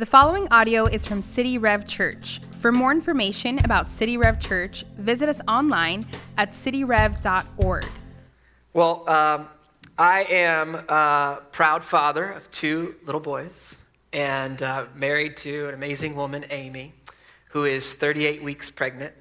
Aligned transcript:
The 0.00 0.06
following 0.06 0.48
audio 0.50 0.86
is 0.86 1.06
from 1.06 1.20
City 1.20 1.58
Rev 1.58 1.86
Church. 1.86 2.40
For 2.52 2.72
more 2.72 2.90
information 2.90 3.62
about 3.62 3.86
City 3.86 4.16
Rev 4.16 4.40
Church, 4.40 4.82
visit 4.96 5.28
us 5.28 5.42
online 5.46 6.06
at 6.38 6.52
cityrev.org. 6.52 7.84
Well, 8.72 9.06
um, 9.10 9.48
I 9.98 10.22
am 10.30 10.76
a 10.88 11.42
proud 11.52 11.84
father 11.84 12.32
of 12.32 12.50
two 12.50 12.94
little 13.04 13.20
boys 13.20 13.76
and 14.14 14.62
uh, 14.62 14.86
married 14.94 15.36
to 15.36 15.68
an 15.68 15.74
amazing 15.74 16.16
woman, 16.16 16.46
Amy, 16.48 16.94
who 17.50 17.66
is 17.66 17.92
38 17.92 18.42
weeks 18.42 18.70
pregnant. 18.70 19.12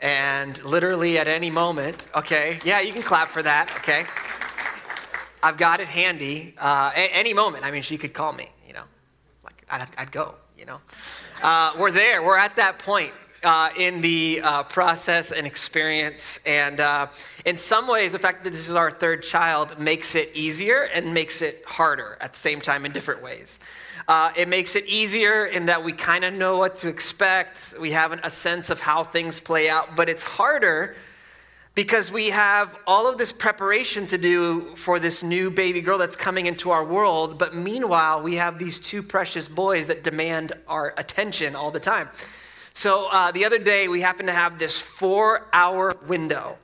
And 0.00 0.60
literally 0.64 1.18
at 1.18 1.28
any 1.28 1.50
moment, 1.50 2.08
okay, 2.16 2.58
yeah, 2.64 2.80
you 2.80 2.92
can 2.92 3.02
clap 3.02 3.28
for 3.28 3.44
that, 3.44 3.72
okay? 3.76 4.06
I've 5.40 5.56
got 5.56 5.78
it 5.78 5.86
handy. 5.86 6.56
Uh, 6.58 6.90
at 6.96 7.10
any 7.12 7.32
moment, 7.32 7.64
I 7.64 7.70
mean, 7.70 7.82
she 7.82 7.96
could 7.96 8.12
call 8.12 8.32
me, 8.32 8.50
I'd, 9.70 9.88
I'd 9.96 10.12
go, 10.12 10.34
you 10.58 10.66
know. 10.66 10.80
Uh, 11.42 11.72
we're 11.78 11.90
there, 11.90 12.22
we're 12.22 12.36
at 12.36 12.56
that 12.56 12.78
point. 12.78 13.12
Uh, 13.42 13.70
in 13.78 14.02
the 14.02 14.38
uh, 14.44 14.62
process 14.64 15.32
and 15.32 15.46
experience. 15.46 16.38
And 16.44 16.78
uh, 16.78 17.06
in 17.46 17.56
some 17.56 17.88
ways, 17.88 18.12
the 18.12 18.18
fact 18.18 18.44
that 18.44 18.50
this 18.50 18.68
is 18.68 18.76
our 18.76 18.90
third 18.90 19.22
child 19.22 19.78
makes 19.78 20.14
it 20.14 20.30
easier 20.34 20.90
and 20.92 21.14
makes 21.14 21.40
it 21.40 21.64
harder 21.64 22.18
at 22.20 22.34
the 22.34 22.38
same 22.38 22.60
time 22.60 22.84
in 22.84 22.92
different 22.92 23.22
ways. 23.22 23.58
Uh, 24.08 24.30
it 24.36 24.46
makes 24.46 24.76
it 24.76 24.84
easier 24.84 25.46
in 25.46 25.64
that 25.66 25.82
we 25.82 25.92
kind 25.92 26.24
of 26.24 26.34
know 26.34 26.58
what 26.58 26.76
to 26.76 26.88
expect, 26.88 27.72
we 27.80 27.92
have 27.92 28.12
an, 28.12 28.20
a 28.24 28.28
sense 28.28 28.68
of 28.68 28.78
how 28.78 29.02
things 29.02 29.40
play 29.40 29.70
out, 29.70 29.96
but 29.96 30.10
it's 30.10 30.22
harder 30.22 30.94
because 31.74 32.10
we 32.10 32.30
have 32.30 32.76
all 32.86 33.08
of 33.08 33.16
this 33.16 33.32
preparation 33.32 34.06
to 34.08 34.18
do 34.18 34.74
for 34.74 34.98
this 34.98 35.22
new 35.22 35.50
baby 35.50 35.80
girl 35.80 35.98
that's 35.98 36.16
coming 36.16 36.46
into 36.46 36.70
our 36.70 36.84
world. 36.84 37.38
But 37.38 37.54
meanwhile, 37.54 38.22
we 38.22 38.36
have 38.36 38.58
these 38.58 38.80
two 38.80 39.02
precious 39.02 39.46
boys 39.48 39.86
that 39.86 40.02
demand 40.02 40.52
our 40.66 40.94
attention 40.96 41.54
all 41.54 41.70
the 41.70 41.80
time. 41.80 42.08
So 42.74 43.08
uh, 43.10 43.30
the 43.30 43.44
other 43.44 43.58
day, 43.58 43.88
we 43.88 44.00
happened 44.00 44.28
to 44.28 44.34
have 44.34 44.58
this 44.58 44.78
four 44.78 45.46
hour 45.52 45.92
window 46.06 46.58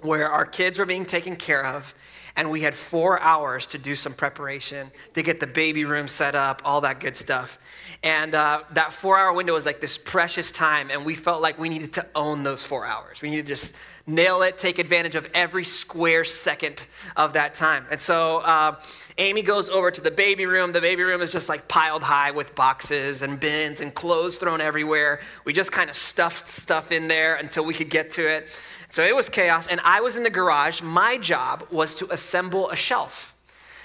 where 0.00 0.30
our 0.30 0.44
kids 0.44 0.78
were 0.78 0.86
being 0.86 1.04
taken 1.04 1.36
care 1.36 1.64
of. 1.64 1.94
And 2.34 2.50
we 2.50 2.62
had 2.62 2.74
four 2.74 3.20
hours 3.20 3.66
to 3.68 3.78
do 3.78 3.94
some 3.94 4.14
preparation, 4.14 4.90
to 5.12 5.22
get 5.22 5.38
the 5.38 5.46
baby 5.46 5.84
room 5.84 6.08
set 6.08 6.34
up, 6.34 6.62
all 6.64 6.80
that 6.80 6.98
good 6.98 7.16
stuff. 7.16 7.58
And 8.04 8.34
uh, 8.34 8.62
that 8.72 8.92
four 8.92 9.16
hour 9.16 9.32
window 9.32 9.54
was 9.54 9.64
like 9.64 9.80
this 9.80 9.96
precious 9.96 10.50
time, 10.50 10.90
and 10.90 11.04
we 11.04 11.14
felt 11.14 11.40
like 11.40 11.56
we 11.56 11.68
needed 11.68 11.92
to 11.94 12.06
own 12.16 12.42
those 12.42 12.64
four 12.64 12.84
hours. 12.84 13.22
We 13.22 13.30
needed 13.30 13.46
to 13.46 13.52
just 13.52 13.74
nail 14.08 14.42
it, 14.42 14.58
take 14.58 14.80
advantage 14.80 15.14
of 15.14 15.28
every 15.34 15.62
square 15.62 16.24
second 16.24 16.86
of 17.16 17.34
that 17.34 17.54
time. 17.54 17.86
And 17.92 18.00
so 18.00 18.38
uh, 18.38 18.80
Amy 19.18 19.42
goes 19.42 19.70
over 19.70 19.92
to 19.92 20.00
the 20.00 20.10
baby 20.10 20.46
room. 20.46 20.72
The 20.72 20.80
baby 20.80 21.04
room 21.04 21.22
is 21.22 21.30
just 21.30 21.48
like 21.48 21.68
piled 21.68 22.02
high 22.02 22.32
with 22.32 22.56
boxes 22.56 23.22
and 23.22 23.38
bins 23.38 23.80
and 23.80 23.94
clothes 23.94 24.36
thrown 24.36 24.60
everywhere. 24.60 25.20
We 25.44 25.52
just 25.52 25.70
kind 25.70 25.88
of 25.88 25.94
stuffed 25.94 26.48
stuff 26.48 26.90
in 26.90 27.06
there 27.06 27.36
until 27.36 27.64
we 27.64 27.74
could 27.74 27.90
get 27.90 28.10
to 28.12 28.28
it. 28.28 28.48
So 28.88 29.04
it 29.04 29.14
was 29.14 29.28
chaos. 29.28 29.68
And 29.68 29.80
I 29.84 30.00
was 30.00 30.16
in 30.16 30.24
the 30.24 30.30
garage. 30.30 30.82
My 30.82 31.18
job 31.18 31.68
was 31.70 31.94
to 31.96 32.12
assemble 32.12 32.68
a 32.70 32.76
shelf 32.76 33.31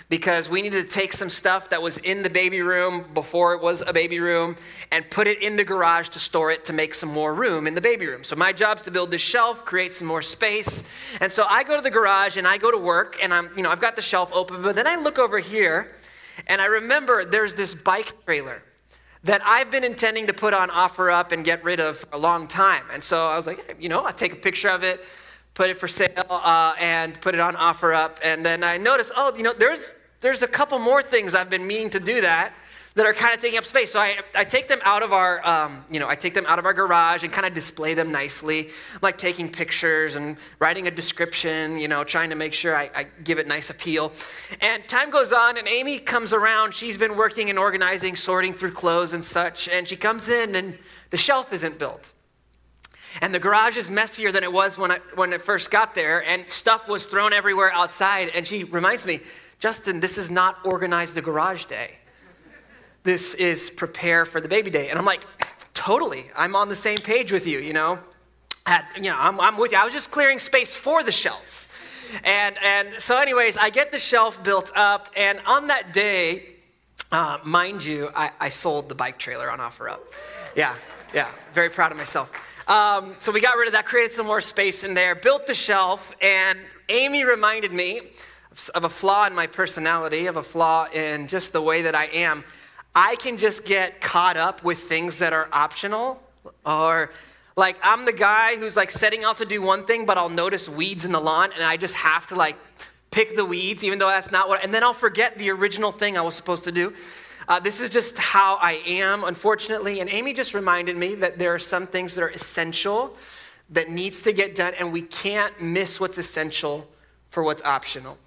because 0.10 0.50
we 0.50 0.62
needed 0.62 0.88
to 0.88 0.94
take 0.94 1.12
some 1.12 1.30
stuff 1.30 1.70
that 1.70 1.82
was 1.82 1.98
in 1.98 2.24
the 2.24 2.30
baby 2.30 2.62
room 2.62 3.06
before 3.14 3.54
it 3.54 3.62
was 3.62 3.84
a 3.86 3.92
baby 3.92 4.20
room 4.20 4.56
and 4.92 5.10
put 5.10 5.28
it 5.28 5.42
in 5.42 5.58
the 5.58 5.64
garage 5.64 6.08
to 6.10 6.20
store 6.20 6.50
it 6.50 6.64
to 6.66 6.74
make 6.74 6.94
some 6.94 7.10
more 7.10 7.34
room 7.34 7.68
in 7.68 7.76
the 7.76 7.82
baby 7.82 8.08
room. 8.08 8.24
So 8.24 8.36
my 8.36 8.54
job 8.54 8.78
is 8.78 8.84
to 8.84 8.92
build 8.92 9.12
this 9.12 9.22
shelf, 9.22 9.66
create 9.66 9.94
some 9.94 10.08
more 10.08 10.22
space. 10.22 10.84
And 11.20 11.32
so 11.32 11.46
I 11.50 11.64
go 11.64 11.76
to 11.76 11.82
the 11.82 11.92
garage 11.92 12.38
and 12.38 12.48
I 12.48 12.58
go 12.58 12.72
to 12.72 12.78
work 12.78 13.18
and 13.22 13.34
I'm, 13.34 13.50
you 13.58 13.64
know, 13.64 13.70
I've 13.70 13.82
got 13.82 13.96
the 13.98 14.02
shelf 14.02 14.32
open, 14.34 14.62
but 14.62 14.76
then 14.76 14.88
I 14.88 14.96
look 14.96 15.20
over 15.20 15.40
here 15.40 15.92
and 16.48 16.62
I 16.62 16.66
remember 16.66 17.26
there's 17.26 17.54
this 17.54 17.76
bike 17.76 18.14
trailer 18.26 18.64
that 19.24 19.42
I've 19.44 19.72
been 19.72 19.84
intending 19.84 20.28
to 20.28 20.34
put 20.34 20.54
on 20.54 20.70
OfferUp 20.70 21.34
and 21.34 21.44
get 21.44 21.64
rid 21.64 21.82
of 21.82 21.98
for 21.98 22.08
a 22.14 22.18
long 22.18 22.48
time. 22.48 22.84
And 22.94 23.04
so 23.04 23.28
I 23.28 23.36
was 23.36 23.46
like, 23.46 23.66
hey, 23.66 23.76
you 23.80 23.90
know, 23.90 24.06
I 24.06 24.12
take 24.12 24.32
a 24.32 24.38
picture 24.38 24.70
of 24.70 24.84
it, 24.84 25.04
put 25.54 25.70
it 25.70 25.76
for 25.76 25.88
sale, 25.88 26.14
uh, 26.30 26.76
and 26.80 27.20
put 27.20 27.34
it 27.34 27.42
on 27.42 27.56
OfferUp. 27.56 28.20
And 28.24 28.46
then 28.46 28.64
I 28.64 28.78
noticed, 28.78 29.12
oh, 29.18 29.36
you 29.36 29.44
know, 29.44 29.54
there's 29.54 29.94
there's 30.22 30.44
a 30.44 30.48
couple 30.48 30.80
more 30.80 31.02
things 31.02 31.36
I've 31.36 31.50
been 31.50 31.68
meaning 31.68 31.90
to 31.92 32.00
do 32.00 32.22
that 32.22 32.54
that 32.96 33.06
are 33.06 33.14
kind 33.14 33.32
of 33.32 33.40
taking 33.40 33.60
up 33.60 33.64
space. 33.64 33.92
So 33.92 34.00
I, 34.00 34.18
I 34.34 34.44
take 34.44 34.68
them 34.68 34.80
out 34.84 35.04
of 35.04 35.14
our, 35.14 35.46
um, 35.48 35.86
you 35.90 36.00
know, 36.00 36.08
I 36.08 36.16
take 36.16 36.34
them 36.34 36.48
out 36.48 36.58
of 36.58 36.66
our 36.66 36.74
garage 36.74 37.24
and 37.24 37.32
kind 37.32 37.46
of 37.46 37.54
display 37.54 37.94
them 37.94 38.12
nicely, 38.12 38.72
like 39.04 39.20
taking 39.20 39.52
pictures 39.52 40.16
and 40.16 40.36
writing 40.58 40.88
a 40.88 40.92
description, 40.92 41.78
you 41.78 41.88
know, 41.88 42.04
trying 42.04 42.32
to 42.32 42.36
make 42.36 42.54
sure 42.54 42.76
I, 42.76 42.90
I 42.96 43.06
give 43.24 43.38
it 43.38 43.46
nice 43.46 43.70
appeal. 43.70 44.14
And 44.62 44.88
time 44.88 45.12
goes 45.12 45.32
on, 45.32 45.60
and 45.60 45.68
Amy 45.68 46.00
comes 46.00 46.34
around. 46.34 46.74
She's 46.74 46.98
been 46.98 47.16
working 47.16 47.52
and 47.52 47.60
organizing, 47.60 48.16
sorting 48.16 48.54
through 48.54 48.72
clothes 48.72 49.14
and 49.14 49.24
such, 49.24 49.70
and 49.70 49.88
she 49.88 49.96
comes 49.96 50.28
in, 50.30 50.56
and 50.56 50.76
the 51.12 51.18
shelf 51.18 51.54
isn't 51.54 51.78
built. 51.78 52.14
And 53.22 53.34
the 53.34 53.40
garage 53.40 53.78
is 53.78 53.92
messier 53.92 54.32
than 54.32 54.44
it 54.44 54.52
was 54.52 54.78
when 54.78 54.92
I, 54.92 55.00
when 55.14 55.34
it 55.34 55.42
first 55.44 55.70
got 55.70 55.94
there, 55.94 56.28
and 56.28 56.50
stuff 56.50 56.90
was 56.90 57.06
thrown 57.06 57.32
everywhere 57.32 57.72
outside. 57.74 58.32
And 58.34 58.46
she 58.46 58.64
reminds 58.64 59.06
me, 59.06 59.20
Justin, 59.60 60.00
this 60.00 60.18
is 60.18 60.30
not 60.30 60.58
organize 60.66 61.14
the 61.14 61.22
garage 61.22 61.66
day. 61.66 61.98
This 63.04 63.34
is 63.36 63.70
prepare 63.70 64.26
for 64.26 64.42
the 64.42 64.48
baby 64.48 64.70
day. 64.70 64.90
And 64.90 65.00
I'm 65.00 65.06
like, 65.06 65.24
totally. 65.74 66.26
I'm 66.36 66.56
on 66.56 66.70
the 66.70 66.76
same 66.76 66.98
page 66.98 67.32
with 67.32 67.48
you, 67.48 67.60
you 67.60 67.74
know? 67.74 68.00
At, 68.66 68.86
you 68.96 69.04
know, 69.04 69.18
I'm, 69.18 69.40
I'm 69.40 69.58
with 69.58 69.72
you. 69.72 69.78
I 69.78 69.86
was 69.86 69.94
just 69.94 70.12
clearing 70.12 70.40
space 70.40 70.76
for 70.76 71.04
the 71.04 71.12
shelf. 71.12 71.64
And, 72.24 72.56
and 72.64 73.02
so, 73.02 73.18
anyways, 73.18 73.58
I 73.58 73.70
get 73.70 73.92
the 73.92 74.00
shelf 74.00 74.44
built 74.44 74.72
up. 74.76 75.10
And 75.16 75.40
on 75.46 75.68
that 75.68 75.94
day, 75.94 76.44
uh, 77.12 77.40
mind 77.44 77.84
you, 77.84 78.10
I, 78.16 78.32
I 78.40 78.50
sold 78.50 78.90
the 78.90 78.96
bike 78.96 79.18
trailer 79.18 79.50
on 79.50 79.60
OfferUp. 79.60 80.00
Yeah, 80.56 80.76
yeah, 81.14 81.32
very 81.54 81.70
proud 81.70 81.92
of 81.92 81.98
myself. 81.98 82.32
Um, 82.70 83.16
so 83.20 83.32
we 83.32 83.40
got 83.40 83.56
rid 83.56 83.68
of 83.68 83.74
that, 83.74 83.86
created 83.86 84.12
some 84.12 84.26
more 84.26 84.42
space 84.42 84.84
in 84.84 84.94
there, 84.94 85.16
built 85.16 85.48
the 85.48 85.54
shelf, 85.54 86.14
and 86.22 86.60
Amy 86.90 87.24
reminded 87.24 87.72
me 87.72 88.02
of 88.74 88.84
a 88.84 88.90
flaw 88.90 89.28
in 89.28 89.36
my 89.36 89.48
personality, 89.48 90.26
of 90.26 90.36
a 90.36 90.44
flaw 90.44 90.88
in 90.92 91.28
just 91.28 91.54
the 91.54 91.62
way 91.62 91.84
that 91.84 91.96
I 91.96 92.06
am, 92.06 92.44
I 92.96 93.16
can 93.16 93.38
just 93.38 93.66
get 93.66 94.02
caught 94.02 94.38
up 94.38 94.64
with 94.64 94.80
things 94.80 95.20
that 95.20 95.34
are 95.34 95.48
optional 95.52 96.22
or 96.66 97.12
like 97.56 97.78
I'm 97.84 98.06
the 98.06 98.14
guy 98.14 98.58
who's 98.58 98.76
like 98.76 98.92
setting 98.92 99.24
out 99.24 99.38
to 99.38 99.46
do 99.46 99.62
one 99.62 99.86
thing, 99.86 100.06
but 100.06 100.18
I'll 100.18 100.30
notice 100.30 100.70
weeds 100.70 101.06
in 101.06 101.12
the 101.12 101.20
lawn 101.20 101.52
and 101.54 101.64
I 101.64 101.78
just 101.78 101.96
have 101.96 102.28
to 102.28 102.36
like 102.36 102.56
pick 103.12 103.36
the 103.36 103.46
weeds, 103.46 103.84
even 103.84 104.00
though 104.00 104.08
that's 104.08 104.32
not 104.32 104.48
what, 104.48 104.64
and 104.64 104.74
then 104.74 104.84
I'll 104.84 104.94
forget 104.94 105.38
the 105.38 105.50
original 105.50 105.92
thing 105.92 106.18
I 106.18 106.22
was 106.22 106.36
supposed 106.36 106.64
to 106.66 106.72
do. 106.72 106.94
Uh, 107.48 107.60
this 107.60 107.80
is 107.80 107.90
just 107.90 108.18
how 108.20 108.58
I 108.62 108.82
am, 108.86 109.24
unfortunately. 109.24 110.02
And 110.02 110.10
Amy 110.10 110.34
just 110.34 110.54
reminded 110.54 110.98
me 110.98 111.16
that 111.16 111.40
there 111.40 111.54
are 111.54 111.60
some 111.60 111.88
things 111.88 112.14
that 112.16 112.24
are 112.24 112.30
essential 112.30 113.16
that 113.70 113.90
needs 113.90 114.22
to 114.24 114.34
get 114.34 114.54
done, 114.54 114.74
and 114.78 114.92
we 114.92 115.02
can't 115.02 115.62
miss 115.62 116.00
what's 116.00 116.18
essential 116.18 116.88
for 117.30 117.44
what's 117.44 117.64
optional. 117.64 118.18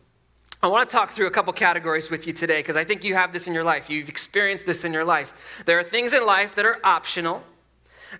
I 0.62 0.68
want 0.68 0.86
to 0.86 0.94
talk 0.94 1.12
through 1.12 1.26
a 1.26 1.30
couple 1.30 1.54
categories 1.54 2.10
with 2.10 2.26
you 2.26 2.34
today 2.34 2.58
because 2.60 2.76
I 2.76 2.84
think 2.84 3.02
you 3.02 3.14
have 3.14 3.32
this 3.32 3.46
in 3.46 3.54
your 3.54 3.64
life. 3.64 3.88
You've 3.88 4.10
experienced 4.10 4.66
this 4.66 4.84
in 4.84 4.92
your 4.92 5.06
life. 5.06 5.62
There 5.64 5.78
are 5.78 5.82
things 5.82 6.12
in 6.12 6.26
life 6.26 6.54
that 6.56 6.66
are 6.66 6.78
optional. 6.84 7.42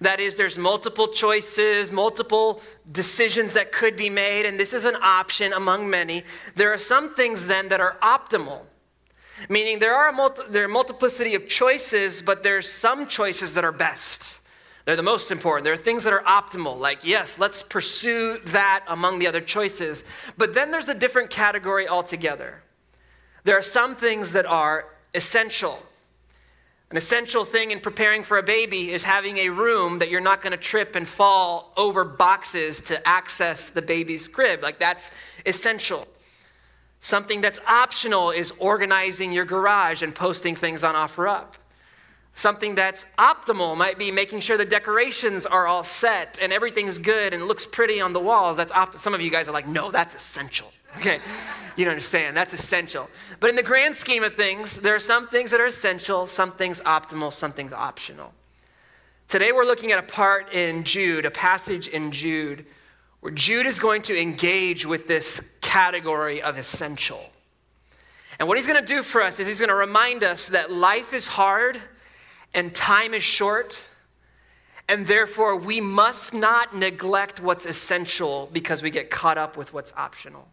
That 0.01 0.21
is, 0.21 0.37
there's 0.37 0.56
multiple 0.56 1.09
choices, 1.09 1.93
multiple 1.93 2.62
decisions 2.91 3.53
that 3.55 3.73
could 3.73 3.95
be 3.95 4.09
made, 4.09 4.47
and 4.47 4.59
this 4.59 4.73
is 4.73 4.87
an 4.87 4.97
option 5.03 5.53
among 5.53 5.91
many. 5.91 6.23
There 6.55 6.73
are 6.73 6.78
some 6.78 7.12
things 7.12 7.47
then 7.47 7.69
that 7.69 7.81
are 7.81 7.99
optimal, 8.01 8.61
meaning 9.51 9.78
there 9.78 9.95
are 9.95 10.09
a 10.09 10.12
multi- 10.12 10.45
there 10.49 10.65
are 10.65 10.69
multiplicity 10.69 11.34
of 11.34 11.47
choices, 11.47 12.22
but 12.22 12.43
there's 12.43 12.71
some 12.72 13.07
choices 13.07 13.53
that 13.55 13.65
are 13.65 13.72
best. 13.72 14.40
They're 14.91 14.97
the 14.97 15.05
most 15.05 15.31
important. 15.31 15.62
There 15.62 15.73
are 15.73 15.77
things 15.77 16.03
that 16.03 16.12
are 16.12 16.25
optimal, 16.25 16.77
like, 16.77 17.06
yes, 17.06 17.39
let's 17.39 17.62
pursue 17.62 18.39
that 18.47 18.84
among 18.89 19.21
the 19.21 19.28
other 19.28 19.41
choices. 19.41 20.05
But 20.37 20.53
then 20.53 20.73
there's 20.73 20.89
a 20.89 20.97
different 20.97 21.31
category 21.31 21.87
altogether. 21.87 22.61
There 23.45 23.56
are 23.56 23.62
some 23.62 23.95
things 23.95 24.33
that 24.33 24.47
are 24.47 24.87
essential. 25.15 25.81
An 26.91 26.97
essential 26.97 27.45
thing 27.45 27.71
in 27.71 27.78
preparing 27.78 28.25
for 28.25 28.37
a 28.39 28.42
baby 28.42 28.91
is 28.91 29.04
having 29.04 29.39
a 29.39 29.51
room 29.51 30.01
that 30.01 30.10
you're 30.10 30.21
not 30.21 30.42
going 30.42 30.51
to 30.51 30.57
trip 30.57 30.97
and 30.97 31.07
fall 31.07 31.72
over 31.77 32.04
boxes 32.04 32.81
to 32.81 33.09
access 33.09 33.69
the 33.71 33.83
baby's 33.83 34.27
crib. 34.27 34.60
Like, 34.60 34.81
that's 34.81 35.13
essential. 35.47 36.04
Something 37.01 37.41
that's 37.41 37.60
optional 37.69 38.33
is 38.33 38.53
organizing 38.59 39.33
your 39.33 39.45
garage 39.45 40.03
and 40.03 40.13
posting 40.13 40.57
things 40.57 40.83
on 40.83 40.97
OfferUp. 40.97 41.59
Something 42.41 42.75
that's 42.75 43.04
optimal 43.19 43.77
might 43.77 43.98
be 43.98 44.10
making 44.10 44.41
sure 44.41 44.57
the 44.57 44.65
decorations 44.65 45.45
are 45.45 45.66
all 45.66 45.84
set 45.84 46.39
and 46.41 46.54
everything's 46.54 46.97
good 46.97 47.34
and 47.34 47.45
looks 47.45 47.66
pretty 47.66 48.01
on 48.01 48.15
the 48.15 48.19
walls. 48.19 48.57
That's 48.57 48.72
opt- 48.72 48.98
some 48.98 49.13
of 49.13 49.21
you 49.21 49.31
guys 49.31 49.47
are 49.47 49.53
like, 49.53 49.69
no, 49.69 49.91
that's 49.91 50.15
essential. 50.15 50.72
Okay, 50.97 51.21
you 51.77 51.84
don't 51.84 51.92
understand. 51.92 52.37
That's 52.37 52.54
essential. 52.54 53.10
But 53.41 53.51
in 53.51 53.57
the 53.57 53.63
grand 53.63 53.95
scheme 53.95 54.25
of 54.25 54.34
things, 54.34 54.78
there 54.78 54.95
are 54.95 54.98
some 54.98 55.28
things 55.28 55.51
that 55.51 55.60
are 55.60 55.66
essential, 55.66 56.27
some 56.27 56.51
things 56.51 56.81
optimal, 56.81 57.31
some 57.31 57.53
things 57.53 57.75
optional. 57.75 58.33
Today 59.28 59.53
we're 59.53 59.66
looking 59.66 59.92
at 59.92 59.98
a 59.98 60.03
part 60.03 60.51
in 60.53 60.83
Jude, 60.83 61.27
a 61.27 61.31
passage 61.31 61.89
in 61.89 62.10
Jude, 62.10 62.65
where 63.21 63.33
Jude 63.33 63.66
is 63.66 63.78
going 63.78 64.01
to 64.03 64.19
engage 64.19 64.87
with 64.87 65.07
this 65.07 65.47
category 65.60 66.41
of 66.41 66.57
essential. 66.57 67.22
And 68.39 68.48
what 68.48 68.57
he's 68.57 68.66
going 68.66 68.81
to 68.81 68.95
do 68.95 69.03
for 69.03 69.21
us 69.22 69.39
is 69.39 69.47
he's 69.47 69.60
going 69.60 69.69
to 69.69 69.75
remind 69.75 70.25
us 70.25 70.48
that 70.48 70.72
life 70.72 71.13
is 71.13 71.27
hard 71.27 71.78
and 72.55 72.75
time 72.75 73.15
is 73.15 73.23
short, 73.23 73.81
and 74.89 75.07
therefore 75.07 75.57
we 75.57 75.81
must 75.81 76.35
not 76.35 76.75
neglect 76.75 77.41
what's 77.41 77.67
essential 77.67 78.49
because 78.53 78.83
we 78.83 78.91
get 78.91 79.11
caught 79.11 79.39
up 79.39 79.57
with 79.57 79.73
what's 79.73 79.93
optional. 79.97 80.49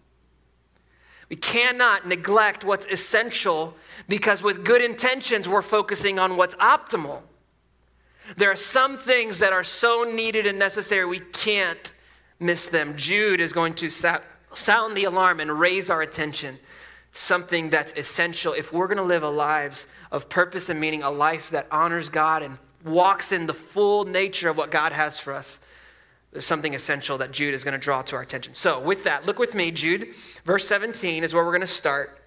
We 1.30 1.36
cannot 1.36 2.08
neglect 2.08 2.64
what's 2.64 2.86
essential 2.86 3.76
because, 4.08 4.42
with 4.42 4.64
good 4.64 4.82
intentions, 4.82 5.48
we're 5.48 5.62
focusing 5.62 6.20
on 6.20 6.38
what's 6.38 6.56
optimal. 6.56 7.22
There 8.38 8.52
are 8.52 8.56
some 8.56 8.98
things 8.98 9.40
that 9.40 9.54
are 9.54 9.64
so 9.64 10.04
needed 10.04 10.46
and 10.46 10.58
necessary, 10.58 11.06
we 11.06 11.20
can't 11.20 11.92
miss 12.40 12.68
them. 12.68 12.96
Jude 12.96 13.42
is 13.42 13.52
going 13.52 13.74
to 13.76 13.90
sound 13.90 14.96
the 14.96 15.04
alarm 15.06 15.40
and 15.40 15.52
raise 15.52 15.90
our 15.90 16.02
attention. 16.02 16.60
Something 17.12 17.70
that's 17.70 17.94
essential 17.94 18.54
if 18.54 18.72
we're 18.72 18.88
going 18.88 18.98
to 18.98 19.04
live 19.04 19.24
a 19.24 19.30
lives 19.30 19.88
of 20.12 20.30
purpose 20.30 20.70
and 20.70 20.80
meaning, 20.80 21.02
a 21.02 21.10
life 21.10 21.50
that 21.50 21.68
honors 21.72 22.10
God 22.10 22.44
and 22.44 22.60
walks 22.84 23.32
in 23.32 23.48
the 23.48 23.54
full 23.54 24.06
nature 24.06 24.50
of 24.50 24.58
what 24.58 24.72
God 24.72 24.94
has 24.94 25.20
for 25.20 25.34
us 25.34 25.60
there's 26.32 26.46
something 26.46 26.76
essential 26.76 27.18
that 27.18 27.32
Jude 27.32 27.54
is 27.54 27.64
going 27.64 27.74
to 27.74 27.80
draw 27.80 28.02
to 28.04 28.16
our 28.16 28.22
attention. 28.22 28.54
So, 28.54 28.80
with 28.80 29.06
that, 29.06 29.26
look 29.26 29.40
with 29.40 29.56
me. 29.56 29.72
Jude, 29.72 30.10
verse 30.46 30.68
17 30.68 31.24
is 31.24 31.34
where 31.34 31.44
we're 31.44 31.52
going 31.52 31.62
to 31.62 31.68
start. 31.68 32.22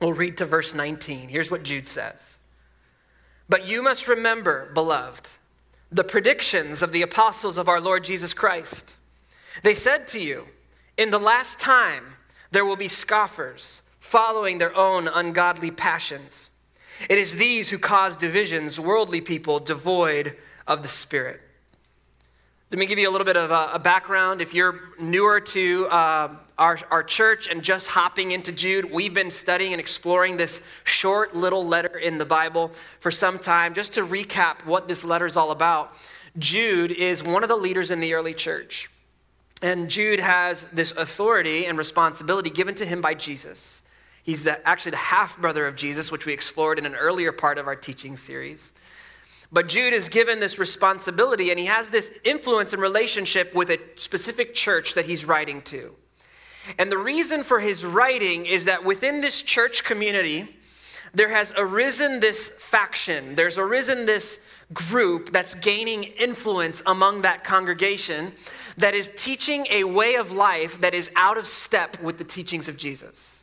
We'll 0.00 0.12
read 0.12 0.36
to 0.36 0.44
verse 0.44 0.74
19. 0.74 1.28
Here's 1.28 1.50
what 1.50 1.64
Jude 1.64 1.88
says 1.88 2.38
But 3.48 3.66
you 3.66 3.82
must 3.82 4.06
remember, 4.06 4.70
beloved, 4.74 5.28
the 5.90 6.04
predictions 6.04 6.82
of 6.82 6.92
the 6.92 7.02
apostles 7.02 7.58
of 7.58 7.68
our 7.68 7.80
Lord 7.80 8.04
Jesus 8.04 8.34
Christ. 8.34 8.94
They 9.62 9.74
said 9.74 10.06
to 10.08 10.20
you, 10.20 10.46
In 10.96 11.10
the 11.10 11.18
last 11.18 11.58
time 11.58 12.14
there 12.50 12.64
will 12.64 12.76
be 12.76 12.86
scoffers, 12.86 13.82
following 14.08 14.56
their 14.56 14.74
own 14.74 15.06
ungodly 15.06 15.70
passions. 15.70 16.50
It 17.10 17.18
is 17.18 17.36
these 17.36 17.68
who 17.68 17.78
cause 17.78 18.16
divisions, 18.16 18.80
worldly 18.80 19.20
people 19.20 19.60
devoid 19.60 20.34
of 20.66 20.82
the 20.82 20.88
Spirit. 20.88 21.42
Let 22.70 22.78
me 22.78 22.86
give 22.86 22.98
you 22.98 23.06
a 23.06 23.12
little 23.12 23.26
bit 23.26 23.36
of 23.36 23.50
a, 23.50 23.78
background. 23.78 24.40
If 24.40 24.54
you're 24.54 24.80
newer 24.98 25.40
to 25.40 25.88
uh, 25.88 26.28
our, 26.58 26.78
our 26.90 27.02
church 27.02 27.48
and 27.48 27.62
just 27.62 27.88
hopping 27.88 28.32
into 28.32 28.50
Jude, 28.50 28.90
we've 28.90 29.12
been 29.12 29.30
studying 29.30 29.74
and 29.74 29.80
exploring 29.80 30.38
this 30.38 30.62
short 30.84 31.36
little 31.36 31.66
letter 31.66 31.98
in 31.98 32.16
the 32.16 32.26
Bible 32.26 32.72
for 33.00 33.10
some 33.10 33.38
time. 33.38 33.74
Just 33.74 33.92
to 33.92 34.06
recap 34.06 34.64
what 34.64 34.88
this 34.88 35.04
letter 35.04 35.26
is 35.26 35.36
all 35.36 35.50
about, 35.50 35.94
Jude 36.38 36.92
is 36.92 37.22
one 37.22 37.42
of 37.42 37.50
the 37.50 37.56
leaders 37.56 37.90
in 37.90 38.00
the 38.00 38.14
early 38.14 38.32
church. 38.32 38.88
And 39.60 39.90
Jude 39.90 40.20
has 40.20 40.64
this 40.72 40.92
authority 40.92 41.66
and 41.66 41.76
responsibility 41.76 42.48
given 42.48 42.74
to 42.76 42.86
him 42.86 43.02
by 43.02 43.12
Jesus. 43.12 43.82
He's 44.28 44.44
the, 44.44 44.68
actually 44.68 44.90
the 44.90 44.98
half 44.98 45.40
brother 45.40 45.66
of 45.66 45.74
Jesus, 45.74 46.12
which 46.12 46.26
we 46.26 46.34
explored 46.34 46.78
in 46.78 46.84
an 46.84 46.94
earlier 46.94 47.32
part 47.32 47.56
of 47.56 47.66
our 47.66 47.74
teaching 47.74 48.18
series. 48.18 48.74
But 49.50 49.68
Jude 49.68 49.94
is 49.94 50.10
given 50.10 50.38
this 50.38 50.58
responsibility 50.58 51.48
and 51.48 51.58
he 51.58 51.64
has 51.64 51.88
this 51.88 52.12
influence 52.24 52.74
and 52.74 52.82
relationship 52.82 53.54
with 53.54 53.70
a 53.70 53.80
specific 53.96 54.52
church 54.52 54.92
that 54.92 55.06
he's 55.06 55.24
writing 55.24 55.62
to. 55.62 55.94
And 56.78 56.92
the 56.92 56.98
reason 56.98 57.42
for 57.42 57.58
his 57.58 57.86
writing 57.86 58.44
is 58.44 58.66
that 58.66 58.84
within 58.84 59.22
this 59.22 59.40
church 59.40 59.82
community, 59.82 60.46
there 61.14 61.30
has 61.30 61.54
arisen 61.56 62.20
this 62.20 62.50
faction, 62.50 63.34
there's 63.34 63.56
arisen 63.56 64.04
this 64.04 64.40
group 64.74 65.32
that's 65.32 65.54
gaining 65.54 66.04
influence 66.04 66.82
among 66.84 67.22
that 67.22 67.44
congregation 67.44 68.32
that 68.76 68.92
is 68.92 69.10
teaching 69.16 69.66
a 69.70 69.84
way 69.84 70.16
of 70.16 70.32
life 70.32 70.80
that 70.80 70.92
is 70.92 71.10
out 71.16 71.38
of 71.38 71.46
step 71.46 71.98
with 72.02 72.18
the 72.18 72.24
teachings 72.24 72.68
of 72.68 72.76
Jesus. 72.76 73.37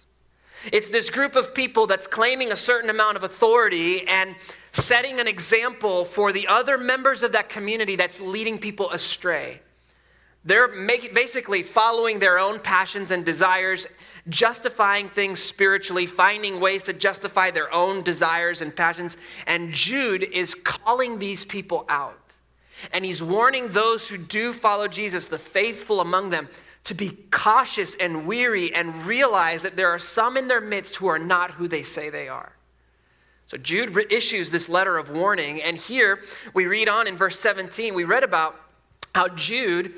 It's 0.72 0.90
this 0.90 1.10
group 1.10 1.36
of 1.36 1.54
people 1.54 1.88
that's 1.88 2.08
claiming 2.08 2.52
a 2.52 2.56
certain 2.56 2.90
amount 2.90 3.18
of 3.18 3.24
authority 3.24 4.08
and 4.08 4.36
setting 4.72 5.20
an 5.20 5.28
example 5.28 6.06
for 6.06 6.32
the 6.32 6.48
other 6.48 6.78
members 6.78 7.24
of 7.24 7.32
that 7.34 7.50
community 7.50 7.96
that's 7.96 8.20
leading 8.20 8.58
people 8.58 8.92
astray. 8.92 9.62
They're 10.44 10.68
make, 10.68 11.16
basically 11.16 11.64
following 11.64 12.20
their 12.20 12.38
own 12.38 12.60
passions 12.60 13.10
and 13.10 13.26
desires, 13.26 13.88
justifying 14.30 15.10
things 15.10 15.40
spiritually, 15.40 16.06
finding 16.06 16.60
ways 16.60 16.84
to 16.84 16.94
justify 16.94 17.50
their 17.50 17.74
own 17.74 18.04
desires 18.04 18.62
and 18.62 18.76
passions. 18.76 19.18
And 19.48 19.74
Jude 19.74 20.24
is 20.24 20.54
calling 20.54 21.18
these 21.18 21.46
people 21.46 21.86
out. 21.90 22.20
And 22.94 23.04
he's 23.04 23.24
warning 23.24 23.68
those 23.68 24.08
who 24.08 24.18
do 24.18 24.54
follow 24.54 24.88
Jesus, 24.88 25.28
the 25.28 25.40
faithful 25.40 26.00
among 26.00 26.30
them, 26.30 26.48
to 26.86 26.94
be 26.94 27.18
cautious 27.32 27.96
and 27.96 28.26
weary 28.26 28.74
and 28.74 29.06
realize 29.06 29.64
that 29.64 29.76
there 29.76 29.90
are 29.90 30.00
some 30.00 30.38
in 30.38 30.48
their 30.48 30.62
midst 30.62 30.96
who 30.96 31.08
are 31.08 31.20
not 31.20 31.52
who 31.52 31.68
they 31.68 31.84
say 31.84 32.10
they 32.10 32.30
are. 32.30 32.54
So 33.48 33.58
Jude 33.58 34.12
issues 34.12 34.50
this 34.50 34.70
letter 34.70 34.98
of 34.98 35.12
warning, 35.12 35.62
and 35.62 35.78
here 35.78 36.20
we 36.54 36.66
read 36.66 36.90
on 36.90 37.08
in 37.08 37.18
verse 37.18 37.40
17, 37.40 37.94
we 37.94 38.04
read 38.04 38.24
about 38.24 38.60
how 39.14 39.28
Jude 39.30 39.94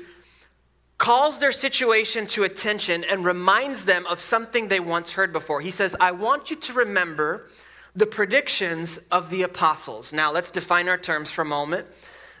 calls 0.98 1.38
their 1.38 1.52
situation 1.52 2.26
to 2.26 2.44
attention 2.44 3.04
and 3.04 3.24
reminds 3.24 3.84
them 3.84 4.06
of 4.06 4.20
something 4.20 4.68
they 4.68 4.80
once 4.80 5.12
heard 5.12 5.32
before. 5.32 5.60
He 5.60 5.70
says, 5.70 5.96
I 6.00 6.10
want 6.10 6.50
you 6.50 6.56
to 6.56 6.72
remember 6.72 7.48
the 7.94 8.06
predictions 8.06 8.98
of 9.10 9.30
the 9.30 9.42
apostles. 9.42 10.12
Now, 10.12 10.32
let's 10.32 10.50
define 10.50 10.88
our 10.88 10.98
terms 10.98 11.30
for 11.30 11.42
a 11.42 11.46
moment. 11.46 11.86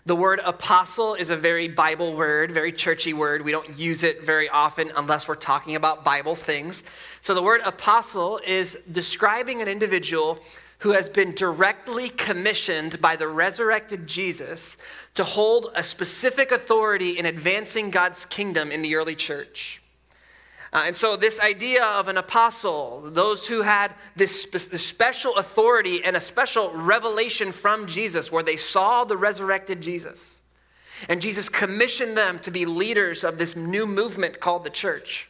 The 0.08 0.16
word 0.16 0.40
apostle 0.42 1.16
is 1.16 1.28
a 1.28 1.36
very 1.36 1.68
Bible 1.68 2.14
word, 2.14 2.50
very 2.50 2.72
churchy 2.72 3.12
word. 3.12 3.44
We 3.44 3.52
don't 3.52 3.78
use 3.78 4.02
it 4.02 4.24
very 4.24 4.48
often 4.48 4.90
unless 4.96 5.28
we're 5.28 5.34
talking 5.34 5.76
about 5.76 6.02
Bible 6.02 6.34
things. 6.34 6.82
So, 7.20 7.34
the 7.34 7.42
word 7.42 7.60
apostle 7.62 8.40
is 8.46 8.78
describing 8.90 9.60
an 9.60 9.68
individual 9.68 10.38
who 10.78 10.92
has 10.92 11.10
been 11.10 11.34
directly 11.34 12.08
commissioned 12.08 13.02
by 13.02 13.16
the 13.16 13.28
resurrected 13.28 14.06
Jesus 14.06 14.78
to 15.12 15.24
hold 15.24 15.72
a 15.74 15.82
specific 15.82 16.52
authority 16.52 17.18
in 17.18 17.26
advancing 17.26 17.90
God's 17.90 18.24
kingdom 18.24 18.72
in 18.72 18.80
the 18.80 18.94
early 18.94 19.14
church. 19.14 19.82
Uh, 20.72 20.84
and 20.86 20.96
so, 20.96 21.16
this 21.16 21.40
idea 21.40 21.84
of 21.84 22.08
an 22.08 22.18
apostle, 22.18 23.10
those 23.10 23.48
who 23.48 23.62
had 23.62 23.94
this, 24.16 24.42
spe- 24.42 24.70
this 24.70 24.86
special 24.86 25.34
authority 25.36 26.04
and 26.04 26.14
a 26.14 26.20
special 26.20 26.70
revelation 26.72 27.52
from 27.52 27.86
Jesus, 27.86 28.30
where 28.30 28.42
they 28.42 28.56
saw 28.56 29.04
the 29.04 29.16
resurrected 29.16 29.80
Jesus, 29.80 30.42
and 31.08 31.22
Jesus 31.22 31.48
commissioned 31.48 32.16
them 32.16 32.38
to 32.40 32.50
be 32.50 32.66
leaders 32.66 33.24
of 33.24 33.38
this 33.38 33.56
new 33.56 33.86
movement 33.86 34.40
called 34.40 34.64
the 34.64 34.70
church. 34.70 35.28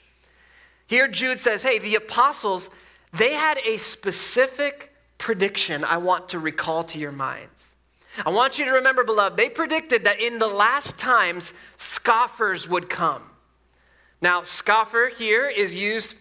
Here, 0.88 1.06
Jude 1.06 1.38
says, 1.38 1.62
hey, 1.62 1.78
the 1.78 1.96
apostles, 1.96 2.70
they 3.12 3.34
had 3.34 3.58
a 3.66 3.76
specific 3.76 4.94
prediction 5.18 5.84
I 5.84 5.98
want 5.98 6.30
to 6.30 6.38
recall 6.38 6.82
to 6.84 6.98
your 6.98 7.12
minds. 7.12 7.76
I 8.24 8.30
want 8.30 8.58
you 8.58 8.64
to 8.64 8.72
remember, 8.72 9.04
beloved, 9.04 9.36
they 9.36 9.48
predicted 9.48 10.04
that 10.04 10.20
in 10.20 10.38
the 10.38 10.48
last 10.48 10.98
times, 10.98 11.52
scoffers 11.76 12.68
would 12.68 12.88
come. 12.88 13.22
Now, 14.20 14.42
scoffer 14.42 15.10
here 15.16 15.48
is 15.48 15.74
used, 15.74 16.16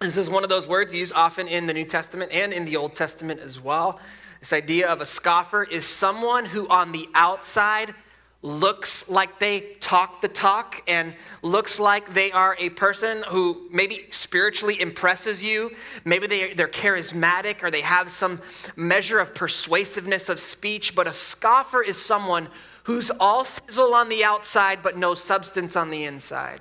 this 0.00 0.16
is 0.16 0.30
one 0.30 0.44
of 0.44 0.48
those 0.48 0.66
words 0.66 0.94
used 0.94 1.12
often 1.14 1.46
in 1.46 1.66
the 1.66 1.74
New 1.74 1.84
Testament 1.84 2.32
and 2.32 2.54
in 2.54 2.64
the 2.64 2.76
Old 2.76 2.96
Testament 2.96 3.40
as 3.40 3.60
well. 3.60 4.00
This 4.40 4.54
idea 4.54 4.88
of 4.88 5.02
a 5.02 5.06
scoffer 5.06 5.62
is 5.62 5.84
someone 5.84 6.46
who 6.46 6.66
on 6.68 6.92
the 6.92 7.06
outside 7.14 7.94
looks 8.40 9.08
like 9.08 9.38
they 9.38 9.60
talk 9.80 10.22
the 10.22 10.28
talk 10.28 10.82
and 10.86 11.14
looks 11.42 11.78
like 11.78 12.12
they 12.12 12.30
are 12.32 12.56
a 12.58 12.70
person 12.70 13.24
who 13.28 13.68
maybe 13.70 14.06
spiritually 14.10 14.80
impresses 14.80 15.42
you. 15.42 15.70
Maybe 16.04 16.26
they, 16.26 16.54
they're 16.54 16.68
charismatic 16.68 17.62
or 17.62 17.70
they 17.70 17.80
have 17.80 18.10
some 18.10 18.40
measure 18.76 19.18
of 19.18 19.34
persuasiveness 19.34 20.30
of 20.30 20.40
speech. 20.40 20.94
But 20.94 21.06
a 21.06 21.12
scoffer 21.12 21.82
is 21.82 22.00
someone 22.00 22.48
who's 22.84 23.10
all 23.18 23.44
sizzle 23.44 23.94
on 23.94 24.08
the 24.08 24.24
outside 24.24 24.82
but 24.82 24.96
no 24.96 25.14
substance 25.14 25.74
on 25.74 25.90
the 25.90 26.04
inside. 26.04 26.60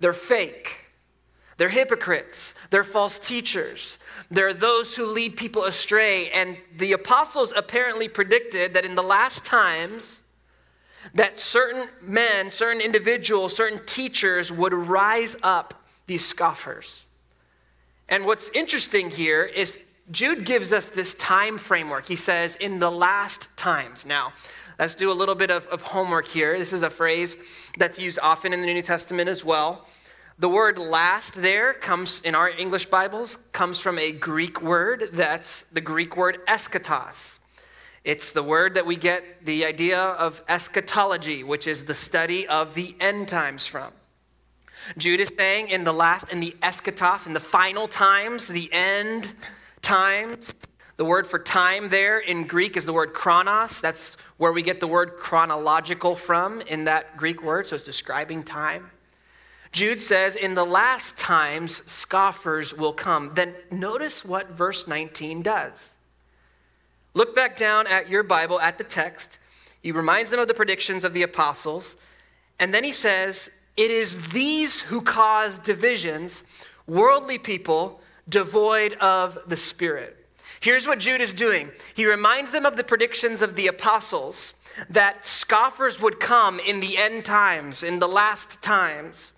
They're 0.00 0.12
fake. 0.12 0.80
They're 1.56 1.68
hypocrites. 1.70 2.54
They're 2.70 2.84
false 2.84 3.18
teachers. 3.18 3.98
They're 4.30 4.52
those 4.52 4.94
who 4.94 5.06
lead 5.06 5.36
people 5.36 5.64
astray. 5.64 6.30
And 6.30 6.58
the 6.76 6.92
apostles 6.92 7.52
apparently 7.56 8.08
predicted 8.08 8.74
that 8.74 8.84
in 8.84 8.94
the 8.94 9.02
last 9.02 9.44
times, 9.44 10.22
that 11.14 11.38
certain 11.38 11.88
men, 12.02 12.50
certain 12.50 12.82
individuals, 12.82 13.56
certain 13.56 13.80
teachers 13.86 14.52
would 14.52 14.74
rise 14.74 15.36
up 15.42 15.82
these 16.06 16.26
scoffers. 16.26 17.04
And 18.08 18.26
what's 18.26 18.50
interesting 18.50 19.10
here 19.10 19.44
is 19.44 19.80
Jude 20.10 20.44
gives 20.44 20.72
us 20.72 20.88
this 20.88 21.14
time 21.14 21.58
framework. 21.58 22.06
He 22.06 22.16
says, 22.16 22.56
in 22.56 22.78
the 22.78 22.90
last 22.90 23.56
times. 23.56 24.06
Now, 24.06 24.32
let's 24.78 24.94
do 24.94 25.10
a 25.10 25.14
little 25.14 25.34
bit 25.34 25.50
of, 25.50 25.66
of 25.68 25.82
homework 25.82 26.28
here. 26.28 26.58
This 26.58 26.72
is 26.72 26.82
a 26.82 26.90
phrase 26.90 27.36
that's 27.78 27.98
used 27.98 28.18
often 28.22 28.52
in 28.52 28.60
the 28.60 28.66
New 28.66 28.82
Testament 28.82 29.28
as 29.28 29.44
well. 29.44 29.86
The 30.38 30.48
word 30.48 30.78
last 30.78 31.40
there 31.40 31.72
comes 31.72 32.20
in 32.20 32.34
our 32.34 32.50
English 32.50 32.86
Bibles, 32.86 33.38
comes 33.52 33.80
from 33.80 33.98
a 33.98 34.12
Greek 34.12 34.60
word 34.60 35.08
that's 35.12 35.62
the 35.72 35.80
Greek 35.80 36.16
word 36.16 36.44
eschatos. 36.46 37.38
It's 38.04 38.32
the 38.32 38.42
word 38.42 38.74
that 38.74 38.86
we 38.86 38.96
get 38.96 39.44
the 39.44 39.64
idea 39.64 39.98
of 39.98 40.42
eschatology, 40.48 41.42
which 41.42 41.66
is 41.66 41.86
the 41.86 41.94
study 41.94 42.46
of 42.46 42.74
the 42.74 42.94
end 43.00 43.28
times 43.28 43.66
from. 43.66 43.92
Jude 44.98 45.20
is 45.20 45.32
saying 45.36 45.70
in 45.70 45.84
the 45.84 45.92
last, 45.92 46.30
in 46.30 46.40
the 46.40 46.54
eschatos, 46.62 47.26
in 47.26 47.32
the 47.32 47.40
final 47.40 47.88
times, 47.88 48.48
the 48.48 48.68
end 48.72 49.32
times, 49.80 50.54
The 50.96 51.04
word 51.04 51.26
for 51.26 51.38
time 51.38 51.90
there 51.90 52.18
in 52.18 52.46
Greek 52.46 52.76
is 52.76 52.86
the 52.86 52.92
word 52.92 53.12
chronos. 53.12 53.80
That's 53.80 54.16
where 54.38 54.52
we 54.52 54.62
get 54.62 54.80
the 54.80 54.86
word 54.86 55.16
chronological 55.18 56.14
from 56.14 56.62
in 56.62 56.84
that 56.84 57.16
Greek 57.18 57.42
word, 57.42 57.66
so 57.66 57.76
it's 57.76 57.84
describing 57.84 58.42
time. 58.42 58.90
Jude 59.72 60.00
says, 60.00 60.36
In 60.36 60.54
the 60.54 60.64
last 60.64 61.18
times, 61.18 61.82
scoffers 61.90 62.72
will 62.72 62.94
come. 62.94 63.32
Then 63.34 63.54
notice 63.70 64.24
what 64.24 64.48
verse 64.50 64.86
19 64.86 65.42
does. 65.42 65.92
Look 67.12 67.34
back 67.34 67.56
down 67.56 67.86
at 67.86 68.08
your 68.08 68.22
Bible, 68.22 68.58
at 68.60 68.78
the 68.78 68.84
text. 68.84 69.38
He 69.82 69.92
reminds 69.92 70.30
them 70.30 70.40
of 70.40 70.48
the 70.48 70.54
predictions 70.54 71.04
of 71.04 71.12
the 71.12 71.22
apostles. 71.22 71.96
And 72.58 72.72
then 72.72 72.84
he 72.84 72.92
says, 72.92 73.50
It 73.76 73.90
is 73.90 74.28
these 74.28 74.80
who 74.80 75.02
cause 75.02 75.58
divisions, 75.58 76.42
worldly 76.86 77.38
people 77.38 78.00
devoid 78.28 78.94
of 78.94 79.38
the 79.46 79.56
Spirit. 79.56 80.25
Here's 80.60 80.86
what 80.86 80.98
Jude 80.98 81.20
is 81.20 81.34
doing 81.34 81.70
he 81.94 82.06
reminds 82.06 82.52
them 82.52 82.66
of 82.66 82.76
the 82.76 82.84
predictions 82.84 83.42
of 83.42 83.56
the 83.56 83.66
apostles 83.66 84.54
that 84.90 85.24
scoffers 85.24 86.00
would 86.00 86.20
come 86.20 86.60
in 86.60 86.80
the 86.80 86.98
end 86.98 87.24
times, 87.24 87.82
in 87.82 87.98
the 87.98 88.08
last 88.08 88.62
times. 88.62 89.32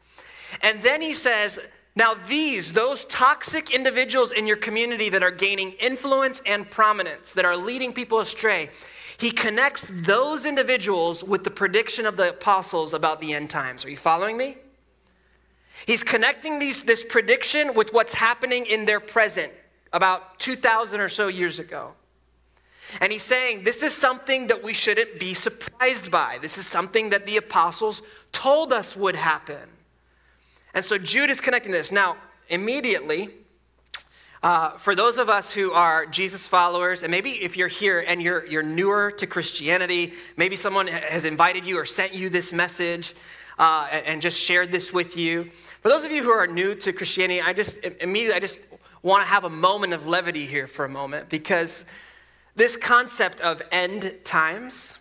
And 0.63 0.83
then 0.83 1.03
he 1.03 1.13
says, 1.13 1.61
now, 1.95 2.15
these, 2.15 2.73
those 2.73 3.05
toxic 3.07 3.75
individuals 3.75 4.31
in 4.31 4.47
your 4.47 4.57
community 4.57 5.09
that 5.09 5.23
are 5.23 5.33
gaining 5.33 5.73
influence 5.73 6.41
and 6.47 6.71
prominence, 6.71 7.33
that 7.33 7.45
are 7.45 7.57
leading 7.57 7.93
people 7.93 8.21
astray, 8.21 8.71
he 9.19 9.33
connects 9.33 9.91
those 9.93 10.47
individuals 10.47 11.25
with 11.25 11.43
the 11.43 11.51
prediction 11.51 12.07
of 12.07 12.17
the 12.17 12.31
apostles 12.31 12.95
about 12.95 13.21
the 13.21 13.33
end 13.33 13.51
times. 13.51 13.85
Are 13.85 13.91
you 13.91 13.97
following 13.97 14.37
me? 14.37 14.59
He's 15.87 16.05
connecting 16.05 16.61
these, 16.61 16.85
this 16.85 17.05
prediction 17.05 17.75
with 17.75 17.93
what's 17.93 18.15
happening 18.15 18.67
in 18.67 18.85
their 18.85 19.01
present 19.01 19.53
about 19.93 20.39
2,000 20.39 21.01
or 21.01 21.09
so 21.09 21.29
years 21.29 21.59
ago. 21.59 21.93
And 23.01 23.13
he's 23.13 23.23
saying 23.23 23.65
this 23.65 23.83
is 23.83 23.95
something 23.95 24.47
that 24.47 24.63
we 24.63 24.73
shouldn't 24.73 25.21
be 25.21 25.35
surprised 25.35 26.11
by. 26.11 26.39
This 26.41 26.59
is 26.59 26.67
something 26.67 27.11
that 27.11 27.27
the 27.27 27.37
apostles 27.37 28.03
told 28.33 28.73
us 28.73 28.97
would 28.97 29.17
happen. 29.17 29.69
And 30.75 30.85
so 30.85 30.99
Jude 30.99 31.31
is 31.31 31.41
connecting 31.41 31.73
this. 31.73 31.93
Now, 31.93 32.17
immediately, 32.49 33.31
uh, 34.43 34.71
for 34.73 34.95
those 34.95 35.19
of 35.19 35.29
us 35.29 35.53
who 35.53 35.73
are 35.73 36.07
Jesus 36.07 36.47
followers, 36.47 37.03
and 37.03 37.11
maybe 37.11 37.31
if 37.31 37.57
you're 37.57 37.69
here 37.69 38.05
and 38.07 38.23
you're, 38.23 38.47
you're 38.47 38.63
newer 38.63 39.11
to 39.13 39.27
Christianity, 39.27 40.13
maybe 40.37 40.57
someone 40.57 40.87
has 40.87 41.25
invited 41.25 41.67
you 41.67 41.79
or 41.79 41.85
sent 41.85 42.15
you 42.15 42.29
this 42.29 42.53
message 42.53 43.15
uh, 43.59 43.89
and, 43.91 44.07
and 44.07 44.23
just 44.23 44.39
shared 44.39 44.71
this 44.71 44.93
with 44.93 45.17
you. 45.17 45.51
For 45.83 45.89
those 45.89 46.05
of 46.05 46.13
you 46.13 46.23
who 46.23 46.31
are 46.31 46.47
new 46.47 46.75
to 46.77 46.93
Christianity, 46.93 47.41
I 47.41 47.53
just 47.53 47.85
immediately, 48.01 48.37
I 48.37 48.41
just 48.41 48.61
want 49.03 49.23
to 49.23 49.29
have 49.29 49.45
a 49.45 49.51
moment 49.51 49.93
of 49.93 50.07
levity 50.07 50.47
here 50.47 50.67
for 50.67 50.85
a 50.85 50.89
moment 50.89 51.29
because 51.29 51.85
this 52.57 52.77
concept 52.77 53.41
of 53.41 53.63
end 53.71 54.15
times, 54.25 54.99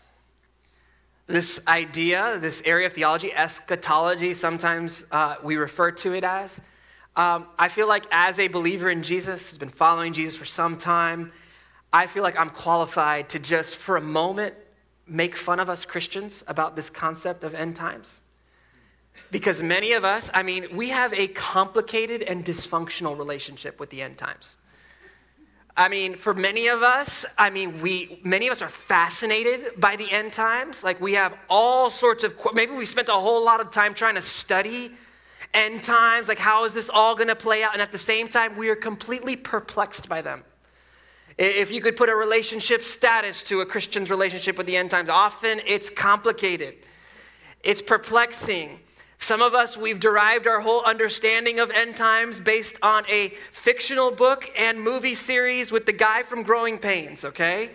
this 1.26 1.60
idea, 1.68 2.38
this 2.40 2.62
area 2.66 2.88
of 2.88 2.94
theology, 2.94 3.34
eschatology, 3.34 4.34
sometimes 4.34 5.06
uh, 5.12 5.36
we 5.44 5.56
refer 5.56 5.92
to 5.92 6.14
it 6.14 6.24
as. 6.24 6.62
Um, 7.16 7.48
I 7.58 7.68
feel 7.68 7.88
like 7.88 8.06
as 8.12 8.40
a 8.40 8.48
believer 8.48 8.90
in 8.92 9.02
Jesus, 9.02 9.50
who's 9.50 9.58
been 9.58 9.70
following 9.70 10.14
Jesus 10.14 10.38
for 10.38 10.46
some 10.46 10.78
time, 10.78 11.32
I 11.92 12.06
feel 12.06 12.22
like 12.22 12.40
I'm 12.40 12.52
qualified 12.52 13.30
to 13.30 13.40
just 13.40 13.78
for 13.78 13.98
a 13.98 14.02
moment 14.02 14.54
make 15.08 15.36
fun 15.36 15.60
of 15.60 15.70
us 15.70 15.86
Christians 15.86 16.44
about 16.48 16.76
this 16.76 16.90
concept 16.90 17.44
of 17.44 17.56
end 17.56 17.76
times. 17.76 18.22
Because 19.32 19.62
many 19.62 19.92
of 19.92 20.06
us, 20.06 20.30
I 20.34 20.44
mean, 20.44 20.68
we 20.76 20.90
have 20.90 21.14
a 21.14 21.28
complicated 21.28 22.22
and 22.22 22.46
dysfunctional 22.46 23.18
relationship 23.18 23.80
with 23.80 23.90
the 23.90 24.02
end 24.02 24.18
times. 24.18 24.58
I 25.76 25.90
mean, 25.90 26.16
for 26.16 26.34
many 26.34 26.68
of 26.68 26.82
us, 26.82 27.26
I 27.38 27.52
mean, 27.52 27.82
we 27.82 28.20
many 28.24 28.48
of 28.48 28.52
us 28.52 28.64
are 28.64 28.70
fascinated 28.70 29.80
by 29.80 29.96
the 29.96 30.12
end 30.12 30.34
times. 30.34 30.84
Like 30.84 31.00
we 31.00 31.14
have 31.14 31.38
all 31.50 31.92
sorts 31.92 32.24
of 32.24 32.36
maybe 32.54 32.74
we 32.74 32.84
spent 32.84 33.10
a 33.10 33.14
whole 33.14 33.46
lot 33.46 33.62
of 33.62 33.70
time 33.70 33.94
trying 33.94 34.16
to 34.16 34.22
study 34.22 34.92
end 35.54 35.84
times, 35.84 36.28
like 36.28 36.40
how 36.40 36.66
is 36.66 36.74
this 36.74 36.90
all 36.90 37.16
going 37.16 37.28
to 37.28 37.36
play 37.36 37.64
out? 37.64 37.74
And 37.74 37.82
at 37.82 37.92
the 37.92 37.98
same 37.98 38.28
time, 38.28 38.58
we 38.58 38.70
are 38.70 38.76
completely 38.76 39.36
perplexed 39.36 40.10
by 40.10 40.22
them. 40.22 40.44
If 41.38 41.72
you 41.72 41.82
could 41.82 41.96
put 41.96 42.10
a 42.10 42.16
relationship 42.16 42.82
status 42.82 43.44
to 43.44 43.62
a 43.62 43.66
Christian's 43.66 44.10
relationship 44.10 44.58
with 44.58 44.66
the 44.66 44.76
end 44.76 44.90
times, 44.90 45.10
often 45.10 45.62
it's 45.66 45.90
complicated. 45.90 46.76
It's 47.64 47.82
perplexing. 47.82 48.80
Some 49.20 49.42
of 49.42 49.54
us, 49.54 49.76
we've 49.76 50.00
derived 50.00 50.48
our 50.48 50.62
whole 50.62 50.84
understanding 50.84 51.60
of 51.60 51.72
end 51.72 51.98
times 51.98 52.40
based 52.40 52.78
on 52.82 53.04
a 53.10 53.30
fictional 53.52 54.12
book 54.12 54.50
and 54.58 54.80
movie 54.80 55.16
series 55.16 55.72
with 55.72 55.86
the 55.86 55.92
guy 55.92 56.24
from 56.24 56.44
Growing 56.44 56.78
Pains, 56.78 57.26
okay? 57.26 57.72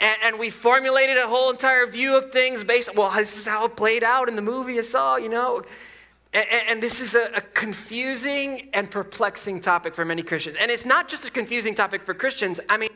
And, 0.00 0.16
and 0.22 0.38
we 0.38 0.50
formulated 0.50 1.16
a 1.16 1.28
whole 1.28 1.50
entire 1.50 1.86
view 1.86 2.16
of 2.16 2.32
things 2.32 2.64
based, 2.64 2.94
well, 2.94 3.10
this 3.12 3.36
is 3.36 3.46
how 3.46 3.66
it 3.66 3.76
played 3.76 4.02
out 4.02 4.28
in 4.28 4.36
the 4.36 4.42
movie 4.42 4.78
I 4.78 4.82
saw, 4.82 5.16
you 5.16 5.28
know? 5.28 5.62
And, 6.34 6.46
and 6.68 6.82
this 6.82 7.00
is 7.00 7.14
a, 7.14 7.30
a 7.36 7.40
confusing 7.40 8.68
and 8.74 8.90
perplexing 8.90 9.60
topic 9.60 9.94
for 9.94 10.04
many 10.04 10.22
Christians. 10.22 10.56
And 10.60 10.70
it's 10.70 10.84
not 10.84 11.08
just 11.08 11.26
a 11.26 11.30
confusing 11.30 11.74
topic 11.74 12.04
for 12.04 12.14
Christians. 12.14 12.60
I 12.68 12.76
mean, 12.76 12.90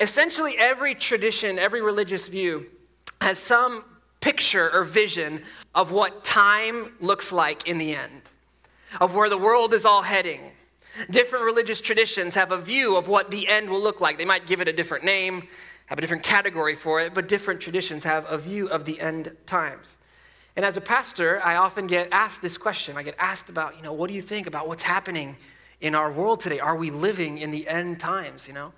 essentially 0.00 0.56
every 0.58 0.94
tradition, 0.94 1.58
every 1.58 1.80
religious 1.80 2.28
view 2.28 2.66
has 3.20 3.38
some 3.38 3.84
picture 4.20 4.70
or 4.72 4.84
vision 4.84 5.42
of 5.74 5.92
what 5.92 6.24
time 6.24 6.92
looks 7.00 7.32
like 7.32 7.68
in 7.68 7.78
the 7.78 7.94
end, 7.94 8.22
of 9.00 9.14
where 9.14 9.28
the 9.28 9.38
world 9.38 9.72
is 9.72 9.84
all 9.84 10.02
heading. 10.02 10.52
Different 11.10 11.44
religious 11.44 11.80
traditions 11.80 12.34
have 12.34 12.50
a 12.50 12.58
view 12.58 12.96
of 12.96 13.08
what 13.08 13.30
the 13.30 13.48
end 13.48 13.70
will 13.70 13.80
look 13.80 14.00
like. 14.00 14.18
They 14.18 14.24
might 14.24 14.46
give 14.46 14.60
it 14.60 14.68
a 14.68 14.72
different 14.72 15.04
name, 15.04 15.46
have 15.86 15.98
a 15.98 16.00
different 16.00 16.22
category 16.22 16.74
for 16.74 17.00
it, 17.00 17.14
but 17.14 17.28
different 17.28 17.60
traditions 17.60 18.04
have 18.04 18.26
a 18.28 18.36
view 18.36 18.68
of 18.68 18.84
the 18.84 19.00
end 19.00 19.34
times. 19.46 19.96
And 20.56 20.64
as 20.64 20.76
a 20.76 20.80
pastor, 20.80 21.40
I 21.44 21.54
often 21.54 21.86
get 21.86 22.08
asked 22.10 22.42
this 22.42 22.58
question. 22.58 22.96
I 22.96 23.04
get 23.04 23.14
asked 23.18 23.48
about, 23.48 23.76
you 23.76 23.82
know, 23.82 23.92
what 23.92 24.08
do 24.08 24.14
you 24.14 24.22
think 24.22 24.48
about 24.48 24.66
what's 24.66 24.82
happening 24.82 25.36
in 25.80 25.94
our 25.94 26.10
world 26.10 26.40
today? 26.40 26.58
Are 26.58 26.74
we 26.74 26.90
living 26.90 27.38
in 27.38 27.52
the 27.52 27.68
end 27.68 28.00
times, 28.00 28.48
you 28.48 28.54
know? 28.54 28.72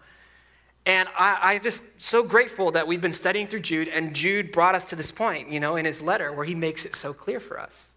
And 0.87 1.09
I, 1.17 1.55
am 1.55 1.63
just 1.63 1.83
so 1.99 2.23
grateful 2.23 2.71
that 2.71 2.87
we've 2.87 3.01
been 3.01 3.13
studying 3.13 3.47
through 3.47 3.61
Jude, 3.61 3.89
and 3.89 4.15
Jude 4.15 4.51
brought 4.51 4.75
us 4.75 4.87
to 4.87 4.97
this 4.97 5.13
point, 5.13 5.51
you 5.51 5.61
know, 5.61 5.77
in 5.77 5.85
his 5.85 6.01
letter 6.01 6.33
where 6.33 6.45
he 6.45 6.55
makes 6.55 6.87
it 6.87 6.97
so 6.97 7.13
clear 7.13 7.39
for 7.39 7.61
us. 7.61 7.91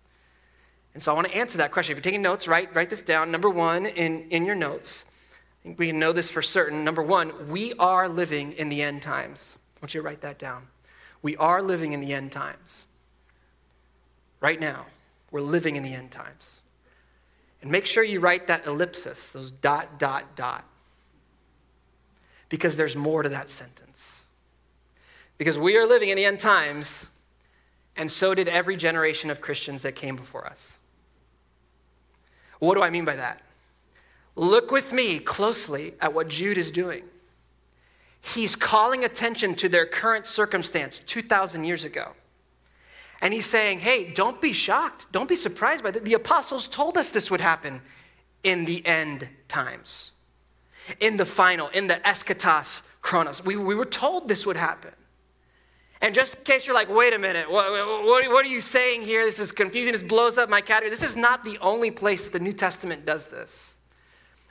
And 0.94 1.02
so 1.02 1.12
I 1.12 1.16
want 1.16 1.28
to 1.28 1.36
answer 1.36 1.58
that 1.60 1.72
question. 1.72 1.94
If 1.94 1.98
you're 1.98 2.04
taking 2.04 2.22
notes, 2.22 2.48
write, 2.48 2.75
write 2.75 2.90
this 2.90 3.02
down. 3.02 3.32
Number 3.32 3.50
one 3.50 3.86
in, 3.86 4.30
in 4.30 4.46
your 4.46 4.56
notes, 4.56 5.06
I 5.62 5.63
think 5.63 5.80
we 5.80 5.92
know 5.92 6.12
this 6.12 6.30
for 6.30 6.42
certain. 6.42 6.84
Number 6.84 7.02
one, 7.02 7.50
we 7.50 7.74
are 7.80 8.10
living 8.10 8.52
in 8.54 8.70
the 8.70 8.82
end 8.84 9.02
times. 9.02 9.58
I 9.78 9.80
want 9.82 9.94
you 9.94 10.02
to 10.02 10.06
write 10.06 10.22
that 10.22 10.38
down. 10.38 10.68
We 11.22 11.38
are 11.38 11.62
living 11.62 11.94
in 11.94 12.02
the 12.02 12.13
end 12.13 12.34
times. 12.34 12.86
Right 14.42 14.60
now, 14.60 14.88
we're 15.32 15.42
living 15.42 15.78
in 15.78 15.84
the 15.84 15.94
end 15.94 16.12
times. 16.12 16.60
And 17.62 17.72
make 17.72 17.86
sure 17.86 18.04
you 18.04 18.20
write 18.20 18.46
that 18.48 18.68
ellipsis, 18.68 19.32
those 19.32 19.50
dot, 19.50 19.98
dot, 19.98 20.36
dot 20.36 20.66
because 22.50 22.78
there's 22.78 22.96
more 22.96 23.24
to 23.24 23.30
that 23.30 23.50
sentence. 23.50 24.26
Because 25.38 25.58
we 25.58 25.78
are 25.78 25.86
living 25.86 26.10
in 26.10 26.16
the 26.16 26.26
end 26.26 26.40
times, 26.40 27.08
and 27.96 28.10
so 28.10 28.34
did 28.34 28.48
every 28.48 28.76
generation 28.76 29.30
of 29.30 29.42
Christians 29.42 29.82
that 29.82 29.94
came 29.96 30.16
before 30.16 30.46
us. 30.46 30.80
What 32.60 32.76
do 32.76 32.82
I 32.82 32.90
mean 32.90 33.06
by 33.06 33.16
that? 33.18 33.42
Look 34.36 34.72
with 34.72 34.94
me 34.94 35.20
closely 35.20 35.94
at 36.02 36.14
what 36.14 36.28
Jude 36.30 36.58
is 36.58 36.72
doing. 36.72 37.04
He's 38.22 38.56
calling 38.56 39.04
attention 39.04 39.54
to 39.56 39.68
their 39.68 39.86
current 39.86 40.26
circumstance 40.26 41.00
2,000 41.06 41.66
years 41.66 41.84
ago. 41.84 42.14
And 43.22 43.34
he's 43.34 43.46
saying, 43.46 43.80
hey, 43.80 44.12
don't 44.12 44.40
be 44.40 44.54
shocked. 44.54 45.08
Don't 45.12 45.28
be 45.30 45.36
surprised 45.36 45.84
by 45.84 45.92
that. 45.92 46.06
The 46.06 46.14
apostles 46.14 46.68
told 46.68 46.98
us 46.98 47.12
this 47.12 47.30
would 47.30 47.42
happen 47.42 47.82
in 48.44 48.66
the 48.66 48.86
end 48.86 49.28
times 49.48 50.12
in 51.00 51.18
the 51.18 51.25
final, 51.25 51.70
in 51.70 51.88
the 51.88 51.96
eschatos 51.96 52.82
chronos. 53.02 53.44
We, 53.44 53.56
we 53.56 53.75
were 53.75 53.86
told 53.86 54.28
this 54.28 54.46
would 54.46 54.58
happen. 54.58 54.92
And 56.02 56.13
just 56.13 56.36
in 56.36 56.44
case 56.44 56.68
you're 56.68 56.75
like, 56.75 56.90
wait 56.90 57.13
a 57.13 57.20
minute, 57.20 57.50
what, 57.50 57.72
what, 57.72 58.28
what, 58.30 58.46
are 58.46 58.50
you 58.50 58.60
saying 58.60 59.04
here? 59.04 59.24
This 59.24 59.40
is 59.40 59.54
confusing. 59.54 59.94
This 59.94 60.04
blows 60.04 60.38
up 60.38 60.50
my 60.50 60.60
category. 60.60 60.90
This 60.90 61.04
is 61.04 61.16
not 61.16 61.46
the 61.46 61.58
only 61.60 61.92
place 61.92 62.24
that 62.24 62.34
the 62.34 62.40
New 62.40 62.52
Testament 62.52 63.06
does 63.06 63.28
this. 63.28 63.78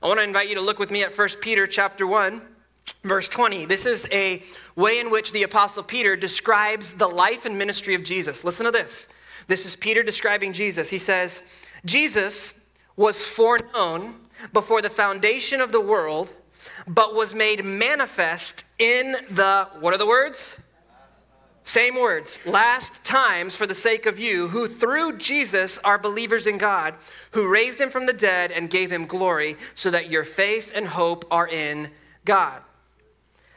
I 0.03 0.07
want 0.07 0.19
to 0.19 0.25
invite 0.25 0.49
you 0.49 0.55
to 0.55 0.63
look 0.63 0.79
with 0.79 0.91
me 0.91 1.03
at 1.03 1.17
1 1.17 1.29
Peter 1.43 1.67
chapter 1.67 2.07
1, 2.07 2.41
verse 3.05 3.29
20. 3.29 3.67
This 3.67 3.85
is 3.85 4.09
a 4.11 4.43
way 4.77 4.99
in 4.99 5.11
which 5.11 5.33
the 5.33 5.43
Apostle 5.43 5.83
Peter 5.83 6.17
describes 6.17 6.95
the 6.95 7.07
life 7.07 7.45
and 7.45 7.59
ministry 7.59 7.95
of 7.95 8.03
Jesus. 8.03 8.45
Listen 8.45 8.65
to 8.65 8.73
this. 8.73 9.07
This 9.47 9.67
is 9.67 9.77
Peter 9.77 10.03
describing 10.03 10.55
Jesus. 10.55 10.89
He 10.89 10.99
says, 10.99 11.43
Jesus 11.85 12.55
was 12.97 13.25
foreknown 13.25 14.15
before 14.53 14.83
the 14.83 14.91
foundation 14.91 15.61
of 15.61 15.73
the 15.73 15.81
world, 15.81 16.33
but 16.87 17.15
was 17.15 17.35
made 17.35 17.65
manifest 17.65 18.65
in 18.79 19.17
the, 19.31 19.69
what 19.81 19.95
are 19.95 19.99
the 19.99 20.07
words? 20.07 20.57
Same 21.65 21.95
words, 21.95 22.41
last 22.45 23.05
times 23.05 23.55
for 23.55 23.69
the 23.69 23.75
sake 23.75 24.07
of 24.07 24.19
you, 24.19 24.49
who 24.49 24.67
through 24.67 25.19
Jesus 25.19 25.79
are 25.79 25.99
believers 25.99 26.49
in 26.49 26.59
God, 26.59 26.95
who 27.31 27.49
raised 27.49 27.81
him 27.81 27.89
from 27.89 28.07
the 28.07 28.13
dead 28.13 28.51
and 28.51 28.69
gave 28.69 28.91
him 28.91 29.07
glory, 29.07 29.57
so 29.77 29.91
that 29.91 30.11
your 30.11 30.25
faith 30.25 30.73
and 30.75 30.89
hope 30.89 31.25
are 31.31 31.47
in 31.47 31.91
God. 32.25 32.63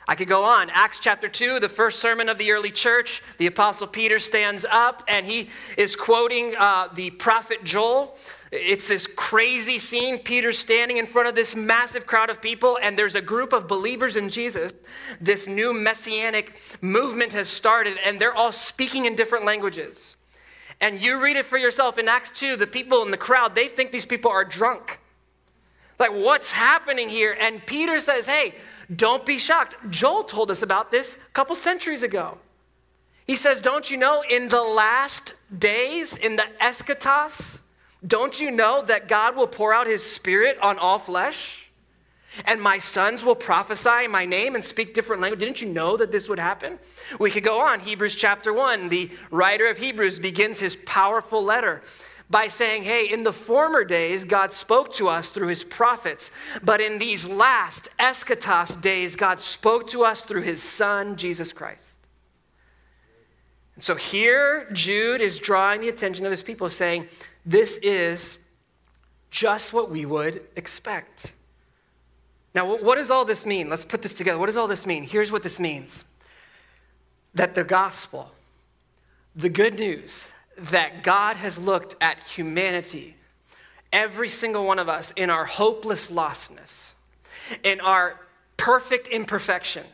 I 0.07 0.13
could 0.13 0.27
go 0.27 0.43
on. 0.43 0.69
Acts 0.69 0.99
chapter 0.99 1.27
2, 1.27 1.59
the 1.59 1.69
first 1.69 1.99
sermon 1.99 2.29
of 2.29 2.37
the 2.37 2.51
early 2.51 2.69
church, 2.69 3.23
the 3.39 3.47
Apostle 3.47 3.87
Peter 3.87 4.19
stands 4.19 4.63
up 4.69 5.03
and 5.07 5.25
he 5.25 5.49
is 5.77 5.95
quoting 5.95 6.55
uh, 6.57 6.89
the 6.93 7.09
prophet 7.09 7.63
Joel. 7.63 8.15
It's 8.51 8.87
this 8.87 9.07
crazy 9.07 9.79
scene. 9.79 10.19
Peter's 10.19 10.59
standing 10.59 10.97
in 10.97 11.07
front 11.07 11.27
of 11.27 11.33
this 11.33 11.55
massive 11.55 12.05
crowd 12.05 12.29
of 12.29 12.39
people, 12.39 12.77
and 12.81 12.97
there's 12.97 13.15
a 13.15 13.21
group 13.21 13.51
of 13.51 13.67
believers 13.67 14.15
in 14.15 14.29
Jesus. 14.29 14.71
This 15.19 15.47
new 15.47 15.73
messianic 15.73 16.53
movement 16.81 17.33
has 17.33 17.49
started, 17.49 17.97
and 18.05 18.21
they're 18.21 18.33
all 18.33 18.51
speaking 18.51 19.05
in 19.05 19.15
different 19.15 19.43
languages. 19.43 20.15
And 20.79 21.01
you 21.01 21.21
read 21.21 21.35
it 21.35 21.45
for 21.45 21.57
yourself 21.57 21.97
in 21.97 22.07
Acts 22.07 22.29
2, 22.29 22.55
the 22.55 22.67
people 22.67 23.01
in 23.01 23.11
the 23.11 23.17
crowd, 23.17 23.55
they 23.55 23.67
think 23.67 23.91
these 23.91 24.05
people 24.05 24.31
are 24.31 24.45
drunk. 24.45 24.99
Like, 25.99 26.11
what's 26.11 26.51
happening 26.51 27.09
here? 27.09 27.37
And 27.39 27.65
Peter 27.65 27.99
says, 27.99 28.25
Hey, 28.25 28.55
don't 28.93 29.25
be 29.25 29.37
shocked. 29.37 29.75
Joel 29.89 30.23
told 30.23 30.51
us 30.51 30.61
about 30.61 30.91
this 30.91 31.15
a 31.15 31.31
couple 31.31 31.55
centuries 31.55 32.03
ago. 32.03 32.37
He 33.25 33.35
says, 33.35 33.61
Don't 33.61 33.89
you 33.89 33.97
know, 33.97 34.23
in 34.29 34.49
the 34.49 34.61
last 34.61 35.35
days, 35.57 36.17
in 36.17 36.35
the 36.35 36.45
eschatos, 36.61 37.61
don't 38.05 38.39
you 38.39 38.51
know 38.51 38.83
that 38.83 39.07
God 39.07 39.35
will 39.35 39.47
pour 39.47 39.73
out 39.73 39.87
his 39.87 40.03
spirit 40.03 40.57
on 40.61 40.77
all 40.77 40.99
flesh? 40.99 41.61
And 42.43 42.61
my 42.61 42.77
sons 42.77 43.23
will 43.23 43.35
prophesy 43.35 44.03
in 44.03 44.11
my 44.11 44.25
name 44.25 44.55
and 44.55 44.63
speak 44.63 44.93
different 44.93 45.21
language. 45.21 45.39
Didn't 45.39 45.61
you 45.61 45.69
know 45.69 45.95
that 45.95 46.11
this 46.11 46.27
would 46.27 46.37
happen? 46.37 46.77
We 47.17 47.31
could 47.31 47.43
go 47.43 47.61
on. 47.61 47.79
Hebrews 47.79 48.13
chapter 48.13 48.53
1, 48.53 48.89
the 48.89 49.09
writer 49.31 49.69
of 49.69 49.77
Hebrews 49.77 50.19
begins 50.19 50.59
his 50.59 50.75
powerful 50.75 51.41
letter 51.41 51.81
by 52.29 52.47
saying, 52.47 52.83
Hey, 52.83 53.11
in 53.11 53.23
the 53.23 53.33
former 53.33 53.83
days, 53.83 54.23
God 54.23 54.51
spoke 54.51 54.93
to 54.93 55.07
us 55.07 55.29
through 55.29 55.47
his 55.47 55.63
prophets, 55.63 56.31
but 56.63 56.81
in 56.81 56.99
these 56.99 57.27
last 57.27 57.89
eschatos 57.99 58.79
days, 58.81 59.15
God 59.15 59.39
spoke 59.39 59.87
to 59.89 60.03
us 60.03 60.23
through 60.23 60.41
his 60.41 60.61
son, 60.61 61.15
Jesus 61.15 61.53
Christ. 61.53 61.95
And 63.75 63.83
so 63.83 63.95
here, 63.95 64.67
Jude 64.71 65.21
is 65.21 65.37
drawing 65.37 65.81
the 65.81 65.89
attention 65.89 66.25
of 66.25 66.31
his 66.31 66.43
people, 66.43 66.69
saying, 66.69 67.07
This 67.45 67.77
is 67.77 68.39
just 69.29 69.73
what 69.73 69.91
we 69.91 70.05
would 70.05 70.41
expect. 70.55 71.33
Now, 72.53 72.77
what 72.77 72.95
does 72.95 73.11
all 73.11 73.25
this 73.25 73.45
mean? 73.45 73.69
Let's 73.69 73.83
put 73.83 74.01
this 74.01 74.13
together. 74.13 74.39
What 74.39 74.45
does 74.45 74.55
all 74.55 74.67
this 74.67 74.85
mean? 74.85 75.03
Here's 75.03 75.31
what 75.31 75.43
this 75.43 75.59
means 75.59 76.05
that 77.33 77.53
the 77.53 77.65
gospel, 77.65 78.31
the 79.35 79.49
good 79.49 79.77
news, 79.77 80.29
that 80.57 81.03
God 81.03 81.37
has 81.37 81.59
looked 81.59 81.95
at 82.01 82.19
humanity, 82.23 83.15
every 83.91 84.29
single 84.29 84.65
one 84.65 84.79
of 84.79 84.89
us, 84.89 85.11
in 85.11 85.29
our 85.29 85.45
hopeless 85.45 86.11
lostness, 86.11 86.93
in 87.63 87.79
our 87.81 88.19
perfect 88.57 89.07
imperfection. 89.07 89.85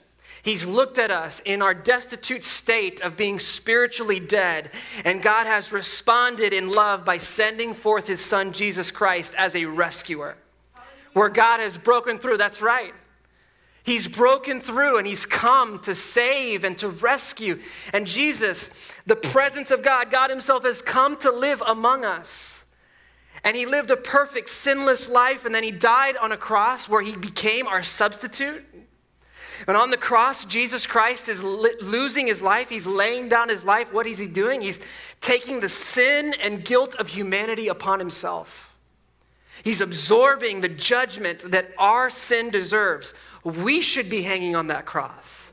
He's 0.44 0.66
looked 0.66 0.98
at 0.98 1.12
us 1.12 1.40
in 1.46 1.62
our 1.62 1.74
destitute 1.74 2.44
state 2.44 3.02
of 3.02 3.16
being 3.16 3.38
spiritually 3.40 4.20
dead, 4.20 4.72
and 5.06 5.22
God 5.22 5.46
has 5.46 5.72
responded 5.72 6.52
in 6.52 6.72
love 6.72 7.06
by 7.06 7.18
sending 7.18 7.74
forth 7.74 8.08
his 8.08 8.22
son 8.24 8.52
Jesus 8.52 8.90
Christ 8.90 9.36
as 9.38 9.56
a 9.56 9.66
rescuer. 9.66 10.36
Where 11.14 11.30
God 11.30 11.60
has 11.60 11.78
broken 11.78 12.18
through, 12.18 12.38
that's 12.38 12.62
right. 12.62 12.94
He's 13.84 14.08
broken 14.08 14.62
through 14.62 14.98
and 14.98 15.08
he's 15.08 15.26
come 15.26 15.80
to 15.80 15.96
save 15.96 16.64
and 16.64 16.78
to 16.78 16.90
rescue. 16.90 17.60
And 17.94 18.06
Jesus, 18.06 18.96
the 19.06 19.16
presence 19.16 19.72
of 19.72 19.82
God, 19.82 20.12
God 20.12 20.30
Himself 20.30 20.64
has 20.64 20.82
come 20.82 21.18
to 21.18 21.32
live 21.32 21.64
among 21.66 22.06
us. 22.06 22.66
And 23.44 23.56
He 23.56 23.66
lived 23.66 23.90
a 23.90 23.98
perfect, 23.98 24.50
sinless 24.50 25.10
life, 25.10 25.46
and 25.46 25.56
then 25.56 25.64
He 25.64 25.72
died 25.72 26.16
on 26.18 26.32
a 26.32 26.38
cross 26.38 26.88
where 26.88 27.02
He 27.02 27.16
became 27.16 27.68
our 27.68 27.82
substitute. 27.82 28.64
And 29.68 29.78
on 29.78 29.92
the 29.92 29.98
cross, 29.98 30.46
Jesus 30.46 30.88
Christ 30.88 31.30
is 31.30 31.44
losing 31.44 32.28
his 32.28 32.42
life. 32.42 32.70
He's 32.70 32.88
laying 32.88 33.30
down 33.30 33.50
his 33.50 33.64
life. 33.64 33.94
What 33.94 34.08
is 34.08 34.18
he 34.18 34.28
doing? 34.28 34.62
He's 34.62 34.80
taking 35.20 35.60
the 35.60 35.70
sin 35.70 36.34
and 36.42 36.66
guilt 36.66 36.96
of 36.96 37.10
humanity 37.10 37.68
upon 37.68 38.00
himself. 38.00 38.71
He's 39.64 39.82
absorbing 39.82 40.62
the 40.62 40.70
judgment 40.70 41.52
that 41.52 41.72
our 41.78 42.10
sin 42.10 42.50
deserves 42.50 43.14
we 43.44 43.82
should 43.82 44.10
be 44.10 44.24
hanging 44.24 44.56
on 44.56 44.68
that 44.68 44.86
cross. 44.86 45.52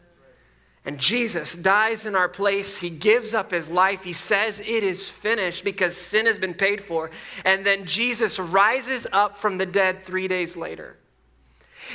And 0.84 0.98
Jesus 0.98 1.54
dies 1.54 2.06
in 2.06 2.14
our 2.14 2.28
place. 2.28 2.78
He 2.78 2.88
gives 2.88 3.34
up 3.34 3.50
his 3.50 3.70
life. 3.70 4.04
He 4.04 4.12
says 4.14 4.60
it 4.60 4.82
is 4.82 5.10
finished 5.10 5.64
because 5.64 5.96
sin 5.96 6.26
has 6.26 6.38
been 6.38 6.54
paid 6.54 6.80
for. 6.80 7.10
And 7.44 7.64
then 7.64 7.84
Jesus 7.84 8.38
rises 8.38 9.06
up 9.12 9.38
from 9.38 9.58
the 9.58 9.66
dead 9.66 10.02
three 10.02 10.28
days 10.28 10.56
later. 10.56 10.96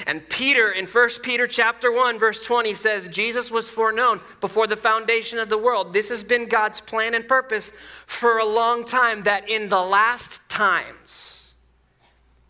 And 0.08 0.28
Peter 0.30 0.72
in 0.72 0.86
1 0.86 1.10
Peter 1.22 1.48
chapter 1.48 1.92
1 1.92 2.20
verse 2.20 2.46
20 2.46 2.74
says 2.74 3.08
Jesus 3.08 3.52
was 3.52 3.70
foreknown 3.70 4.22
before 4.42 4.68
the 4.68 4.76
foundation 4.76 5.40
of 5.40 5.50
the 5.50 5.58
world. 5.58 5.94
This 5.94 6.10
has 6.10 6.24
been 6.24 6.48
God's 6.48 6.82
plan 6.82 7.14
and 7.14 7.28
purpose 7.28 7.72
for 8.06 8.40
a 8.40 8.46
long 8.46 8.86
time 8.86 9.24
that 9.24 9.50
in 9.50 9.70
the 9.70 9.82
last 9.82 10.48
times 10.50 11.43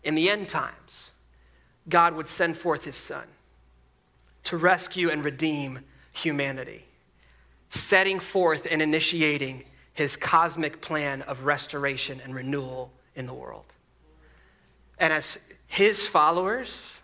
in 0.04 0.14
the 0.14 0.30
end 0.30 0.48
times 0.48 1.12
God 1.88 2.14
would 2.14 2.28
send 2.28 2.56
forth 2.56 2.84
his 2.84 2.94
son 2.94 3.26
to 4.44 4.56
rescue 4.56 5.10
and 5.10 5.24
redeem 5.24 5.80
humanity, 6.12 6.84
setting 7.70 8.20
forth 8.20 8.66
and 8.70 8.80
initiating 8.80 9.64
his 9.92 10.16
cosmic 10.16 10.80
plan 10.80 11.22
of 11.22 11.44
restoration 11.44 12.20
and 12.22 12.34
renewal 12.34 12.92
in 13.16 13.26
the 13.26 13.34
world. 13.34 13.64
And 14.98 15.12
as 15.12 15.38
his 15.66 16.06
followers, 16.06 17.00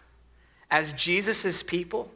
as 0.71 0.93
Jesus' 0.93 1.63
people, 1.63 2.11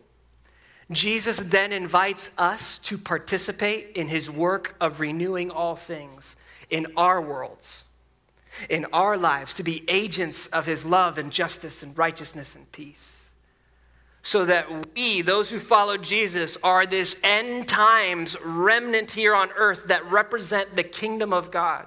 Jesus 0.91 1.39
then 1.39 1.73
invites 1.73 2.31
us 2.37 2.79
to 2.79 2.99
participate 2.99 3.97
in 3.97 4.09
his 4.09 4.31
work 4.31 4.77
of 4.81 5.01
renewing 5.01 5.51
all 5.51 5.77
things 5.77 6.37
in 6.71 6.87
our 6.97 7.21
worlds, 7.21 7.85
in 8.69 8.87
our 8.93 9.17
lives, 9.17 9.55
to 9.55 9.63
be 9.63 9.85
agents 9.89 10.47
of 10.49 10.67
his 10.67 10.85
love 10.85 11.19
and 11.19 11.31
justice 11.31 11.83
and 11.83 11.97
righteousness 11.97 12.55
and 12.55 12.71
peace 12.73 13.25
so 14.25 14.47
that 14.47 14.67
we, 14.97 15.21
those 15.21 15.51
who 15.51 15.59
follow 15.59 15.99
Jesus, 15.99 16.57
are 16.63 16.87
this 16.87 17.15
end 17.23 17.69
times 17.69 18.39
remnant 18.43 19.11
here 19.11 19.35
on 19.35 19.51
earth 19.55 19.89
that 19.89 20.11
represent 20.11 20.75
the 20.75 20.83
kingdom 20.83 21.35
of 21.35 21.51
God. 21.51 21.87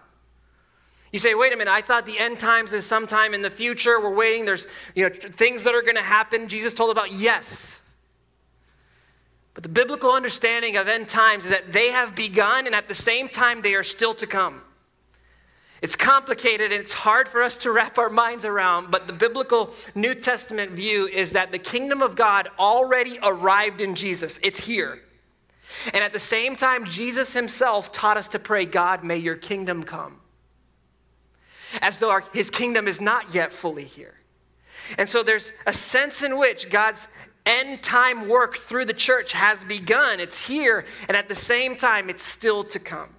You 1.12 1.18
say, 1.18 1.34
wait 1.34 1.52
a 1.52 1.58
minute, 1.58 1.72
I 1.72 1.82
thought 1.82 2.06
the 2.06 2.20
end 2.20 2.40
times 2.40 2.74
is 2.74 2.86
sometime 2.86 3.34
in 3.34 3.42
the 3.42 3.50
future. 3.50 4.00
We're 4.00 4.14
waiting. 4.14 4.46
There's 4.46 4.68
you 4.94 5.10
know, 5.10 5.16
things 5.16 5.64
that 5.64 5.74
are 5.74 5.82
going 5.82 5.96
to 5.96 6.02
happen. 6.04 6.48
Jesus 6.48 6.76
told 6.76 6.92
about 6.92 7.12
yes. 7.12 7.82
But 9.56 9.64
the 9.64 9.70
biblical 9.70 10.12
understanding 10.12 10.78
of 10.78 10.88
end 10.88 11.10
times 11.10 11.46
is 11.46 11.50
that 11.50 11.74
they 11.74 11.90
have 11.90 12.16
begun 12.16 12.68
and 12.68 12.76
at 12.76 12.88
the 12.88 12.94
same 12.94 13.30
time 13.30 13.64
they 13.64 13.74
are 13.74 13.84
still 13.84 14.14
to 14.14 14.28
come. 14.28 14.62
It's 15.82 15.96
complicated 15.96 16.72
and 16.72 16.82
it's 16.82 16.94
hard 16.94 17.28
for 17.28 17.44
us 17.44 17.58
to 17.58 17.72
wrap 17.72 17.98
our 17.98 18.10
minds 18.10 18.46
around, 18.46 18.90
but 18.90 19.06
the 19.06 19.14
biblical 19.14 19.74
New 19.94 20.16
Testament 20.16 20.72
view 20.72 21.08
is 21.08 21.34
that 21.34 21.52
the 21.52 21.60
kingdom 21.60 22.02
of 22.02 22.16
God 22.16 22.50
already 22.58 23.20
arrived 23.22 23.82
in 23.82 23.94
Jesus. 23.94 24.40
It's 24.42 24.66
here. 24.66 25.02
And 25.94 26.04
at 26.04 26.14
the 26.14 26.20
same 26.20 26.56
time, 26.56 26.86
Jesus 26.86 27.34
himself 27.34 27.92
taught 27.92 28.18
us 28.18 28.28
to 28.30 28.40
pray, 28.40 28.66
God, 28.66 29.04
may 29.04 29.18
your 29.18 29.36
kingdom 29.36 29.84
come. 29.84 30.20
As 31.82 32.00
though 32.00 32.10
our, 32.10 32.24
his 32.34 32.50
kingdom 32.50 32.88
is 32.88 33.00
not 33.00 33.36
yet 33.36 33.52
fully 33.52 33.84
here. 33.84 34.16
And 34.98 35.08
so 35.08 35.22
there's 35.22 35.52
a 35.66 35.74
sense 35.74 36.24
in 36.24 36.38
which 36.38 36.70
God's 36.70 37.08
end 37.46 37.84
time 37.84 38.28
work 38.28 38.58
through 38.58 38.86
the 38.86 38.94
church 38.94 39.34
has 39.34 39.64
begun. 39.64 40.20
It's 40.20 40.48
here, 40.48 40.86
and 41.08 41.16
at 41.16 41.28
the 41.28 41.36
same 41.36 41.76
time, 41.76 42.10
it's 42.10 42.24
still 42.24 42.64
to 42.66 42.80
come. 42.80 43.10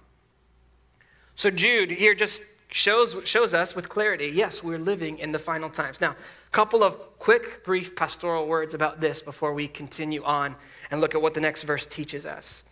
So 1.35 1.49
Jude 1.49 1.91
here 1.91 2.13
just 2.15 2.41
shows, 2.69 3.17
shows 3.25 3.53
us 3.53 3.75
with 3.75 3.89
clarity 3.89 4.27
yes, 4.27 4.63
we're 4.63 4.79
living 4.79 5.19
in 5.19 5.31
the 5.31 5.39
final 5.39 5.69
times. 5.69 5.99
Now, 5.99 6.11
a 6.11 6.51
couple 6.51 6.83
of 6.83 6.97
quick, 7.19 7.63
brief 7.63 7.95
pastoral 7.95 8.47
words 8.47 8.73
about 8.73 9.01
this 9.01 9.21
before 9.21 9.53
we 9.53 9.67
continue 9.67 10.23
on 10.23 10.55
and 10.89 11.01
look 11.01 11.15
at 11.15 11.21
what 11.21 11.33
the 11.33 11.41
next 11.41 11.63
verse 11.63 11.85
teaches 11.85 12.25
us. 12.25 12.63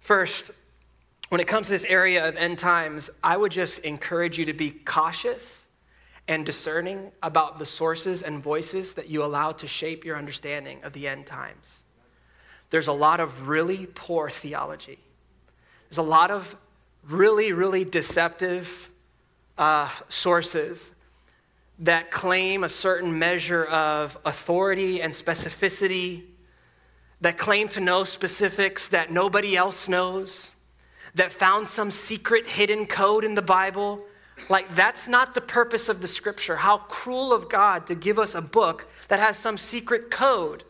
First, 0.00 0.50
when 1.28 1.40
it 1.40 1.46
comes 1.46 1.66
to 1.68 1.72
this 1.72 1.84
area 1.86 2.26
of 2.26 2.36
end 2.36 2.58
times, 2.58 3.10
I 3.22 3.36
would 3.36 3.52
just 3.52 3.80
encourage 3.80 4.38
you 4.38 4.44
to 4.46 4.52
be 4.52 4.70
cautious 4.70 5.66
and 6.28 6.44
discerning 6.44 7.12
about 7.22 7.58
the 7.58 7.66
sources 7.66 8.22
and 8.22 8.42
voices 8.42 8.94
that 8.94 9.08
you 9.08 9.24
allow 9.24 9.52
to 9.52 9.66
shape 9.66 10.04
your 10.04 10.16
understanding 10.16 10.82
of 10.82 10.92
the 10.92 11.06
end 11.06 11.26
times. 11.26 11.84
There's 12.70 12.88
a 12.88 12.92
lot 12.92 13.20
of 13.20 13.48
really 13.48 13.86
poor 13.86 14.28
theology. 14.28 14.98
There's 15.88 15.98
a 15.98 16.02
lot 16.02 16.30
of 16.30 16.56
really, 17.04 17.52
really 17.52 17.84
deceptive 17.84 18.90
uh, 19.58 19.90
sources 20.08 20.92
that 21.78 22.10
claim 22.10 22.64
a 22.64 22.68
certain 22.68 23.18
measure 23.18 23.64
of 23.66 24.16
authority 24.24 25.02
and 25.02 25.12
specificity, 25.12 26.22
that 27.20 27.36
claim 27.36 27.68
to 27.68 27.80
know 27.80 28.04
specifics 28.04 28.88
that 28.88 29.10
nobody 29.10 29.56
else 29.56 29.88
knows, 29.88 30.52
that 31.14 31.32
found 31.32 31.66
some 31.66 31.90
secret 31.90 32.48
hidden 32.48 32.86
code 32.86 33.24
in 33.24 33.34
the 33.34 33.42
Bible. 33.42 34.04
Like, 34.48 34.74
that's 34.74 35.08
not 35.08 35.34
the 35.34 35.40
purpose 35.40 35.88
of 35.88 36.02
the 36.02 36.08
scripture. 36.08 36.56
How 36.56 36.78
cruel 36.78 37.32
of 37.32 37.48
God 37.48 37.86
to 37.86 37.94
give 37.94 38.18
us 38.18 38.34
a 38.34 38.42
book 38.42 38.86
that 39.08 39.18
has 39.18 39.36
some 39.36 39.56
secret 39.56 40.10
code. 40.10 40.64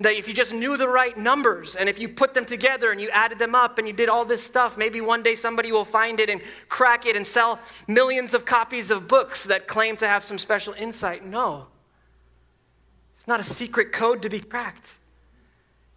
That 0.00 0.14
if 0.14 0.28
you 0.28 0.34
just 0.34 0.52
knew 0.52 0.76
the 0.76 0.88
right 0.88 1.16
numbers 1.16 1.76
and 1.76 1.88
if 1.88 1.98
you 1.98 2.08
put 2.08 2.34
them 2.34 2.44
together 2.44 2.92
and 2.92 3.00
you 3.00 3.08
added 3.10 3.38
them 3.38 3.54
up 3.54 3.78
and 3.78 3.86
you 3.86 3.92
did 3.92 4.08
all 4.08 4.24
this 4.24 4.42
stuff, 4.42 4.76
maybe 4.76 5.00
one 5.00 5.22
day 5.22 5.34
somebody 5.34 5.72
will 5.72 5.84
find 5.84 6.20
it 6.20 6.28
and 6.28 6.40
crack 6.68 7.06
it 7.06 7.16
and 7.16 7.26
sell 7.26 7.58
millions 7.86 8.34
of 8.34 8.44
copies 8.44 8.90
of 8.90 9.08
books 9.08 9.44
that 9.44 9.66
claim 9.66 9.96
to 9.96 10.06
have 10.08 10.22
some 10.22 10.38
special 10.38 10.74
insight. 10.74 11.24
No. 11.24 11.68
It's 13.16 13.26
not 13.26 13.40
a 13.40 13.44
secret 13.44 13.92
code 13.92 14.22
to 14.22 14.28
be 14.28 14.40
cracked, 14.40 14.94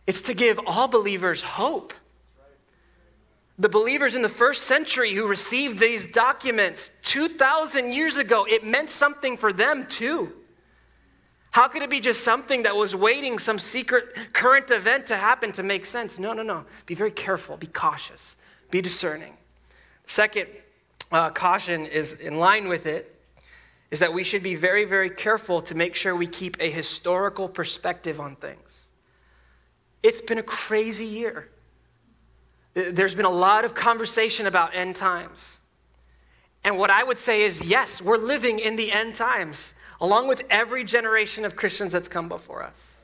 it's 0.08 0.22
to 0.22 0.34
give 0.34 0.60
all 0.66 0.88
believers 0.88 1.42
hope. 1.42 1.94
The 3.60 3.70
believers 3.70 4.16
in 4.16 4.24
the 4.24 4.30
first 4.30 4.64
century 4.64 5.14
who 5.14 5.28
received 5.28 5.78
these 5.78 6.08
documents 6.08 6.90
2,000 7.04 7.94
years 7.94 8.18
ago, 8.18 8.48
it 8.50 8.66
meant 8.66 8.90
something 8.90 9.38
for 9.38 9.54
them 9.54 9.86
too. 9.86 10.34
How 11.52 11.68
could 11.68 11.82
it 11.82 11.90
be 11.90 12.00
just 12.00 12.24
something 12.24 12.64
that 12.64 12.76
was 12.76 12.96
waiting, 12.96 13.38
some 13.38 13.60
secret 13.60 14.34
current 14.34 14.72
event 14.72 15.08
to 15.08 15.18
happen 15.18 15.52
to 15.54 15.64
make 15.64 15.86
sense? 15.86 16.18
No, 16.18 16.32
no, 16.32 16.44
no. 16.44 16.66
Be 16.86 16.96
very 16.96 17.12
careful, 17.12 17.58
be 17.58 17.68
cautious, 17.68 18.38
be 18.70 18.82
discerning. 18.82 19.34
Second 20.06 20.48
uh, 21.12 21.30
caution 21.30 21.86
is 21.86 22.14
in 22.14 22.40
line 22.40 22.70
with 22.70 22.86
it 22.86 23.16
is 23.92 24.00
that 24.00 24.14
we 24.14 24.24
should 24.24 24.42
be 24.42 24.56
very, 24.56 24.86
very 24.86 25.10
careful 25.10 25.62
to 25.62 25.76
make 25.76 25.94
sure 25.96 26.16
we 26.16 26.26
keep 26.26 26.56
a 26.62 26.72
historical 26.72 27.50
perspective 27.50 28.22
on 28.22 28.38
things. 28.38 28.90
It's 30.02 30.22
been 30.22 30.38
a 30.38 30.44
crazy 30.44 31.06
year. 31.06 31.50
There's 32.74 33.14
been 33.14 33.26
a 33.26 33.30
lot 33.30 33.66
of 33.66 33.76
conversation 33.76 34.48
about 34.48 34.74
end 34.74 34.96
times. 34.96 35.60
And 36.64 36.78
what 36.78 36.90
I 36.90 37.04
would 37.04 37.18
say 37.18 37.42
is 37.42 37.66
yes, 37.66 38.02
we're 38.02 38.18
living 38.18 38.60
in 38.60 38.78
the 38.78 38.92
end 38.94 39.16
times 39.16 39.74
along 40.02 40.28
with 40.28 40.42
every 40.50 40.84
generation 40.84 41.46
of 41.46 41.56
Christians 41.56 41.92
that's 41.92 42.08
come 42.08 42.28
before 42.28 42.64
us. 42.64 42.96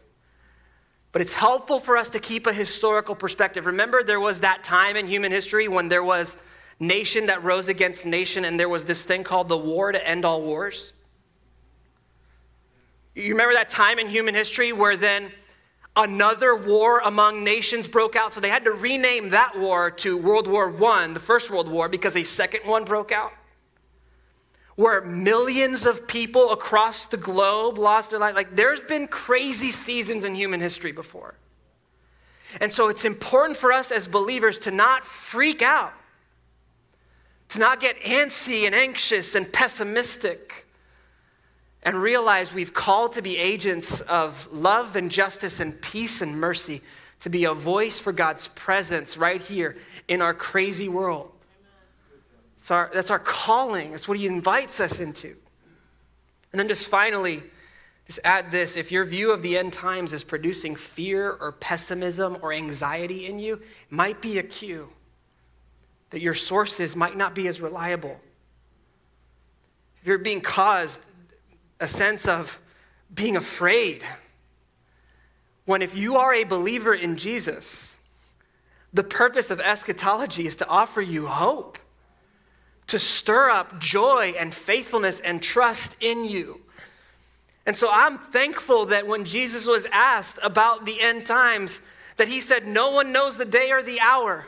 But 1.12 1.22
it's 1.22 1.34
helpful 1.34 1.80
for 1.80 1.96
us 1.96 2.10
to 2.10 2.20
keep 2.20 2.48
a 2.48 2.54
historical 2.54 3.16
perspective. 3.16 3.68
Remember, 3.68 4.04
there 4.04 4.20
was 4.20 4.42
that 4.42 4.64
time 4.64 4.96
in 4.96 5.08
human 5.08 5.32
history 5.32 5.68
when 5.68 5.88
there 5.88 6.04
was 6.04 6.36
nation 6.80 7.28
that 7.28 7.44
rose 7.44 7.70
against 7.70 8.06
nation, 8.06 8.46
and 8.46 8.60
there 8.60 8.68
was 8.68 8.84
this 8.84 9.04
thing 9.04 9.24
called 9.24 9.48
the 9.48 9.58
war 9.58 9.92
to 9.92 10.08
end 10.08 10.26
all 10.26 10.42
wars. 10.42 10.92
You 13.16 13.32
remember 13.32 13.54
that 13.54 13.70
time 13.70 14.00
in 14.00 14.08
human 14.08 14.36
history 14.36 14.74
where 14.74 14.98
then 14.98 15.32
another 15.96 16.56
war 16.56 17.00
among 17.00 17.44
nations 17.44 17.88
broke 17.88 18.16
out? 18.16 18.34
So 18.34 18.42
they 18.42 18.50
had 18.50 18.66
to 18.66 18.72
rename 18.72 19.30
that 19.30 19.58
war 19.58 19.90
to 19.92 20.18
World 20.18 20.48
War 20.48 20.72
I, 20.86 21.08
the 21.14 21.20
First 21.20 21.50
World 21.50 21.70
War, 21.70 21.90
because 21.90 22.16
a 22.16 22.24
second 22.24 22.62
one 22.66 22.86
broke 22.86 23.12
out 23.12 23.34
where 24.78 25.02
millions 25.02 25.88
of 25.88 26.08
people 26.08 26.52
across 26.52 27.08
the 27.08 27.18
globe 27.18 27.80
lost 27.80 28.12
their 28.12 28.20
life. 28.20 28.36
Like, 28.36 28.56
there's 28.56 28.82
been 28.82 29.08
crazy 29.08 29.72
seasons 29.72 30.24
in 30.24 30.36
human 30.36 30.62
history 30.62 30.92
before. 30.92 31.34
And 32.62 32.72
so 32.72 32.88
it's 32.88 33.04
important 33.04 33.58
for 33.58 33.74
us 33.74 33.92
as 33.92 34.08
believers 34.08 34.60
to 34.60 34.72
not 34.72 35.04
freak 35.04 35.64
out, 35.64 35.94
to 37.50 37.60
not 37.60 37.80
get 37.80 38.00
antsy 38.04 38.68
and 38.68 38.76
anxious 38.76 39.34
and 39.34 39.52
pessimistic, 39.52 40.68
and 41.82 41.98
realize 41.98 42.54
we've 42.54 42.74
called 42.74 43.14
to 43.14 43.24
be 43.24 43.36
agents 43.36 44.02
of 44.02 44.48
love 44.52 44.96
and 44.96 45.10
justice 45.10 45.60
and 45.60 45.82
peace 45.82 46.22
and 46.22 46.40
mercy, 46.40 46.82
to 47.22 47.30
be 47.32 47.46
a 47.46 47.54
voice 47.54 48.00
for 48.00 48.12
God's 48.12 48.48
presence 48.50 49.18
right 49.18 49.42
here 49.42 49.76
in 50.08 50.22
our 50.22 50.36
crazy 50.36 50.88
world. 50.88 51.32
That's 52.68 52.72
our, 52.72 52.92
that's 52.94 53.12
our 53.12 53.20
calling. 53.20 53.92
That's 53.92 54.10
what 54.10 54.18
he 54.18 54.28
invites 54.28 54.82
us 54.82 55.00
into. 55.00 55.38
And 56.52 56.60
then 56.60 56.68
just 56.68 56.90
finally, 56.90 57.42
just 58.08 58.20
add 58.26 58.52
this 58.52 58.76
if 58.76 58.92
your 58.92 59.06
view 59.06 59.32
of 59.32 59.42
the 59.42 59.58
end 59.58 59.72
times 59.72 60.12
is 60.12 60.26
producing 60.26 60.76
fear 60.76 61.32
or 61.40 61.54
pessimism 61.54 62.38
or 62.42 62.52
anxiety 62.52 63.26
in 63.26 63.40
you, 63.40 63.54
it 63.54 63.62
might 63.90 64.22
be 64.22 64.38
a 64.38 64.44
cue 64.44 64.90
that 66.10 66.20
your 66.20 66.34
sources 66.34 66.94
might 66.94 67.16
not 67.16 67.34
be 67.34 67.48
as 67.48 67.62
reliable. 67.62 68.20
If 70.02 70.08
you're 70.08 70.18
being 70.18 70.42
caused 70.42 71.00
a 71.80 71.88
sense 71.88 72.28
of 72.28 72.60
being 73.16 73.38
afraid, 73.38 74.04
when 75.64 75.82
if 75.82 75.96
you 75.96 76.18
are 76.18 76.34
a 76.34 76.44
believer 76.44 76.94
in 76.94 77.16
Jesus, 77.16 77.98
the 78.92 79.06
purpose 79.06 79.52
of 79.52 79.62
eschatology 79.62 80.46
is 80.46 80.58
to 80.58 80.68
offer 80.68 81.02
you 81.02 81.28
hope 81.28 81.80
to 82.88 82.98
stir 83.00 83.50
up 83.50 83.80
joy 83.80 84.34
and 84.38 84.54
faithfulness 84.54 85.20
and 85.20 85.42
trust 85.42 85.96
in 86.00 86.24
you. 86.24 86.62
And 87.66 87.76
so 87.76 87.90
I'm 87.92 88.18
thankful 88.18 88.86
that 88.88 89.08
when 89.08 89.26
Jesus 89.26 89.68
was 89.68 89.86
asked 89.92 90.40
about 90.42 90.86
the 90.86 91.02
end 91.02 91.26
times, 91.26 91.82
that 92.16 92.28
he 92.28 92.40
said, 92.40 92.66
No 92.66 92.92
one 92.92 93.12
knows 93.12 93.38
the 93.38 93.46
day 93.46 93.72
or 93.72 93.84
the 93.84 94.00
hour. 94.00 94.46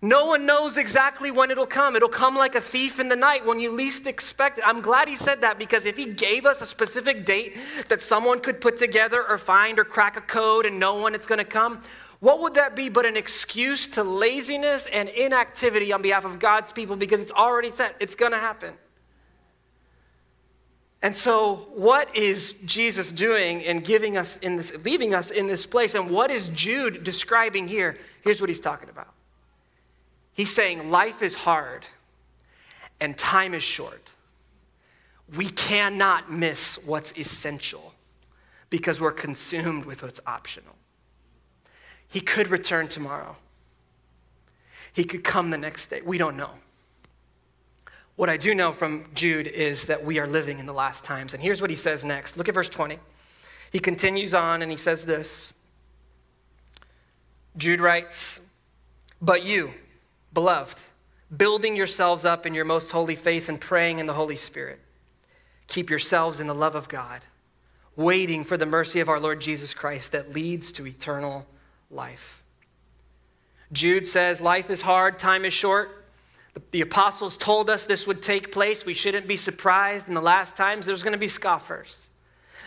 No 0.00 0.26
one 0.26 0.44
knows 0.44 0.76
exactly 0.76 1.30
when 1.30 1.50
it'll 1.50 1.64
come. 1.64 1.96
It'll 1.96 2.10
come 2.10 2.36
like 2.36 2.54
a 2.54 2.60
thief 2.60 3.00
in 3.00 3.08
the 3.08 3.16
night 3.16 3.46
when 3.46 3.58
you 3.58 3.72
least 3.72 4.06
expect 4.06 4.58
it. 4.58 4.64
I'm 4.66 4.82
glad 4.82 5.08
he 5.08 5.16
said 5.16 5.40
that 5.40 5.58
because 5.58 5.86
if 5.86 5.96
he 5.96 6.04
gave 6.04 6.44
us 6.44 6.60
a 6.60 6.66
specific 6.66 7.24
date 7.24 7.56
that 7.88 8.02
someone 8.02 8.40
could 8.40 8.60
put 8.60 8.76
together 8.76 9.24
or 9.26 9.38
find 9.38 9.78
or 9.78 9.84
crack 9.84 10.18
a 10.18 10.20
code 10.20 10.66
and 10.66 10.78
know 10.78 11.00
when 11.00 11.14
it's 11.14 11.26
going 11.26 11.38
to 11.38 11.44
come, 11.44 11.80
what 12.24 12.40
would 12.40 12.54
that 12.54 12.74
be 12.74 12.88
but 12.88 13.04
an 13.04 13.18
excuse 13.18 13.86
to 13.86 14.02
laziness 14.02 14.86
and 14.86 15.10
inactivity 15.10 15.92
on 15.92 16.00
behalf 16.00 16.24
of 16.24 16.38
God's 16.38 16.72
people 16.72 16.96
because 16.96 17.20
it's 17.20 17.30
already 17.32 17.68
set, 17.68 17.96
it's 18.00 18.14
going 18.14 18.32
to 18.32 18.38
happen. 18.38 18.72
And 21.02 21.14
so, 21.14 21.68
what 21.74 22.16
is 22.16 22.54
Jesus 22.64 23.12
doing 23.12 23.60
in 23.60 23.80
giving 23.80 24.16
us 24.16 24.38
in 24.38 24.56
this, 24.56 24.72
leaving 24.86 25.12
us 25.12 25.30
in 25.30 25.48
this 25.48 25.66
place? 25.66 25.94
And 25.94 26.08
what 26.08 26.30
is 26.30 26.48
Jude 26.48 27.04
describing 27.04 27.68
here? 27.68 27.98
Here's 28.22 28.40
what 28.40 28.48
he's 28.48 28.58
talking 28.58 28.88
about. 28.88 29.12
He's 30.32 30.50
saying 30.50 30.90
life 30.90 31.20
is 31.20 31.34
hard 31.34 31.84
and 33.02 33.18
time 33.18 33.52
is 33.52 33.62
short. 33.62 34.12
We 35.36 35.50
cannot 35.50 36.32
miss 36.32 36.78
what's 36.86 37.12
essential 37.18 37.92
because 38.70 38.98
we're 38.98 39.12
consumed 39.12 39.84
with 39.84 40.02
what's 40.02 40.20
optional. 40.26 40.74
He 42.08 42.20
could 42.20 42.48
return 42.48 42.88
tomorrow. 42.88 43.36
He 44.92 45.04
could 45.04 45.24
come 45.24 45.50
the 45.50 45.58
next 45.58 45.88
day. 45.88 46.00
We 46.04 46.18
don't 46.18 46.36
know. 46.36 46.50
What 48.16 48.30
I 48.30 48.36
do 48.36 48.54
know 48.54 48.72
from 48.72 49.06
Jude 49.14 49.48
is 49.48 49.86
that 49.86 50.04
we 50.04 50.20
are 50.20 50.26
living 50.26 50.60
in 50.60 50.66
the 50.66 50.72
last 50.72 51.04
times. 51.04 51.34
And 51.34 51.42
here's 51.42 51.60
what 51.60 51.70
he 51.70 51.76
says 51.76 52.04
next. 52.04 52.36
Look 52.36 52.48
at 52.48 52.54
verse 52.54 52.68
20. 52.68 52.98
He 53.72 53.80
continues 53.80 54.34
on 54.34 54.62
and 54.62 54.70
he 54.70 54.76
says 54.76 55.04
this 55.04 55.52
Jude 57.56 57.80
writes, 57.80 58.40
But 59.20 59.44
you, 59.44 59.74
beloved, 60.32 60.80
building 61.36 61.74
yourselves 61.74 62.24
up 62.24 62.46
in 62.46 62.54
your 62.54 62.64
most 62.64 62.92
holy 62.92 63.16
faith 63.16 63.48
and 63.48 63.60
praying 63.60 63.98
in 63.98 64.06
the 64.06 64.12
Holy 64.12 64.36
Spirit, 64.36 64.78
keep 65.66 65.90
yourselves 65.90 66.38
in 66.38 66.46
the 66.46 66.54
love 66.54 66.76
of 66.76 66.88
God, 66.88 67.22
waiting 67.96 68.44
for 68.44 68.56
the 68.56 68.66
mercy 68.66 69.00
of 69.00 69.08
our 69.08 69.18
Lord 69.18 69.40
Jesus 69.40 69.74
Christ 69.74 70.12
that 70.12 70.32
leads 70.32 70.70
to 70.72 70.86
eternal 70.86 71.46
life. 71.94 72.42
Jude 73.72 74.06
says, 74.06 74.40
Life 74.40 74.70
is 74.70 74.80
hard, 74.80 75.18
time 75.18 75.44
is 75.44 75.52
short. 75.52 76.04
The 76.70 76.82
apostles 76.82 77.36
told 77.36 77.68
us 77.68 77.86
this 77.86 78.06
would 78.06 78.22
take 78.22 78.52
place. 78.52 78.86
We 78.86 78.94
shouldn't 78.94 79.26
be 79.26 79.36
surprised. 79.36 80.08
In 80.08 80.14
the 80.14 80.20
last 80.20 80.56
times, 80.56 80.86
there's 80.86 81.02
going 81.02 81.12
to 81.12 81.18
be 81.18 81.28
scoffers. 81.28 82.08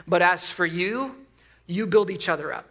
But 0.05 0.21
as 0.21 0.51
for 0.51 0.65
you, 0.65 1.15
you 1.67 1.87
build 1.87 2.09
each 2.09 2.27
other 2.27 2.53
up. 2.53 2.67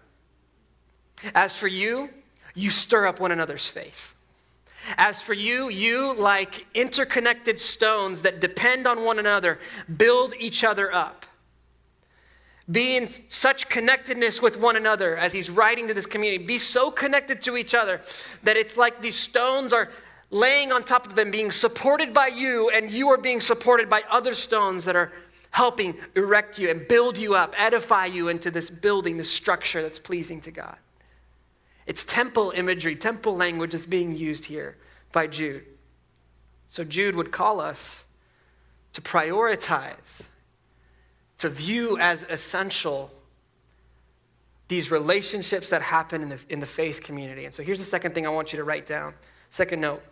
As 1.35 1.59
for 1.59 1.69
you, 1.69 2.11
you 2.55 2.69
stir 2.69 3.07
up 3.07 3.19
one 3.19 3.33
another's 3.33 3.66
faith. 3.66 4.14
As 4.99 5.23
for 5.23 5.33
you, 5.33 5.69
you, 5.69 6.14
like 6.16 6.66
interconnected 6.75 7.61
stones 7.61 8.23
that 8.23 8.40
depend 8.40 8.87
on 8.87 9.05
one 9.05 9.19
another, 9.19 9.59
build 9.97 10.35
each 10.38 10.64
other 10.64 10.92
up 10.92 11.27
be 12.70 12.96
in 12.96 13.09
such 13.29 13.68
connectedness 13.68 14.42
with 14.42 14.59
one 14.59 14.76
another 14.76 15.16
as 15.16 15.33
he's 15.33 15.48
writing 15.48 15.87
to 15.88 15.94
this 15.94 16.07
community. 16.07 16.44
Be 16.44 16.59
so 16.59 16.90
connected 16.90 17.40
to 17.42 17.57
each 17.57 17.74
other 17.74 18.00
that 18.42 18.57
it's 18.57 18.76
like 18.76 19.00
these 19.00 19.16
stones 19.16 19.72
are 19.72 19.90
laying 20.31 20.72
on 20.72 20.83
top 20.83 21.07
of 21.07 21.14
them, 21.14 21.31
being 21.31 21.52
supported 21.52 22.12
by 22.12 22.26
you, 22.26 22.70
and 22.70 22.90
you 22.90 23.09
are 23.09 23.18
being 23.18 23.40
supported 23.40 23.88
by 23.88 24.02
other 24.11 24.35
stones 24.35 24.85
that 24.85 24.96
are 24.96 25.12
helping 25.52 25.96
erect 26.16 26.59
you 26.59 26.68
and 26.68 26.88
build 26.88 27.16
you 27.16 27.35
up, 27.35 27.55
edify 27.57 28.07
you 28.07 28.29
into 28.29 28.50
this 28.50 28.68
building, 28.68 29.16
this 29.16 29.31
structure 29.31 29.81
that's 29.81 29.98
pleasing 29.98 30.40
to 30.40 30.50
God. 30.50 30.76
It's 31.87 32.02
temple 32.02 32.52
imagery, 32.55 32.96
temple 32.96 33.37
language 33.37 33.74
is 33.74 33.87
being 33.87 34.16
used 34.16 34.46
here 34.46 34.76
by 35.12 35.29
Jude. 35.29 35.64
So 36.66 36.83
Jude 36.83 37.14
would 37.14 37.31
call 37.31 37.61
us 37.61 38.05
to 38.92 39.00
prioritize 39.00 40.29
to 41.38 41.49
view 41.49 41.99
as 41.99 42.25
essential 42.25 43.11
these 44.68 44.90
relationships 44.90 45.70
that 45.70 45.83
happen 45.83 46.22
in 46.22 46.29
the, 46.29 46.44
in 46.49 46.61
the 46.61 46.66
faith 46.66 47.03
community. 47.03 47.44
And 47.44 47.55
so 47.55 47.62
here's 47.62 47.79
the 47.79 47.85
second 47.85 48.14
thing 48.14 48.27
I 48.27 48.31
want 48.31 48.53
you 48.53 48.57
to 48.57 48.64
write 48.64 48.87
down. 48.87 49.14
Second 49.51 49.81
note, 49.81 50.03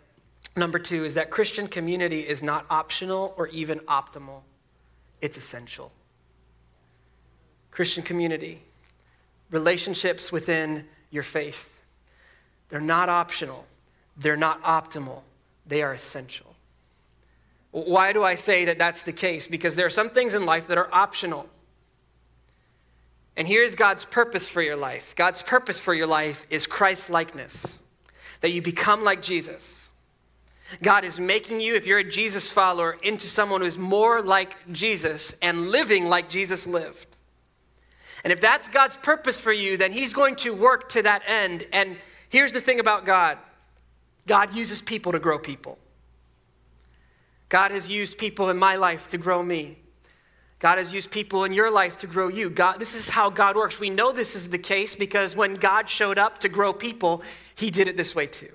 number 0.56 0.78
two, 0.78 1.04
is 1.04 1.14
that 1.14 1.30
Christian 1.30 1.66
community 1.66 2.20
is 2.20 2.42
not 2.42 2.66
optional 2.70 3.34
or 3.36 3.48
even 3.48 3.80
optimal, 3.80 4.42
it's 5.20 5.36
essential. 5.36 5.90
Christian 7.70 8.04
community. 8.04 8.62
relationships 9.50 10.32
within 10.32 10.84
your 11.10 11.22
faith. 11.22 11.78
They're 12.68 12.80
not 12.80 13.08
optional, 13.08 13.66
they're 14.16 14.36
not 14.36 14.62
optimal, 14.62 15.22
they 15.66 15.82
are 15.82 15.92
essential. 15.92 16.53
Why 17.74 18.12
do 18.12 18.22
I 18.22 18.36
say 18.36 18.66
that 18.66 18.78
that's 18.78 19.02
the 19.02 19.12
case? 19.12 19.48
Because 19.48 19.74
there 19.74 19.84
are 19.84 19.90
some 19.90 20.08
things 20.08 20.36
in 20.36 20.46
life 20.46 20.68
that 20.68 20.78
are 20.78 20.88
optional. 20.92 21.48
And 23.36 23.48
here's 23.48 23.74
God's 23.74 24.04
purpose 24.04 24.48
for 24.48 24.62
your 24.62 24.76
life 24.76 25.16
God's 25.16 25.42
purpose 25.42 25.80
for 25.80 25.92
your 25.92 26.06
life 26.06 26.46
is 26.50 26.68
Christ 26.68 27.10
likeness, 27.10 27.80
that 28.42 28.52
you 28.52 28.62
become 28.62 29.02
like 29.02 29.22
Jesus. 29.22 29.90
God 30.82 31.02
is 31.02 31.18
making 31.18 31.60
you, 31.60 31.74
if 31.74 31.84
you're 31.84 31.98
a 31.98 32.08
Jesus 32.08 32.52
follower, 32.52 32.96
into 33.02 33.26
someone 33.26 33.60
who's 33.60 33.76
more 33.76 34.22
like 34.22 34.56
Jesus 34.70 35.34
and 35.42 35.70
living 35.70 36.08
like 36.08 36.28
Jesus 36.28 36.68
lived. 36.68 37.16
And 38.22 38.32
if 38.32 38.40
that's 38.40 38.68
God's 38.68 38.96
purpose 38.98 39.40
for 39.40 39.52
you, 39.52 39.76
then 39.76 39.90
He's 39.90 40.12
going 40.14 40.36
to 40.36 40.54
work 40.54 40.90
to 40.90 41.02
that 41.02 41.22
end. 41.26 41.64
And 41.72 41.96
here's 42.28 42.52
the 42.52 42.60
thing 42.60 42.78
about 42.78 43.04
God 43.04 43.36
God 44.28 44.54
uses 44.54 44.80
people 44.80 45.10
to 45.10 45.18
grow 45.18 45.40
people. 45.40 45.76
God 47.48 47.70
has 47.70 47.90
used 47.90 48.18
people 48.18 48.50
in 48.50 48.56
my 48.56 48.76
life 48.76 49.08
to 49.08 49.18
grow 49.18 49.42
me. 49.42 49.78
God 50.58 50.78
has 50.78 50.94
used 50.94 51.10
people 51.10 51.44
in 51.44 51.52
your 51.52 51.70
life 51.70 51.96
to 51.98 52.06
grow 52.06 52.28
you. 52.28 52.48
God, 52.48 52.78
this 52.78 52.94
is 52.94 53.10
how 53.10 53.28
God 53.28 53.54
works. 53.54 53.78
We 53.78 53.90
know 53.90 54.12
this 54.12 54.34
is 54.34 54.48
the 54.48 54.58
case 54.58 54.94
because 54.94 55.36
when 55.36 55.54
God 55.54 55.88
showed 55.88 56.16
up 56.16 56.38
to 56.38 56.48
grow 56.48 56.72
people, 56.72 57.22
He 57.54 57.70
did 57.70 57.86
it 57.86 57.96
this 57.96 58.14
way 58.14 58.26
too. 58.26 58.52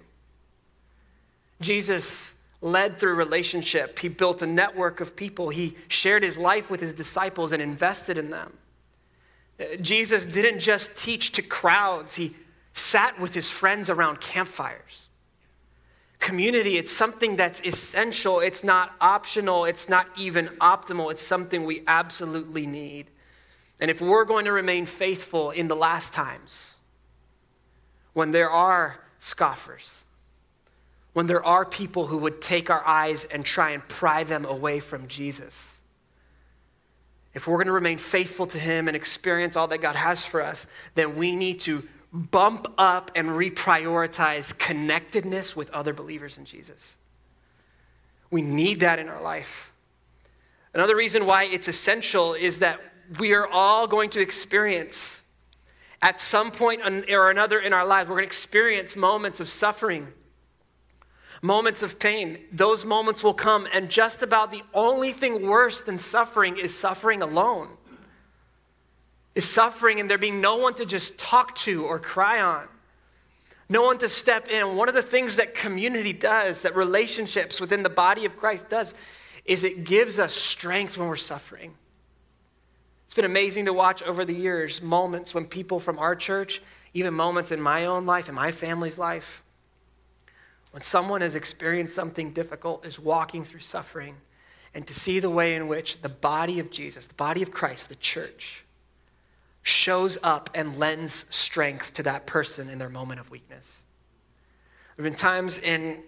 Jesus 1.62 2.36
led 2.62 2.98
through 2.98 3.16
relationship. 3.16 4.00
He 4.00 4.10
built 4.10 4.42
a 4.42 4.48
network 4.48 5.00
of 5.02 5.16
people. 5.16 5.50
He 5.50 5.76
shared 5.88 6.24
his 6.24 6.38
life 6.38 6.70
with 6.70 6.82
his 6.82 6.94
disciples 6.94 7.52
and 7.52 7.62
invested 7.62 8.18
in 8.18 8.30
them. 8.30 8.54
Uh, 9.60 9.76
Jesus 9.82 10.26
didn't 10.26 10.60
just 10.60 10.96
teach 10.96 11.32
to 11.34 11.42
crowds, 11.42 12.16
he 12.16 12.34
sat 12.74 13.20
with 13.20 13.34
his 13.34 13.52
friends 13.52 13.90
around 13.90 14.22
campfires. 14.22 15.09
Community, 16.20 16.78
it's 16.78 16.92
something 16.92 17.38
that's 17.38 17.62
essential. 17.62 18.42
It's 18.42 18.64
not 18.64 18.94
optional. 19.00 19.66
It's 19.66 19.88
not 19.88 20.08
even 20.18 20.48
optimal. 20.60 21.12
It's 21.12 21.22
something 21.22 21.64
we 21.64 21.82
absolutely 21.88 22.68
need. 22.68 23.08
And 23.80 23.90
if 23.90 24.02
we're 24.02 24.26
going 24.26 24.46
to 24.46 24.52
remain 24.52 24.86
faithful 24.86 25.52
in 25.52 25.70
the 25.70 25.76
last 25.76 26.12
times, 26.12 26.76
when 28.14 28.32
there 28.32 28.50
are 28.50 29.00
scoffers, 29.20 30.04
when 31.14 31.28
there 31.28 31.44
are 31.44 31.66
people 31.66 32.08
who 32.08 32.18
would 32.18 32.42
take 32.42 32.70
our 32.70 32.86
eyes 32.86 33.24
and 33.26 33.46
try 33.46 33.72
and 33.72 33.88
pry 33.88 34.26
them 34.26 34.46
away 34.46 34.82
from 34.82 35.08
Jesus, 35.08 35.82
if 37.34 37.48
we're 37.48 37.58
going 37.58 37.68
to 37.68 37.74
remain 37.74 37.98
faithful 37.98 38.46
to 38.48 38.60
Him 38.60 38.88
and 38.88 38.98
experience 38.98 39.56
all 39.56 39.68
that 39.68 39.82
God 39.82 39.96
has 39.96 40.26
for 40.26 40.42
us, 40.42 40.68
then 40.96 41.16
we 41.16 41.36
need 41.36 41.62
to 41.62 41.88
bump 42.12 42.68
up 42.78 43.12
and 43.16 43.30
reprioritize 43.30 44.58
connectedness 44.58 45.56
with 45.56 45.70
other 45.72 45.94
believers 45.94 46.38
in 46.38 46.46
Jesus. 46.46 46.98
We 48.32 48.42
need 48.42 48.80
that 48.82 49.00
in 49.00 49.10
our 49.10 49.22
life. 49.22 49.72
Another 50.74 50.96
reason 50.96 51.26
why 51.26 51.46
it's 51.46 51.68
essential 51.68 52.34
is 52.34 52.60
that 52.60 52.80
we 53.20 53.34
are 53.34 53.48
all 53.48 53.88
going 53.88 54.10
to 54.12 54.22
experience, 54.22 55.24
at 56.02 56.20
some 56.20 56.52
point 56.52 56.82
or 57.10 57.32
another 57.32 57.60
in 57.60 57.74
our 57.74 57.86
lives, 57.86 58.08
we're 58.10 58.16
going 58.16 58.24
to 58.24 58.28
experience 58.28 58.96
moments 58.96 59.40
of 59.40 59.50
suffering 59.50 60.14
moments 61.42 61.84
of 61.84 62.00
pain, 62.00 62.40
those 62.52 62.86
moments 62.86 63.24
will 63.24 63.34
come, 63.34 63.68
and 63.74 63.90
just 63.90 64.24
about 64.24 64.52
the 64.52 64.64
only 64.74 65.12
thing 65.12 65.48
worse 65.48 65.82
than 65.82 65.98
suffering 65.98 66.58
is 66.58 66.78
suffering 66.78 67.22
alone. 67.22 67.70
Is 69.40 69.50
suffering 69.50 70.02
and 70.02 70.10
there 70.10 70.18
being 70.18 70.42
no 70.42 70.58
one 70.58 70.74
to 70.74 70.86
just 70.86 71.18
talk 71.18 71.56
to 71.60 71.86
or 71.86 71.98
cry 71.98 72.42
on, 72.42 72.68
no 73.70 73.84
one 73.84 73.98
to 74.00 74.10
step 74.10 74.50
in. 74.50 74.76
One 74.76 74.90
of 74.90 74.96
the 74.96 75.02
things 75.02 75.38
that 75.38 75.56
community 75.56 76.12
does, 76.12 76.64
that 76.64 76.76
relationships 76.76 77.62
within 77.62 77.82
the 77.82 77.90
body 77.90 78.26
of 78.26 78.36
Christ 78.36 78.68
does, 78.68 78.94
is 79.46 79.64
it 79.64 79.86
gives 79.86 80.20
us 80.20 80.34
strength 80.34 80.98
when 80.98 81.08
we're 81.08 81.16
suffering. 81.16 81.74
It's 83.06 83.14
been 83.14 83.24
amazing 83.24 83.64
to 83.64 83.72
watch 83.72 84.04
over 84.04 84.26
the 84.26 84.34
years 84.34 84.82
moments 84.82 85.34
when 85.34 85.46
people 85.46 85.80
from 85.80 86.00
our 86.00 86.18
church, 86.18 86.62
even 86.94 87.14
moments 87.14 87.54
in 87.54 87.62
my 87.62 87.86
own 87.86 88.06
life, 88.06 88.28
in 88.28 88.36
my 88.36 88.52
family's 88.52 89.00
life, 89.00 89.42
when 90.72 90.82
someone 90.82 91.22
has 91.22 91.36
experienced 91.36 91.96
something 91.96 92.34
difficult, 92.34 92.86
is 92.86 93.00
walking 93.00 93.46
through 93.46 93.62
suffering, 93.62 94.18
and 94.74 94.86
to 94.86 94.94
see 94.94 95.22
the 95.22 95.30
way 95.30 95.56
in 95.56 95.70
which 95.70 96.02
the 96.02 96.10
body 96.10 96.60
of 96.60 96.70
Jesus, 96.70 97.08
the 97.08 97.14
body 97.14 97.42
of 97.42 97.52
Christ, 97.52 97.88
the 97.88 97.96
church, 97.96 98.66
shows 99.64 100.18
up 100.24 100.50
and 100.54 100.78
lends 100.78 101.26
strength 101.30 101.94
to 101.96 102.04
that 102.04 102.26
person 102.26 102.70
in 102.70 102.78
their 102.78 102.90
moment 102.90 103.20
of 103.20 103.30
weakness. 103.30 103.84
There 104.96 105.06
have 105.06 105.12
been 105.12 105.18
times 105.18 105.60
in 105.60 106.02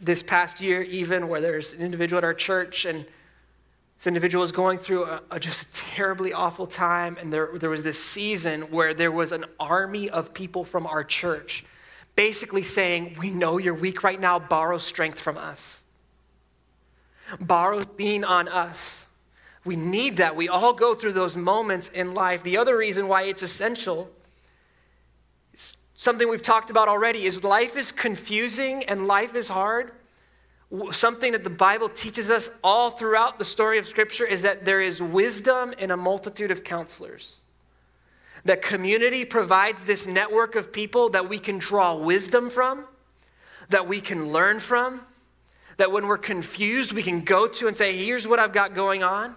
this 0.00 0.22
past 0.22 0.60
year, 0.60 0.82
even 0.82 1.28
where 1.28 1.40
there's 1.40 1.72
an 1.72 1.82
individual 1.82 2.18
at 2.18 2.24
our 2.24 2.34
church, 2.34 2.84
and 2.84 3.04
this 3.98 4.06
individual 4.06 4.44
is 4.44 4.52
going 4.52 4.78
through 4.78 5.04
a, 5.04 5.22
a, 5.30 5.40
just 5.40 5.62
a 5.62 5.72
terribly 5.72 6.32
awful 6.32 6.66
time, 6.66 7.18
and 7.20 7.32
there, 7.32 7.50
there 7.58 7.68
was 7.68 7.82
this 7.82 8.02
season 8.02 8.62
where 8.62 8.94
there 8.94 9.12
was 9.12 9.32
an 9.32 9.44
army 9.58 10.08
of 10.08 10.32
people 10.32 10.64
from 10.64 10.86
our 10.86 11.04
church 11.04 11.64
basically 12.16 12.62
saying, 12.62 13.16
We 13.18 13.30
know 13.30 13.58
you're 13.58 13.74
weak 13.74 14.02
right 14.02 14.20
now, 14.20 14.38
borrow 14.38 14.78
strength 14.78 15.20
from 15.20 15.38
us. 15.38 15.82
Borrow 17.40 17.82
being 17.96 18.24
on 18.24 18.48
us. 18.48 19.06
We 19.64 19.76
need 19.76 20.16
that. 20.16 20.36
We 20.36 20.48
all 20.48 20.72
go 20.72 20.94
through 20.94 21.12
those 21.12 21.36
moments 21.36 21.90
in 21.90 22.14
life. 22.14 22.42
The 22.42 22.56
other 22.56 22.76
reason 22.76 23.08
why 23.08 23.24
it's 23.24 23.42
essential, 23.42 24.10
something 25.96 26.28
we've 26.28 26.40
talked 26.40 26.70
about 26.70 26.88
already, 26.88 27.24
is 27.24 27.44
life 27.44 27.76
is 27.76 27.92
confusing 27.92 28.84
and 28.84 29.06
life 29.06 29.36
is 29.36 29.48
hard. 29.48 29.92
Something 30.92 31.32
that 31.32 31.44
the 31.44 31.50
Bible 31.50 31.88
teaches 31.88 32.30
us 32.30 32.50
all 32.64 32.90
throughout 32.90 33.38
the 33.38 33.44
story 33.44 33.76
of 33.78 33.86
Scripture 33.86 34.24
is 34.24 34.42
that 34.42 34.64
there 34.64 34.80
is 34.80 35.02
wisdom 35.02 35.74
in 35.78 35.90
a 35.90 35.96
multitude 35.96 36.50
of 36.50 36.64
counselors. 36.64 37.42
That 38.46 38.62
community 38.62 39.26
provides 39.26 39.84
this 39.84 40.06
network 40.06 40.54
of 40.54 40.72
people 40.72 41.10
that 41.10 41.28
we 41.28 41.38
can 41.38 41.58
draw 41.58 41.94
wisdom 41.94 42.48
from, 42.48 42.86
that 43.68 43.86
we 43.86 44.00
can 44.00 44.32
learn 44.32 44.58
from, 44.58 45.02
that 45.76 45.92
when 45.92 46.06
we're 46.06 46.18
confused, 46.18 46.92
we 46.92 47.02
can 47.02 47.22
go 47.22 47.46
to 47.46 47.68
and 47.68 47.76
say, 47.76 47.94
Here's 47.94 48.26
what 48.26 48.38
I've 48.38 48.54
got 48.54 48.74
going 48.74 49.02
on. 49.02 49.34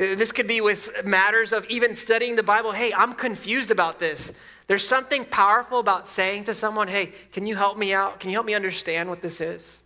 This 0.00 0.32
could 0.32 0.48
be 0.48 0.62
with 0.62 1.04
matters 1.04 1.52
of 1.52 1.66
even 1.66 1.94
studying 1.94 2.34
the 2.34 2.42
Bible. 2.42 2.72
Hey, 2.72 2.90
I'm 2.90 3.12
confused 3.12 3.70
about 3.70 3.98
this. 3.98 4.32
There's 4.66 4.86
something 4.88 5.26
powerful 5.26 5.78
about 5.78 6.08
saying 6.08 6.44
to 6.44 6.54
someone, 6.54 6.88
Hey, 6.88 7.12
can 7.32 7.46
you 7.46 7.54
help 7.54 7.76
me 7.76 7.92
out? 7.92 8.18
Can 8.18 8.30
you 8.30 8.36
help 8.36 8.46
me 8.46 8.54
understand 8.54 9.10
what 9.10 9.20
this 9.20 9.42
is? 9.42 9.80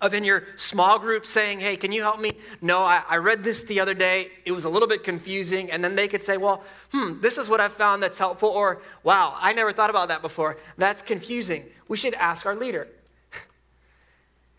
of 0.00 0.14
in 0.14 0.24
your 0.24 0.44
small 0.56 0.98
group 0.98 1.26
saying, 1.26 1.58
Hey, 1.58 1.76
can 1.76 1.90
you 1.90 2.02
help 2.02 2.20
me? 2.20 2.32
No, 2.60 2.82
I, 2.82 3.02
I, 3.08 3.16
read 3.16 3.42
this 3.42 3.62
the 3.62 3.78
other 3.78 3.94
day. 3.94 4.30
It 4.44 4.50
was 4.50 4.64
a 4.64 4.68
little 4.68 4.88
bit 4.88 5.04
confusing. 5.04 5.70
And 5.70 5.82
then 5.82 5.94
they 5.94 6.08
could 6.08 6.24
say, 6.24 6.36
Well, 6.36 6.62
hmm, 6.90 7.20
this 7.20 7.38
is 7.38 7.48
what 7.48 7.60
I've 7.60 7.72
found 7.72 8.02
that's 8.02 8.18
helpful. 8.18 8.48
Or, 8.48 8.82
Wow, 9.02 9.36
I 9.36 9.52
never 9.52 9.72
thought 9.72 9.90
about 9.90 10.08
that 10.08 10.22
before. 10.22 10.58
That's 10.76 11.02
confusing. 11.02 11.66
We 11.88 11.96
should 11.96 12.14
ask 12.14 12.46
our 12.46 12.56
leader. 12.56 12.88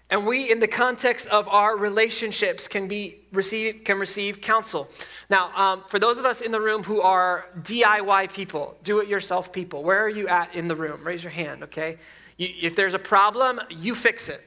And 0.09 0.27
we, 0.27 0.51
in 0.51 0.59
the 0.59 0.67
context 0.67 1.27
of 1.29 1.47
our 1.47 1.77
relationships, 1.77 2.67
can, 2.67 2.87
be 2.87 3.17
receive, 3.31 3.83
can 3.83 3.97
receive 3.97 4.41
counsel. 4.41 4.87
Now, 5.29 5.51
um, 5.55 5.83
for 5.87 5.97
those 5.97 6.19
of 6.19 6.25
us 6.25 6.41
in 6.41 6.51
the 6.51 6.61
room 6.61 6.83
who 6.83 7.01
are 7.01 7.47
DIY 7.61 8.31
people, 8.33 8.77
do 8.83 8.99
it 8.99 9.07
yourself 9.07 9.51
people, 9.51 9.81
where 9.81 10.03
are 10.03 10.09
you 10.09 10.27
at 10.27 10.53
in 10.53 10.67
the 10.67 10.75
room? 10.75 11.03
Raise 11.03 11.23
your 11.23 11.31
hand, 11.31 11.63
okay? 11.63 11.97
You, 12.37 12.49
if 12.61 12.75
there's 12.75 12.93
a 12.93 12.99
problem, 12.99 13.59
you 13.69 13.95
fix 13.95 14.29
it 14.29 14.43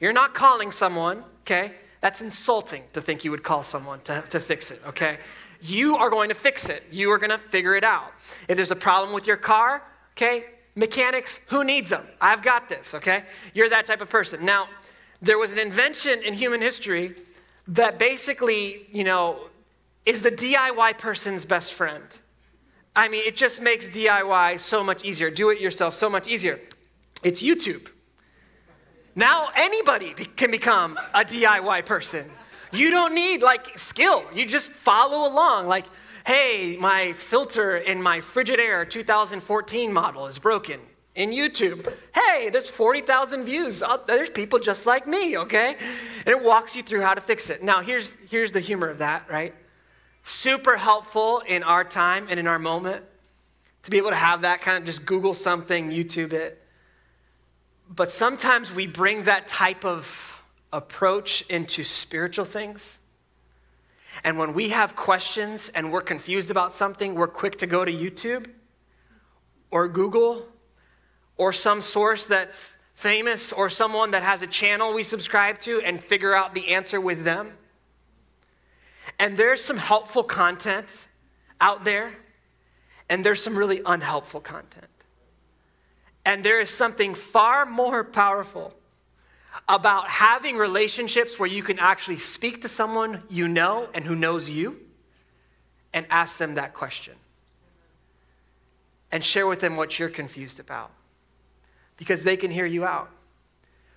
you're 0.00 0.12
not 0.12 0.34
calling 0.34 0.72
someone, 0.72 1.24
okay? 1.42 1.72
That's 2.00 2.22
insulting 2.22 2.82
to 2.92 3.00
think 3.00 3.24
you 3.24 3.30
would 3.30 3.42
call 3.42 3.62
someone 3.62 4.00
to, 4.02 4.22
to 4.28 4.40
fix 4.40 4.70
it, 4.70 4.80
okay? 4.86 5.18
You 5.62 5.96
are 5.96 6.10
going 6.10 6.28
to 6.28 6.34
fix 6.34 6.68
it. 6.68 6.84
You 6.90 7.10
are 7.10 7.18
going 7.18 7.30
to 7.30 7.38
figure 7.38 7.74
it 7.74 7.84
out. 7.84 8.12
If 8.48 8.56
there's 8.56 8.70
a 8.70 8.76
problem 8.76 9.14
with 9.14 9.26
your 9.26 9.38
car, 9.38 9.82
okay, 10.12 10.44
mechanics, 10.74 11.40
who 11.46 11.64
needs 11.64 11.90
them? 11.90 12.06
I've 12.20 12.42
got 12.42 12.68
this, 12.68 12.94
okay? 12.94 13.24
You're 13.54 13.70
that 13.70 13.86
type 13.86 14.02
of 14.02 14.10
person. 14.10 14.44
Now, 14.44 14.68
there 15.22 15.38
was 15.38 15.52
an 15.52 15.58
invention 15.58 16.22
in 16.22 16.34
human 16.34 16.60
history 16.60 17.14
that 17.68 17.98
basically, 17.98 18.86
you 18.92 19.04
know, 19.04 19.48
is 20.04 20.22
the 20.22 20.30
DIY 20.30 20.98
person's 20.98 21.44
best 21.44 21.74
friend. 21.74 22.04
I 22.94 23.08
mean, 23.08 23.24
it 23.26 23.36
just 23.36 23.60
makes 23.60 23.88
DIY 23.88 24.60
so 24.60 24.82
much 24.84 25.04
easier. 25.04 25.30
Do 25.30 25.50
it 25.50 25.60
yourself 25.60 25.94
so 25.94 26.08
much 26.08 26.28
easier. 26.28 26.60
It's 27.22 27.42
YouTube. 27.42 27.90
Now 29.14 29.48
anybody 29.56 30.14
can 30.36 30.50
become 30.50 30.98
a 31.14 31.24
DIY 31.24 31.84
person. 31.86 32.30
You 32.72 32.90
don't 32.90 33.14
need 33.14 33.42
like 33.42 33.78
skill. 33.78 34.24
You 34.34 34.46
just 34.46 34.72
follow 34.72 35.30
along. 35.30 35.66
Like, 35.66 35.86
hey, 36.26 36.76
my 36.78 37.12
filter 37.14 37.78
in 37.78 38.02
my 38.02 38.18
Frigidaire 38.18 38.88
2014 38.88 39.92
model 39.92 40.26
is 40.26 40.38
broken 40.38 40.80
in 41.16 41.30
YouTube. 41.30 41.92
Hey, 42.14 42.50
there's 42.50 42.68
40,000 42.68 43.44
views. 43.44 43.82
Oh, 43.84 44.00
there's 44.06 44.30
people 44.30 44.58
just 44.58 44.86
like 44.86 45.08
me, 45.08 45.36
okay? 45.38 45.76
And 46.18 46.28
it 46.28 46.42
walks 46.42 46.76
you 46.76 46.82
through 46.82 47.00
how 47.00 47.14
to 47.14 47.22
fix 47.22 47.50
it. 47.50 47.62
Now, 47.62 47.80
here's, 47.80 48.14
here's 48.28 48.52
the 48.52 48.60
humor 48.60 48.88
of 48.88 48.98
that, 48.98 49.28
right? 49.28 49.54
Super 50.22 50.76
helpful 50.76 51.40
in 51.40 51.62
our 51.62 51.84
time 51.84 52.26
and 52.28 52.38
in 52.38 52.46
our 52.46 52.58
moment. 52.58 53.02
to 53.82 53.90
be 53.90 53.98
able 53.98 54.10
to 54.10 54.16
have 54.16 54.42
that 54.42 54.60
kind 54.60 54.76
of 54.76 54.84
just 54.84 55.06
Google 55.06 55.32
something, 55.32 55.90
YouTube 55.90 56.32
it. 56.32 56.60
But 57.88 58.10
sometimes 58.10 58.74
we 58.74 58.88
bring 58.88 59.22
that 59.24 59.46
type 59.46 59.84
of 59.84 60.42
approach 60.72 61.42
into 61.48 61.84
spiritual 61.84 62.44
things. 62.44 62.98
And 64.24 64.38
when 64.38 64.54
we 64.54 64.70
have 64.70 64.96
questions 64.96 65.68
and 65.68 65.92
we're 65.92 66.00
confused 66.00 66.50
about 66.50 66.72
something, 66.72 67.14
we're 67.14 67.28
quick 67.28 67.58
to 67.58 67.66
go 67.66 67.84
to 67.84 67.92
YouTube 67.92 68.48
or 69.70 69.86
Google 69.86 70.48
or 71.36 71.52
some 71.52 71.80
source 71.80 72.24
that's 72.24 72.76
famous 72.94 73.52
or 73.52 73.68
someone 73.68 74.12
that 74.12 74.22
has 74.22 74.40
a 74.40 74.46
channel 74.46 74.94
we 74.94 75.02
subscribe 75.02 75.58
to 75.60 75.80
and 75.82 76.02
figure 76.02 76.34
out 76.34 76.54
the 76.54 76.68
answer 76.68 77.00
with 77.00 77.24
them. 77.24 77.52
And 79.18 79.36
there's 79.36 79.60
some 79.60 79.76
helpful 79.76 80.22
content 80.22 81.06
out 81.60 81.84
there, 81.84 82.12
and 83.08 83.24
there's 83.24 83.42
some 83.42 83.56
really 83.56 83.82
unhelpful 83.84 84.40
content. 84.40 84.86
And 86.24 86.42
there 86.42 86.60
is 86.60 86.70
something 86.70 87.14
far 87.14 87.66
more 87.66 88.02
powerful 88.02 88.74
about 89.68 90.08
having 90.08 90.56
relationships 90.56 91.38
where 91.38 91.48
you 91.48 91.62
can 91.62 91.78
actually 91.78 92.18
speak 92.18 92.62
to 92.62 92.68
someone 92.68 93.22
you 93.28 93.46
know 93.46 93.88
and 93.94 94.04
who 94.04 94.14
knows 94.14 94.50
you 94.50 94.80
and 95.92 96.06
ask 96.10 96.38
them 96.38 96.54
that 96.54 96.74
question. 96.74 97.14
And 99.12 99.24
share 99.24 99.46
with 99.46 99.60
them 99.60 99.76
what 99.76 99.98
you're 99.98 100.08
confused 100.08 100.60
about 100.60 100.90
because 101.96 102.24
they 102.24 102.36
can 102.36 102.50
hear 102.50 102.66
you 102.66 102.84
out. 102.84 103.10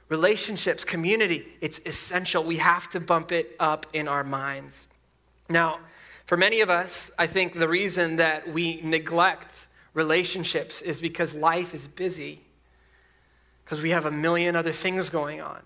Relationships, 0.10 0.84
community, 0.84 1.46
it's 1.62 1.80
essential. 1.86 2.44
We 2.44 2.58
have 2.58 2.90
to 2.90 3.00
bump 3.00 3.32
it 3.32 3.56
up 3.60 3.86
in 3.94 4.08
our 4.08 4.24
minds. 4.24 4.88
Now, 5.50 5.80
for 6.26 6.38
many 6.38 6.62
of 6.62 6.70
us, 6.70 7.12
I 7.18 7.28
think 7.28 7.54
the 7.54 7.68
reason 7.68 8.16
that 8.18 8.52
we 8.52 8.82
neglect 8.84 9.68
relationships 9.94 10.82
is 10.82 11.02
because 11.02 11.34
life 11.34 11.74
is 11.74 11.88
busy, 11.88 12.42
because 13.64 13.82
we 13.82 13.92
have 13.92 14.06
a 14.06 14.12
million 14.12 14.56
other 14.56 14.72
things 14.72 15.10
going 15.10 15.42
on. 15.42 15.62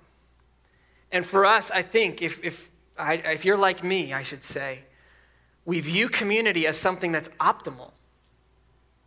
And 1.11 1.25
for 1.25 1.45
us, 1.45 1.69
I 1.71 1.81
think 1.81 2.21
if, 2.21 2.43
if, 2.43 2.71
I, 2.97 3.15
if 3.15 3.45
you're 3.45 3.57
like 3.57 3.83
me, 3.83 4.13
I 4.13 4.23
should 4.23 4.43
say, 4.43 4.79
we 5.65 5.79
view 5.79 6.09
community 6.09 6.67
as 6.67 6.77
something 6.77 7.11
that's 7.11 7.29
optimal. 7.39 7.91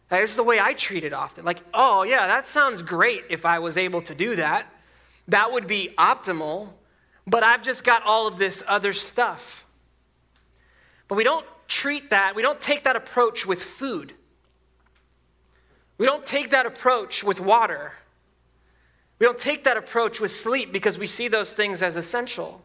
This 0.09 0.31
is 0.31 0.37
the 0.37 0.45
way 0.45 0.61
I 0.61 0.73
treat 0.73 1.05
it 1.05 1.13
often. 1.13 1.45
Like, 1.45 1.63
oh, 1.75 2.05
yeah, 2.05 2.27
that 2.27 2.47
sounds 2.47 2.83
great 2.83 3.25
if 3.29 3.45
I 3.45 3.59
was 3.59 3.77
able 3.77 4.03
to 4.03 4.15
do 4.15 4.37
that. 4.37 4.67
That 5.29 5.51
would 5.51 5.67
be 5.67 5.95
optimal, 5.99 6.69
but 7.27 7.43
I've 7.43 7.63
just 7.63 7.83
got 7.83 8.05
all 8.05 8.29
of 8.29 8.39
this 8.39 8.63
other 8.69 8.93
stuff. 8.93 9.67
But 11.09 11.17
we 11.17 11.25
don't 11.25 11.45
treat 11.67 12.11
that, 12.11 12.37
we 12.37 12.43
don't 12.43 12.61
take 12.61 12.85
that 12.85 12.95
approach 12.95 13.47
with 13.47 13.63
food. 13.63 14.13
We 15.99 16.07
don't 16.07 16.27
take 16.27 16.51
that 16.51 16.67
approach 16.67 17.25
with 17.25 17.41
water. 17.41 17.93
We 19.19 19.27
don't 19.27 19.39
take 19.39 19.65
that 19.65 19.77
approach 19.77 20.21
with 20.21 20.31
sleep 20.31 20.73
because 20.73 20.99
we 20.99 21.07
see 21.07 21.29
those 21.29 21.53
things 21.53 21.83
as 21.83 21.97
essential. 21.97 22.63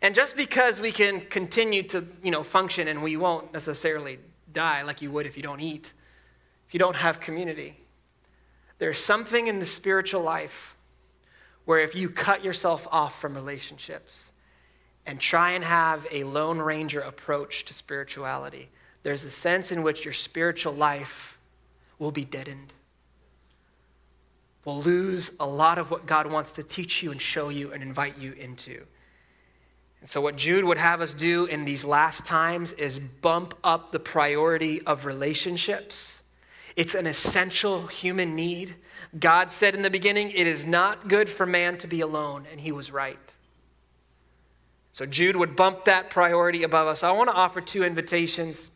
And 0.00 0.14
just 0.14 0.36
because 0.36 0.80
we 0.80 0.90
can 0.90 1.20
continue 1.20 1.82
to, 1.84 2.06
you 2.22 2.30
know, 2.30 2.42
function 2.42 2.88
and 2.88 3.02
we 3.02 3.16
won't 3.16 3.52
necessarily 3.52 4.18
die 4.52 4.82
like 4.82 5.02
you 5.02 5.10
would 5.10 5.26
if 5.26 5.36
you 5.36 5.42
don't 5.42 5.60
eat, 5.60 5.92
if 6.68 6.74
you 6.74 6.78
don't 6.78 6.96
have 6.96 7.18
community. 7.18 7.74
There's 8.78 8.98
something 8.98 9.46
in 9.46 9.58
the 9.58 9.66
spiritual 9.66 10.22
life 10.22 10.76
where 11.64 11.80
if 11.80 11.94
you 11.94 12.10
cut 12.10 12.44
yourself 12.44 12.86
off 12.92 13.18
from 13.18 13.34
relationships 13.34 14.32
and 15.06 15.18
try 15.18 15.52
and 15.52 15.64
have 15.64 16.06
a 16.12 16.24
Lone 16.24 16.58
Ranger 16.58 17.00
approach 17.00 17.64
to 17.64 17.74
spirituality, 17.74 18.68
there's 19.02 19.24
a 19.24 19.30
sense 19.30 19.72
in 19.72 19.82
which 19.82 20.04
your 20.04 20.12
spiritual 20.12 20.74
life 20.74 21.38
will 21.98 22.12
be 22.12 22.24
deadened. 22.24 22.74
Will 24.66 24.82
lose 24.82 25.32
a 25.40 25.46
lot 25.46 25.78
of 25.78 25.90
what 25.90 26.04
God 26.04 26.30
wants 26.30 26.52
to 26.52 26.62
teach 26.62 27.02
you 27.02 27.10
and 27.10 27.20
show 27.20 27.48
you 27.48 27.72
and 27.72 27.82
invite 27.82 28.18
you 28.18 28.32
into. 28.32 28.84
And 30.00 30.08
so, 30.08 30.20
what 30.20 30.36
Jude 30.36 30.64
would 30.64 30.78
have 30.78 31.00
us 31.00 31.14
do 31.14 31.46
in 31.46 31.64
these 31.64 31.84
last 31.84 32.26
times 32.26 32.74
is 32.74 32.98
bump 32.98 33.54
up 33.64 33.90
the 33.90 33.98
priority 33.98 34.82
of 34.82 35.06
relationships 35.06 36.17
it's 36.78 36.94
an 36.94 37.08
essential 37.08 37.88
human 37.88 38.36
need. 38.36 38.76
God 39.18 39.50
said 39.50 39.74
in 39.74 39.82
the 39.82 39.90
beginning, 39.90 40.30
It 40.30 40.46
is 40.46 40.64
not 40.64 41.08
good 41.08 41.28
for 41.28 41.44
man 41.44 41.76
to 41.78 41.88
be 41.88 42.00
alone, 42.00 42.46
and 42.52 42.60
he 42.60 42.70
was 42.70 42.92
right. 42.92 43.36
So 44.92 45.04
Jude 45.04 45.34
would 45.34 45.56
bump 45.56 45.86
that 45.86 46.08
priority 46.08 46.62
above 46.62 46.86
us. 46.86 47.02
I 47.02 47.10
want 47.10 47.30
to 47.30 47.34
offer 47.34 47.60
two 47.60 47.82
invitations 47.82 48.70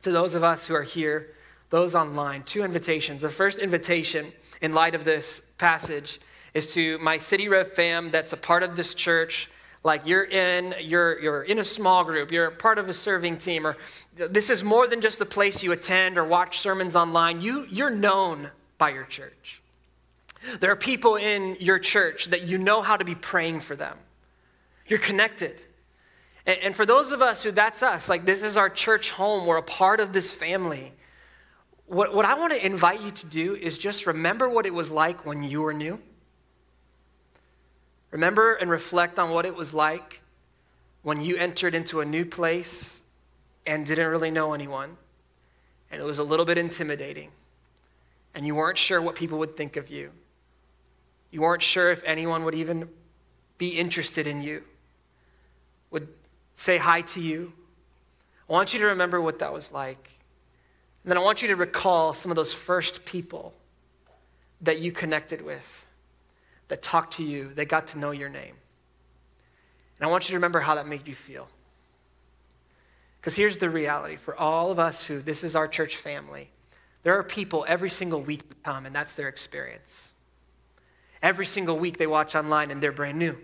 to 0.00 0.10
those 0.10 0.34
of 0.34 0.44
us 0.44 0.66
who 0.66 0.74
are 0.74 0.82
here, 0.82 1.34
those 1.68 1.94
online. 1.94 2.42
Two 2.42 2.62
invitations. 2.62 3.20
The 3.20 3.28
first 3.28 3.58
invitation, 3.58 4.32
in 4.62 4.72
light 4.72 4.94
of 4.94 5.04
this 5.04 5.42
passage, 5.58 6.20
is 6.54 6.72
to 6.72 6.96
my 7.00 7.18
City 7.18 7.50
Rev 7.50 7.70
fam 7.70 8.10
that's 8.10 8.32
a 8.32 8.38
part 8.38 8.62
of 8.62 8.76
this 8.76 8.94
church 8.94 9.50
like 9.86 10.04
you're 10.04 10.24
in 10.24 10.74
you're 10.80 11.18
you're 11.20 11.42
in 11.44 11.60
a 11.60 11.64
small 11.64 12.02
group 12.02 12.32
you're 12.32 12.50
part 12.50 12.76
of 12.78 12.88
a 12.88 12.92
serving 12.92 13.38
team 13.38 13.64
or 13.64 13.76
this 14.16 14.50
is 14.50 14.64
more 14.64 14.88
than 14.88 15.00
just 15.00 15.18
the 15.18 15.24
place 15.24 15.62
you 15.62 15.72
attend 15.72 16.18
or 16.18 16.24
watch 16.24 16.58
sermons 16.58 16.96
online. 16.96 17.40
You 17.40 17.66
you're 17.70 17.90
known 17.90 18.50
by 18.78 18.90
your 18.90 19.04
church. 19.04 19.62
There 20.60 20.70
are 20.70 20.76
people 20.76 21.16
in 21.16 21.56
your 21.60 21.78
church 21.78 22.26
that 22.26 22.42
you 22.42 22.58
know 22.58 22.82
how 22.82 22.96
to 22.96 23.04
be 23.04 23.14
praying 23.14 23.60
for 23.60 23.76
them. 23.76 23.96
You're 24.86 24.98
connected. 24.98 25.62
And, 26.46 26.58
and 26.60 26.76
for 26.76 26.84
those 26.84 27.12
of 27.12 27.22
us 27.22 27.44
who 27.44 27.52
that's 27.52 27.82
us 27.82 28.08
like 28.08 28.24
this 28.24 28.42
is 28.42 28.56
our 28.56 28.68
church 28.68 29.12
home 29.12 29.46
we're 29.46 29.56
a 29.56 29.62
part 29.62 30.00
of 30.00 30.12
this 30.12 30.32
family 30.32 30.92
what, 31.86 32.12
what 32.14 32.24
i 32.24 32.34
want 32.34 32.52
to 32.52 32.64
invite 32.64 33.00
you 33.00 33.10
to 33.10 33.26
do 33.26 33.54
is 33.54 33.78
just 33.78 34.06
remember 34.06 34.48
what 34.48 34.66
it 34.66 34.74
was 34.74 34.90
like 34.90 35.26
when 35.26 35.42
you 35.42 35.62
were 35.62 35.74
new 35.74 36.00
Remember 38.16 38.54
and 38.54 38.70
reflect 38.70 39.18
on 39.18 39.28
what 39.28 39.44
it 39.44 39.54
was 39.54 39.74
like 39.74 40.22
when 41.02 41.20
you 41.20 41.36
entered 41.36 41.74
into 41.74 42.00
a 42.00 42.04
new 42.06 42.24
place 42.24 43.02
and 43.66 43.84
didn't 43.84 44.06
really 44.06 44.30
know 44.30 44.54
anyone, 44.54 44.96
and 45.90 46.00
it 46.00 46.04
was 46.04 46.18
a 46.18 46.22
little 46.22 46.46
bit 46.46 46.56
intimidating, 46.56 47.30
and 48.34 48.46
you 48.46 48.54
weren't 48.54 48.78
sure 48.78 49.02
what 49.02 49.16
people 49.16 49.38
would 49.38 49.54
think 49.54 49.76
of 49.76 49.90
you. 49.90 50.12
You 51.30 51.42
weren't 51.42 51.60
sure 51.60 51.92
if 51.92 52.02
anyone 52.04 52.44
would 52.44 52.54
even 52.54 52.88
be 53.58 53.78
interested 53.78 54.26
in 54.26 54.40
you, 54.40 54.62
would 55.90 56.08
say 56.54 56.78
hi 56.78 57.02
to 57.02 57.20
you. 57.20 57.52
I 58.48 58.52
want 58.54 58.72
you 58.72 58.80
to 58.80 58.86
remember 58.86 59.20
what 59.20 59.40
that 59.40 59.52
was 59.52 59.72
like. 59.72 60.12
And 61.04 61.10
then 61.10 61.18
I 61.18 61.20
want 61.20 61.42
you 61.42 61.48
to 61.48 61.56
recall 61.56 62.14
some 62.14 62.32
of 62.32 62.36
those 62.36 62.54
first 62.54 63.04
people 63.04 63.52
that 64.62 64.78
you 64.78 64.90
connected 64.90 65.42
with 65.42 65.85
that 66.68 66.82
talked 66.82 67.14
to 67.14 67.22
you, 67.22 67.52
that 67.54 67.68
got 67.68 67.88
to 67.88 67.98
know 67.98 68.10
your 68.10 68.28
name. 68.28 68.54
And 69.98 70.06
I 70.06 70.10
want 70.10 70.28
you 70.28 70.32
to 70.32 70.36
remember 70.36 70.60
how 70.60 70.74
that 70.74 70.86
made 70.86 71.06
you 71.06 71.14
feel. 71.14 71.48
Because 73.20 73.36
here's 73.36 73.56
the 73.56 73.70
reality 73.70 74.16
for 74.16 74.36
all 74.36 74.70
of 74.70 74.78
us 74.78 75.06
who 75.06 75.20
this 75.20 75.42
is 75.42 75.56
our 75.56 75.66
church 75.66 75.96
family, 75.96 76.50
there 77.02 77.18
are 77.18 77.22
people 77.22 77.64
every 77.68 77.90
single 77.90 78.20
week 78.20 78.48
that 78.48 78.62
come, 78.62 78.86
and 78.86 78.94
that's 78.94 79.14
their 79.14 79.28
experience. 79.28 80.12
Every 81.22 81.46
single 81.46 81.78
week 81.78 81.98
they 81.98 82.06
watch 82.06 82.34
online 82.34 82.70
and 82.70 82.82
they're 82.82 82.92
brand 82.92 83.18
new. 83.18 83.36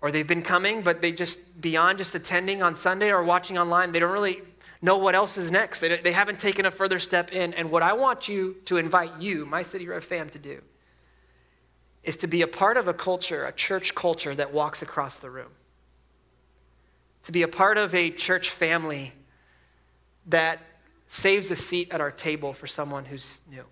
Or 0.00 0.10
they've 0.10 0.26
been 0.26 0.42
coming, 0.42 0.82
but 0.82 1.02
they 1.02 1.12
just, 1.12 1.60
beyond 1.60 1.98
just 1.98 2.14
attending 2.14 2.62
on 2.62 2.74
Sunday 2.74 3.10
or 3.10 3.22
watching 3.24 3.58
online, 3.58 3.92
they 3.92 3.98
don't 3.98 4.12
really 4.12 4.42
know 4.82 4.98
what 4.98 5.14
else 5.14 5.38
is 5.38 5.50
next. 5.50 5.80
They, 5.80 5.96
they 5.96 6.12
haven't 6.12 6.38
taken 6.38 6.66
a 6.66 6.70
further 6.70 6.98
step 6.98 7.32
in. 7.32 7.54
And 7.54 7.70
what 7.70 7.82
I 7.82 7.92
want 7.94 8.28
you 8.28 8.56
to 8.66 8.76
invite 8.76 9.20
you, 9.20 9.46
my 9.46 9.62
City 9.62 9.86
Rev 9.88 10.04
fam, 10.04 10.28
to 10.30 10.38
do 10.38 10.62
is 12.06 12.16
to 12.18 12.28
be 12.28 12.40
a 12.40 12.46
part 12.46 12.76
of 12.76 12.86
a 12.86 12.94
culture, 12.94 13.44
a 13.44 13.52
church 13.52 13.94
culture 13.94 14.34
that 14.34 14.52
walks 14.52 14.80
across 14.80 15.18
the 15.18 15.28
room. 15.28 15.50
To 17.24 17.32
be 17.32 17.42
a 17.42 17.48
part 17.48 17.76
of 17.76 17.94
a 17.94 18.10
church 18.10 18.48
family 18.48 19.12
that 20.26 20.60
saves 21.08 21.50
a 21.50 21.56
seat 21.56 21.90
at 21.90 22.00
our 22.00 22.12
table 22.12 22.52
for 22.52 22.68
someone 22.68 23.04
who's 23.04 23.40
new. 23.50 23.64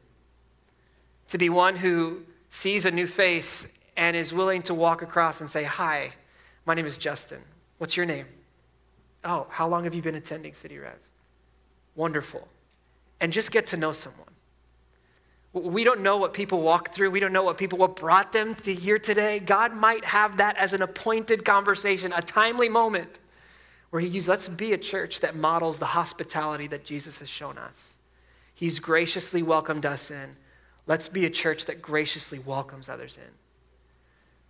To 1.29 1.39
be 1.39 1.49
one 1.49 1.77
who 1.77 2.23
sees 2.51 2.85
a 2.85 2.91
new 2.91 3.07
face 3.07 3.69
and 3.97 4.17
is 4.17 4.35
willing 4.35 4.63
to 4.63 4.75
walk 4.75 5.01
across 5.03 5.41
and 5.41 5.49
say, 5.49 5.63
Hi, 5.63 6.13
my 6.67 6.75
name 6.75 6.87
is 6.87 6.99
Justin. 6.99 7.41
What's 7.79 7.97
your 7.97 8.07
name? 8.07 8.27
Oh, 9.25 9.47
how 9.49 9.69
long 9.69 9.85
have 9.85 9.95
you 9.95 10.03
been 10.03 10.17
attending 10.17 10.53
City 10.53 10.79
Rev? 10.79 10.99
Wonderful. 11.95 12.49
And 13.21 13.33
just 13.33 13.53
get 13.53 13.69
to 13.69 13.77
know 13.77 13.93
someone. 13.93 14.34
We 15.55 15.85
don't 15.85 16.01
know 16.01 16.17
what 16.17 16.33
people 16.33 16.61
walk 16.61 16.93
through. 16.93 17.13
We 17.13 17.21
don't 17.21 17.33
know 17.33 17.45
what 17.45 17.57
people, 17.57 17.79
what 17.79 17.95
brought 17.95 18.33
them 18.33 18.57
to 18.57 18.75
here 18.75 18.99
today. 18.99 19.39
God 19.39 19.73
might 19.73 20.05
have 20.05 20.39
that 20.39 20.57
as 20.57 20.73
an 20.73 20.83
appointed 20.83 21.45
conversation, 21.45 22.13
a 22.13 22.21
timely 22.21 22.69
moment 22.69 23.21
where 23.91 24.01
He 24.01 24.09
used, 24.09 24.27
let's 24.27 24.49
be 24.49 24.73
a 24.73 24.79
church 24.79 25.21
that 25.21 25.37
models 25.37 25.79
the 25.79 25.87
hospitality 25.87 26.67
that 26.67 26.85
Jesus 26.85 27.21
has 27.21 27.29
shown 27.29 27.57
us. 27.57 27.99
He's 28.53 28.81
graciously 28.81 29.45
welcomed 29.45 29.87
us 29.87 30.11
in. 30.11 30.37
Let's 30.89 31.07
be 31.07 31.25
a 31.25 31.31
church 31.31 31.67
that 31.67 31.81
graciously 31.81 32.41
welcomes 32.41 32.89
others 32.89 33.17
in. 33.17 33.31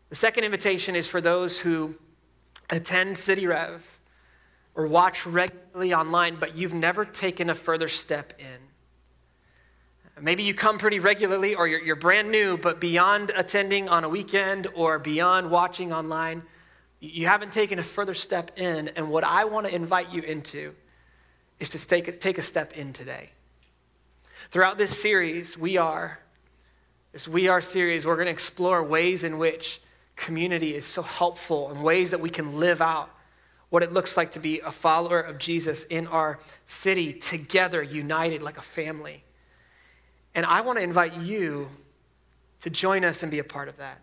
The 0.08 0.16
second 0.16 0.44
invitation 0.44 0.96
is 0.96 1.06
for 1.06 1.20
those 1.20 1.60
who 1.60 1.96
attend 2.70 3.18
City 3.18 3.46
Rev 3.46 4.00
or 4.74 4.86
watch 4.86 5.26
regularly 5.26 5.92
online, 5.92 6.36
but 6.36 6.56
you've 6.56 6.74
never 6.74 7.04
taken 7.04 7.50
a 7.50 7.54
further 7.54 7.88
step 7.88 8.32
in 8.38 8.73
Maybe 10.20 10.44
you 10.44 10.54
come 10.54 10.78
pretty 10.78 11.00
regularly 11.00 11.56
or 11.56 11.66
you're, 11.66 11.82
you're 11.82 11.96
brand 11.96 12.30
new, 12.30 12.56
but 12.56 12.80
beyond 12.80 13.32
attending 13.34 13.88
on 13.88 14.04
a 14.04 14.08
weekend 14.08 14.68
or 14.74 15.00
beyond 15.00 15.50
watching 15.50 15.92
online, 15.92 16.42
you 17.00 17.26
haven't 17.26 17.52
taken 17.52 17.80
a 17.80 17.82
further 17.82 18.14
step 18.14 18.52
in. 18.56 18.88
And 18.88 19.10
what 19.10 19.24
I 19.24 19.44
want 19.44 19.66
to 19.66 19.74
invite 19.74 20.12
you 20.12 20.22
into 20.22 20.74
is 21.58 21.70
to 21.70 21.86
take 21.86 22.06
a, 22.06 22.12
take 22.12 22.38
a 22.38 22.42
step 22.42 22.74
in 22.74 22.92
today. 22.92 23.30
Throughout 24.50 24.78
this 24.78 24.96
series, 24.96 25.58
we 25.58 25.78
are, 25.78 26.20
this 27.12 27.26
We 27.26 27.48
Are 27.48 27.60
series, 27.60 28.06
we're 28.06 28.16
going 28.16 28.26
to 28.26 28.32
explore 28.32 28.84
ways 28.84 29.24
in 29.24 29.38
which 29.38 29.80
community 30.14 30.74
is 30.74 30.84
so 30.84 31.02
helpful 31.02 31.70
and 31.70 31.82
ways 31.82 32.12
that 32.12 32.20
we 32.20 32.30
can 32.30 32.60
live 32.60 32.80
out 32.80 33.10
what 33.70 33.82
it 33.82 33.92
looks 33.92 34.16
like 34.16 34.30
to 34.32 34.40
be 34.40 34.60
a 34.60 34.70
follower 34.70 35.20
of 35.20 35.38
Jesus 35.38 35.82
in 35.84 36.06
our 36.06 36.38
city, 36.66 37.12
together, 37.12 37.82
united 37.82 38.42
like 38.42 38.58
a 38.58 38.62
family. 38.62 39.24
And 40.34 40.44
I 40.46 40.60
want 40.60 40.78
to 40.78 40.84
invite 40.84 41.16
you 41.16 41.68
to 42.60 42.70
join 42.70 43.04
us 43.04 43.22
and 43.22 43.30
be 43.30 43.38
a 43.38 43.44
part 43.44 43.68
of 43.68 43.76
that. 43.76 43.98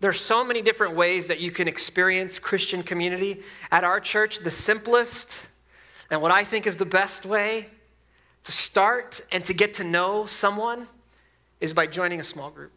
There's 0.00 0.20
so 0.20 0.44
many 0.44 0.62
different 0.62 0.94
ways 0.94 1.28
that 1.28 1.40
you 1.40 1.50
can 1.50 1.66
experience 1.66 2.38
Christian 2.38 2.82
community. 2.82 3.40
At 3.72 3.82
our 3.84 3.98
church, 3.98 4.38
the 4.40 4.50
simplest 4.50 5.46
and 6.10 6.22
what 6.22 6.30
I 6.30 6.44
think 6.44 6.66
is 6.66 6.76
the 6.76 6.86
best 6.86 7.26
way 7.26 7.66
to 8.44 8.52
start 8.52 9.20
and 9.32 9.44
to 9.44 9.52
get 9.52 9.74
to 9.74 9.84
know 9.84 10.24
someone 10.26 10.86
is 11.60 11.72
by 11.72 11.86
joining 11.86 12.20
a 12.20 12.24
small 12.24 12.50
group, 12.50 12.72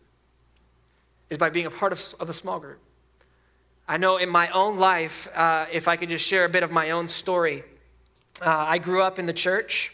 is 1.30 1.38
by 1.38 1.50
being 1.50 1.66
a 1.66 1.72
part 1.72 1.94
of, 1.94 2.04
of 2.20 2.30
a 2.30 2.34
small 2.34 2.60
group. 2.60 2.80
I 3.88 3.98
know 3.98 4.18
in 4.18 4.30
my 4.30 4.50
own 4.50 4.78
life, 4.78 5.28
uh, 5.36 5.66
if 5.72 5.88
I 5.88 5.96
could 5.98 6.10
just 6.10 6.26
share 6.26 6.46
a 6.46 6.50
bit 6.50 6.64
of 6.64 6.72
my 6.72 6.92
own 6.92 7.08
story, 7.08 7.64
uh, 8.42 8.50
I 8.50 8.80
grew 8.80 9.02
up 9.02 9.20
in 9.20 9.28
the 9.28 9.34
church. 9.34 9.94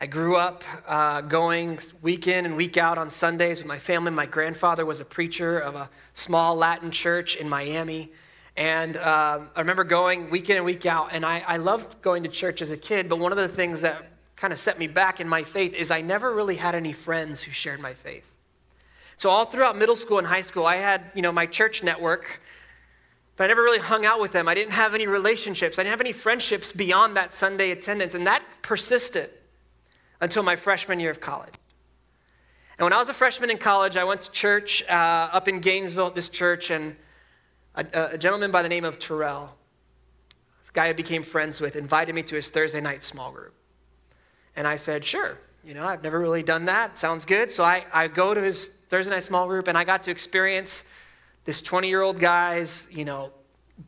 I 0.00 0.06
grew 0.06 0.36
up 0.36 0.64
uh, 0.86 1.20
going 1.20 1.78
week 2.02 2.26
in 2.26 2.46
and 2.46 2.56
week 2.56 2.76
out 2.76 2.98
on 2.98 3.10
Sundays 3.10 3.58
with 3.58 3.68
my 3.68 3.78
family. 3.78 4.10
My 4.10 4.26
grandfather 4.26 4.84
was 4.84 4.98
a 5.00 5.04
preacher 5.04 5.58
of 5.58 5.76
a 5.76 5.88
small 6.14 6.56
Latin 6.56 6.90
church 6.90 7.36
in 7.36 7.48
Miami. 7.48 8.10
And 8.56 8.96
um, 8.96 9.50
I 9.54 9.60
remember 9.60 9.84
going 9.84 10.30
week 10.30 10.50
in 10.50 10.56
and 10.56 10.64
week 10.64 10.84
out, 10.84 11.10
and 11.12 11.24
I, 11.24 11.44
I 11.46 11.56
loved 11.58 12.02
going 12.02 12.24
to 12.24 12.28
church 12.28 12.60
as 12.60 12.70
a 12.70 12.76
kid, 12.76 13.08
but 13.08 13.18
one 13.18 13.30
of 13.30 13.38
the 13.38 13.48
things 13.48 13.82
that 13.82 14.10
kind 14.36 14.52
of 14.52 14.58
set 14.58 14.78
me 14.78 14.88
back 14.88 15.20
in 15.20 15.28
my 15.28 15.44
faith 15.44 15.74
is 15.74 15.90
I 15.90 16.00
never 16.00 16.34
really 16.34 16.56
had 16.56 16.74
any 16.74 16.92
friends 16.92 17.42
who 17.42 17.52
shared 17.52 17.80
my 17.80 17.94
faith. 17.94 18.28
So 19.16 19.30
all 19.30 19.44
throughout 19.44 19.76
middle 19.76 19.96
school 19.96 20.18
and 20.18 20.26
high 20.26 20.40
school, 20.40 20.66
I 20.66 20.76
had, 20.76 21.12
you 21.14 21.22
know, 21.22 21.32
my 21.32 21.46
church 21.46 21.84
network, 21.84 22.40
but 23.36 23.44
I 23.44 23.46
never 23.46 23.62
really 23.62 23.78
hung 23.78 24.04
out 24.04 24.20
with 24.20 24.32
them. 24.32 24.48
I 24.48 24.54
didn't 24.54 24.72
have 24.72 24.92
any 24.92 25.06
relationships. 25.06 25.78
I 25.78 25.82
didn't 25.82 25.92
have 25.92 26.00
any 26.00 26.12
friendships 26.12 26.72
beyond 26.72 27.16
that 27.16 27.32
Sunday 27.32 27.70
attendance, 27.70 28.16
and 28.16 28.26
that 28.26 28.44
persisted 28.62 29.30
until 30.20 30.42
my 30.42 30.56
freshman 30.56 31.00
year 31.00 31.10
of 31.10 31.20
college. 31.20 31.54
And 32.78 32.84
when 32.84 32.92
I 32.92 32.98
was 32.98 33.08
a 33.08 33.14
freshman 33.14 33.50
in 33.50 33.58
college, 33.58 33.96
I 33.96 34.04
went 34.04 34.22
to 34.22 34.30
church 34.32 34.82
uh, 34.88 35.28
up 35.32 35.46
in 35.46 35.60
Gainesville 35.60 36.08
at 36.08 36.14
this 36.14 36.28
church, 36.28 36.70
and 36.70 36.96
a, 37.74 38.10
a 38.12 38.18
gentleman 38.18 38.50
by 38.50 38.62
the 38.62 38.68
name 38.68 38.84
of 38.84 38.98
Terrell, 38.98 39.54
this 40.60 40.70
guy 40.70 40.88
I 40.88 40.92
became 40.92 41.22
friends 41.22 41.60
with, 41.60 41.76
invited 41.76 42.14
me 42.14 42.22
to 42.24 42.34
his 42.34 42.48
Thursday 42.50 42.80
night 42.80 43.02
small 43.02 43.30
group. 43.30 43.54
And 44.56 44.66
I 44.66 44.76
said, 44.76 45.04
sure. 45.04 45.38
You 45.64 45.74
know, 45.74 45.84
I've 45.84 46.02
never 46.02 46.18
really 46.18 46.42
done 46.42 46.66
that. 46.66 46.98
Sounds 46.98 47.24
good. 47.24 47.50
So 47.50 47.64
I, 47.64 47.84
I 47.92 48.08
go 48.08 48.34
to 48.34 48.40
his 48.40 48.70
Thursday 48.88 49.14
night 49.14 49.22
small 49.22 49.46
group, 49.46 49.68
and 49.68 49.78
I 49.78 49.84
got 49.84 50.02
to 50.04 50.10
experience 50.10 50.84
this 51.44 51.62
20 51.62 51.88
year 51.88 52.02
old 52.02 52.18
guy's, 52.18 52.88
you 52.90 53.04
know, 53.04 53.30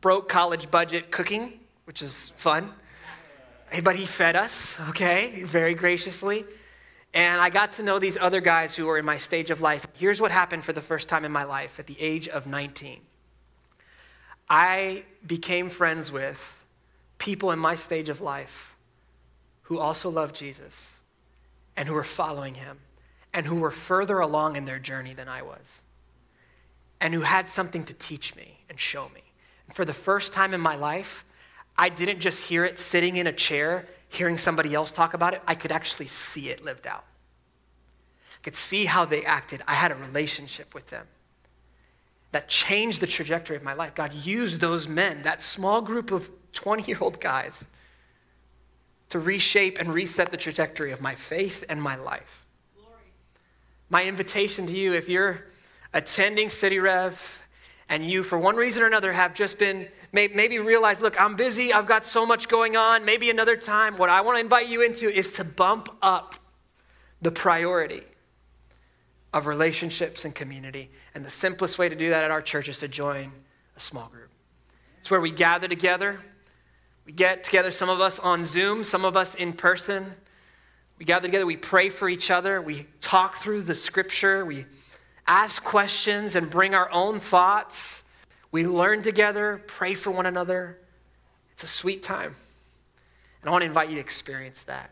broke 0.00 0.28
college 0.28 0.70
budget 0.70 1.10
cooking, 1.10 1.60
which 1.84 2.02
is 2.02 2.30
fun. 2.36 2.72
But 3.82 3.96
he 3.96 4.06
fed 4.06 4.36
us, 4.36 4.76
okay, 4.88 5.42
very 5.42 5.74
graciously. 5.74 6.44
And 7.12 7.40
I 7.40 7.50
got 7.50 7.72
to 7.72 7.82
know 7.82 7.98
these 7.98 8.16
other 8.16 8.40
guys 8.40 8.76
who 8.76 8.86
were 8.86 8.98
in 8.98 9.04
my 9.04 9.16
stage 9.16 9.50
of 9.50 9.60
life. 9.60 9.86
Here's 9.94 10.20
what 10.20 10.30
happened 10.30 10.64
for 10.64 10.72
the 10.72 10.82
first 10.82 11.08
time 11.08 11.24
in 11.24 11.32
my 11.32 11.44
life 11.44 11.78
at 11.78 11.86
the 11.86 11.96
age 12.00 12.28
of 12.28 12.46
19. 12.46 13.00
I 14.48 15.04
became 15.26 15.68
friends 15.68 16.12
with 16.12 16.64
people 17.18 17.50
in 17.50 17.58
my 17.58 17.74
stage 17.74 18.08
of 18.08 18.20
life 18.20 18.76
who 19.62 19.78
also 19.78 20.10
loved 20.10 20.36
Jesus 20.36 21.00
and 21.76 21.88
who 21.88 21.94
were 21.94 22.04
following 22.04 22.54
him 22.54 22.78
and 23.32 23.46
who 23.46 23.56
were 23.56 23.70
further 23.70 24.20
along 24.20 24.56
in 24.56 24.64
their 24.64 24.78
journey 24.78 25.14
than 25.14 25.28
I 25.28 25.42
was 25.42 25.82
and 27.00 27.12
who 27.12 27.20
had 27.20 27.48
something 27.48 27.84
to 27.84 27.94
teach 27.94 28.34
me 28.36 28.58
and 28.68 28.78
show 28.78 29.08
me. 29.14 29.22
And 29.66 29.76
for 29.76 29.84
the 29.84 29.92
first 29.92 30.32
time 30.32 30.54
in 30.54 30.60
my 30.60 30.76
life, 30.76 31.24
I 31.78 31.88
didn't 31.88 32.20
just 32.20 32.44
hear 32.44 32.64
it 32.64 32.78
sitting 32.78 33.16
in 33.16 33.26
a 33.26 33.32
chair, 33.32 33.86
hearing 34.08 34.38
somebody 34.38 34.74
else 34.74 34.90
talk 34.90 35.14
about 35.14 35.34
it. 35.34 35.42
I 35.46 35.54
could 35.54 35.72
actually 35.72 36.06
see 36.06 36.48
it 36.48 36.64
lived 36.64 36.86
out. 36.86 37.04
I 38.34 38.42
could 38.42 38.56
see 38.56 38.86
how 38.86 39.04
they 39.04 39.24
acted. 39.24 39.62
I 39.66 39.74
had 39.74 39.92
a 39.92 39.96
relationship 39.96 40.74
with 40.74 40.86
them 40.88 41.06
that 42.32 42.48
changed 42.48 43.00
the 43.00 43.06
trajectory 43.06 43.56
of 43.56 43.62
my 43.62 43.74
life. 43.74 43.94
God 43.94 44.12
used 44.12 44.60
those 44.60 44.88
men, 44.88 45.22
that 45.22 45.42
small 45.42 45.80
group 45.80 46.10
of 46.10 46.30
20 46.52 46.82
year 46.84 46.98
old 47.00 47.20
guys, 47.20 47.66
to 49.08 49.18
reshape 49.18 49.78
and 49.78 49.92
reset 49.92 50.30
the 50.30 50.36
trajectory 50.36 50.92
of 50.92 51.00
my 51.00 51.14
faith 51.14 51.64
and 51.68 51.80
my 51.80 51.96
life. 51.96 52.44
Glory. 52.76 53.00
My 53.88 54.04
invitation 54.04 54.66
to 54.66 54.76
you, 54.76 54.94
if 54.94 55.08
you're 55.08 55.44
attending 55.94 56.50
City 56.50 56.78
Rev 56.78 57.42
and 57.88 58.04
you, 58.04 58.22
for 58.22 58.38
one 58.38 58.56
reason 58.56 58.82
or 58.82 58.86
another, 58.86 59.12
have 59.12 59.32
just 59.32 59.58
been 59.58 59.88
maybe 60.16 60.58
realize, 60.58 61.00
look, 61.00 61.20
I'm 61.20 61.36
busy, 61.36 61.72
I've 61.72 61.86
got 61.86 62.06
so 62.06 62.24
much 62.24 62.48
going 62.48 62.76
on, 62.76 63.04
maybe 63.04 63.30
another 63.30 63.56
time, 63.56 63.96
what 63.96 64.08
I 64.08 64.22
want 64.22 64.36
to 64.36 64.40
invite 64.40 64.68
you 64.68 64.82
into 64.82 65.08
is 65.08 65.32
to 65.32 65.44
bump 65.44 65.88
up 66.02 66.34
the 67.22 67.30
priority 67.30 68.02
of 69.32 69.46
relationships 69.46 70.24
and 70.24 70.34
community. 70.34 70.90
And 71.14 71.24
the 71.24 71.30
simplest 71.30 71.78
way 71.78 71.88
to 71.88 71.94
do 71.94 72.10
that 72.10 72.24
at 72.24 72.30
our 72.30 72.42
church 72.42 72.68
is 72.68 72.78
to 72.78 72.88
join 72.88 73.30
a 73.76 73.80
small 73.80 74.08
group. 74.08 74.30
It's 74.98 75.10
where 75.10 75.20
we 75.20 75.30
gather 75.30 75.68
together. 75.68 76.18
We 77.04 77.12
get 77.12 77.44
together, 77.44 77.70
some 77.70 77.88
of 77.88 78.00
us 78.00 78.18
on 78.18 78.44
Zoom, 78.44 78.82
some 78.82 79.04
of 79.04 79.16
us 79.16 79.34
in 79.34 79.52
person. 79.52 80.06
We 80.98 81.04
gather 81.04 81.28
together, 81.28 81.46
we 81.46 81.56
pray 81.56 81.90
for 81.90 82.08
each 82.08 82.30
other, 82.30 82.62
we 82.62 82.86
talk 83.02 83.36
through 83.36 83.62
the 83.62 83.74
scripture, 83.74 84.46
we 84.46 84.64
ask 85.26 85.62
questions 85.62 86.34
and 86.34 86.48
bring 86.48 86.74
our 86.74 86.90
own 86.90 87.20
thoughts. 87.20 88.02
We 88.56 88.66
learn 88.66 89.02
together, 89.02 89.60
pray 89.66 89.92
for 89.92 90.10
one 90.10 90.24
another. 90.24 90.78
It's 91.52 91.62
a 91.62 91.66
sweet 91.66 92.02
time. 92.02 92.34
And 93.42 93.50
I 93.50 93.50
want 93.50 93.60
to 93.60 93.66
invite 93.66 93.90
you 93.90 93.96
to 93.96 94.00
experience 94.00 94.62
that 94.62 94.90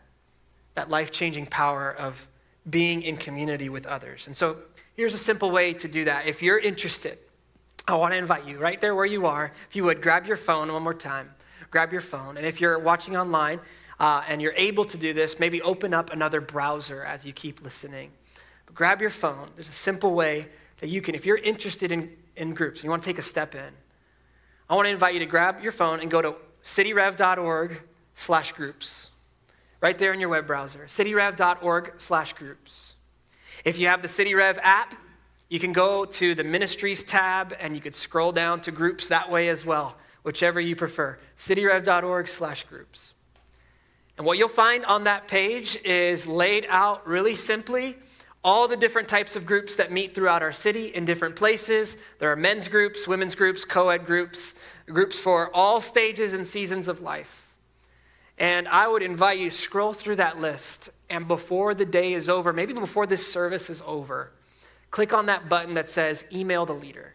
that 0.74 0.90
life 0.90 1.10
changing 1.10 1.46
power 1.46 1.90
of 1.90 2.28
being 2.68 3.00
in 3.00 3.16
community 3.16 3.70
with 3.70 3.86
others. 3.86 4.26
And 4.26 4.36
so 4.36 4.58
here's 4.96 5.14
a 5.14 5.18
simple 5.18 5.50
way 5.50 5.72
to 5.72 5.88
do 5.88 6.04
that. 6.04 6.26
If 6.26 6.42
you're 6.42 6.58
interested, 6.58 7.16
I 7.88 7.94
want 7.94 8.12
to 8.12 8.18
invite 8.18 8.44
you 8.44 8.58
right 8.58 8.78
there 8.78 8.94
where 8.94 9.06
you 9.06 9.24
are. 9.24 9.50
If 9.70 9.74
you 9.74 9.84
would, 9.84 10.02
grab 10.02 10.26
your 10.26 10.36
phone 10.36 10.70
one 10.70 10.82
more 10.82 10.92
time. 10.92 11.30
Grab 11.70 11.90
your 11.90 12.02
phone. 12.02 12.36
And 12.36 12.44
if 12.44 12.60
you're 12.60 12.78
watching 12.78 13.16
online 13.16 13.60
uh, 13.98 14.24
and 14.28 14.42
you're 14.42 14.52
able 14.58 14.84
to 14.84 14.98
do 14.98 15.14
this, 15.14 15.40
maybe 15.40 15.62
open 15.62 15.94
up 15.94 16.12
another 16.12 16.42
browser 16.42 17.02
as 17.02 17.24
you 17.24 17.32
keep 17.32 17.64
listening. 17.64 18.10
But 18.66 18.74
grab 18.74 19.00
your 19.00 19.08
phone. 19.08 19.48
There's 19.54 19.70
a 19.70 19.72
simple 19.72 20.14
way 20.14 20.48
that 20.80 20.88
you 20.88 21.00
can, 21.00 21.14
if 21.14 21.24
you're 21.24 21.38
interested 21.38 21.92
in, 21.92 22.14
in 22.36 22.54
groups, 22.54 22.80
and 22.80 22.84
you 22.84 22.90
want 22.90 23.02
to 23.02 23.08
take 23.08 23.18
a 23.18 23.22
step 23.22 23.54
in, 23.54 23.72
I 24.68 24.74
want 24.74 24.86
to 24.86 24.90
invite 24.90 25.14
you 25.14 25.20
to 25.20 25.26
grab 25.26 25.62
your 25.62 25.72
phone 25.72 26.00
and 26.00 26.10
go 26.10 26.22
to 26.22 26.34
cityrev.org 26.62 27.80
slash 28.14 28.52
groups 28.52 29.10
right 29.80 29.98
there 29.98 30.14
in 30.14 30.20
your 30.20 30.30
web 30.30 30.46
browser, 30.46 30.86
cityrev.org 30.86 31.92
slash 31.98 32.32
groups. 32.32 32.96
If 33.64 33.78
you 33.78 33.88
have 33.88 34.00
the 34.00 34.08
CityRev 34.08 34.58
app, 34.62 34.94
you 35.50 35.58
can 35.58 35.72
go 35.72 36.06
to 36.06 36.34
the 36.34 36.42
ministries 36.42 37.04
tab 37.04 37.54
and 37.60 37.74
you 37.74 37.82
could 37.82 37.94
scroll 37.94 38.32
down 38.32 38.60
to 38.62 38.70
groups 38.70 39.08
that 39.08 39.30
way 39.30 39.50
as 39.50 39.64
well, 39.64 39.96
whichever 40.22 40.60
you 40.60 40.74
prefer. 40.74 41.18
cityrev.org 41.36 42.28
slash 42.28 42.64
groups. 42.64 43.12
And 44.16 44.26
what 44.26 44.38
you'll 44.38 44.48
find 44.48 44.84
on 44.86 45.04
that 45.04 45.28
page 45.28 45.76
is 45.84 46.26
laid 46.26 46.66
out 46.70 47.06
really 47.06 47.34
simply 47.34 47.96
all 48.44 48.68
the 48.68 48.76
different 48.76 49.08
types 49.08 49.34
of 49.34 49.46
groups 49.46 49.74
that 49.76 49.90
meet 49.90 50.14
throughout 50.14 50.42
our 50.42 50.52
city 50.52 50.88
in 50.88 51.06
different 51.06 51.34
places. 51.34 51.96
There 52.18 52.30
are 52.30 52.36
men's 52.36 52.68
groups, 52.68 53.08
women's 53.08 53.34
groups, 53.34 53.64
co 53.64 53.88
ed 53.88 54.04
groups, 54.04 54.54
groups 54.86 55.18
for 55.18 55.50
all 55.56 55.80
stages 55.80 56.34
and 56.34 56.46
seasons 56.46 56.86
of 56.86 57.00
life. 57.00 57.48
And 58.36 58.68
I 58.68 58.86
would 58.86 59.02
invite 59.02 59.38
you 59.38 59.50
scroll 59.50 59.94
through 59.94 60.16
that 60.16 60.40
list 60.40 60.90
and 61.08 61.26
before 61.26 61.74
the 61.74 61.84
day 61.84 62.12
is 62.12 62.28
over, 62.28 62.52
maybe 62.52 62.72
before 62.72 63.06
this 63.06 63.30
service 63.30 63.70
is 63.70 63.82
over, 63.86 64.32
click 64.90 65.12
on 65.12 65.26
that 65.26 65.48
button 65.48 65.74
that 65.74 65.88
says 65.88 66.24
email 66.32 66.66
the 66.66 66.74
leader. 66.74 67.14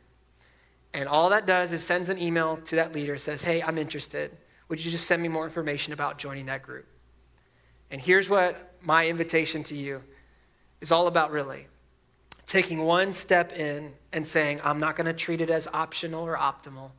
And 0.94 1.08
all 1.08 1.30
that 1.30 1.46
does 1.46 1.72
is 1.72 1.84
sends 1.84 2.10
an 2.10 2.20
email 2.20 2.58
to 2.66 2.76
that 2.78 2.96
leader 2.96 3.18
says, 3.18 3.44
"Hey, 3.44 3.62
I'm 3.62 3.78
interested. 3.78 4.36
Would 4.70 4.84
you 4.84 4.90
just 4.90 5.06
send 5.06 5.22
me 5.22 5.28
more 5.28 5.44
information 5.44 5.94
about 5.94 6.18
joining 6.18 6.48
that 6.48 6.64
group?" 6.64 6.88
And 7.92 8.02
here's 8.02 8.30
what 8.30 8.74
my 8.82 9.08
invitation 9.08 9.64
to 9.66 9.76
you 9.76 10.04
is 10.82 10.92
all 10.92 11.08
about 11.08 11.32
really. 11.32 11.68
Taking 12.48 12.80
one 12.80 13.14
step 13.14 13.54
in 13.54 13.94
and 14.12 14.26
saying, 14.26 14.60
I'm 14.64 14.80
not 14.80 14.96
going 14.96 15.06
to 15.06 15.14
treat 15.14 15.42
it 15.42 15.50
as 15.50 15.68
optional 15.68 16.24
or 16.24 16.36
optimal. 16.36 16.92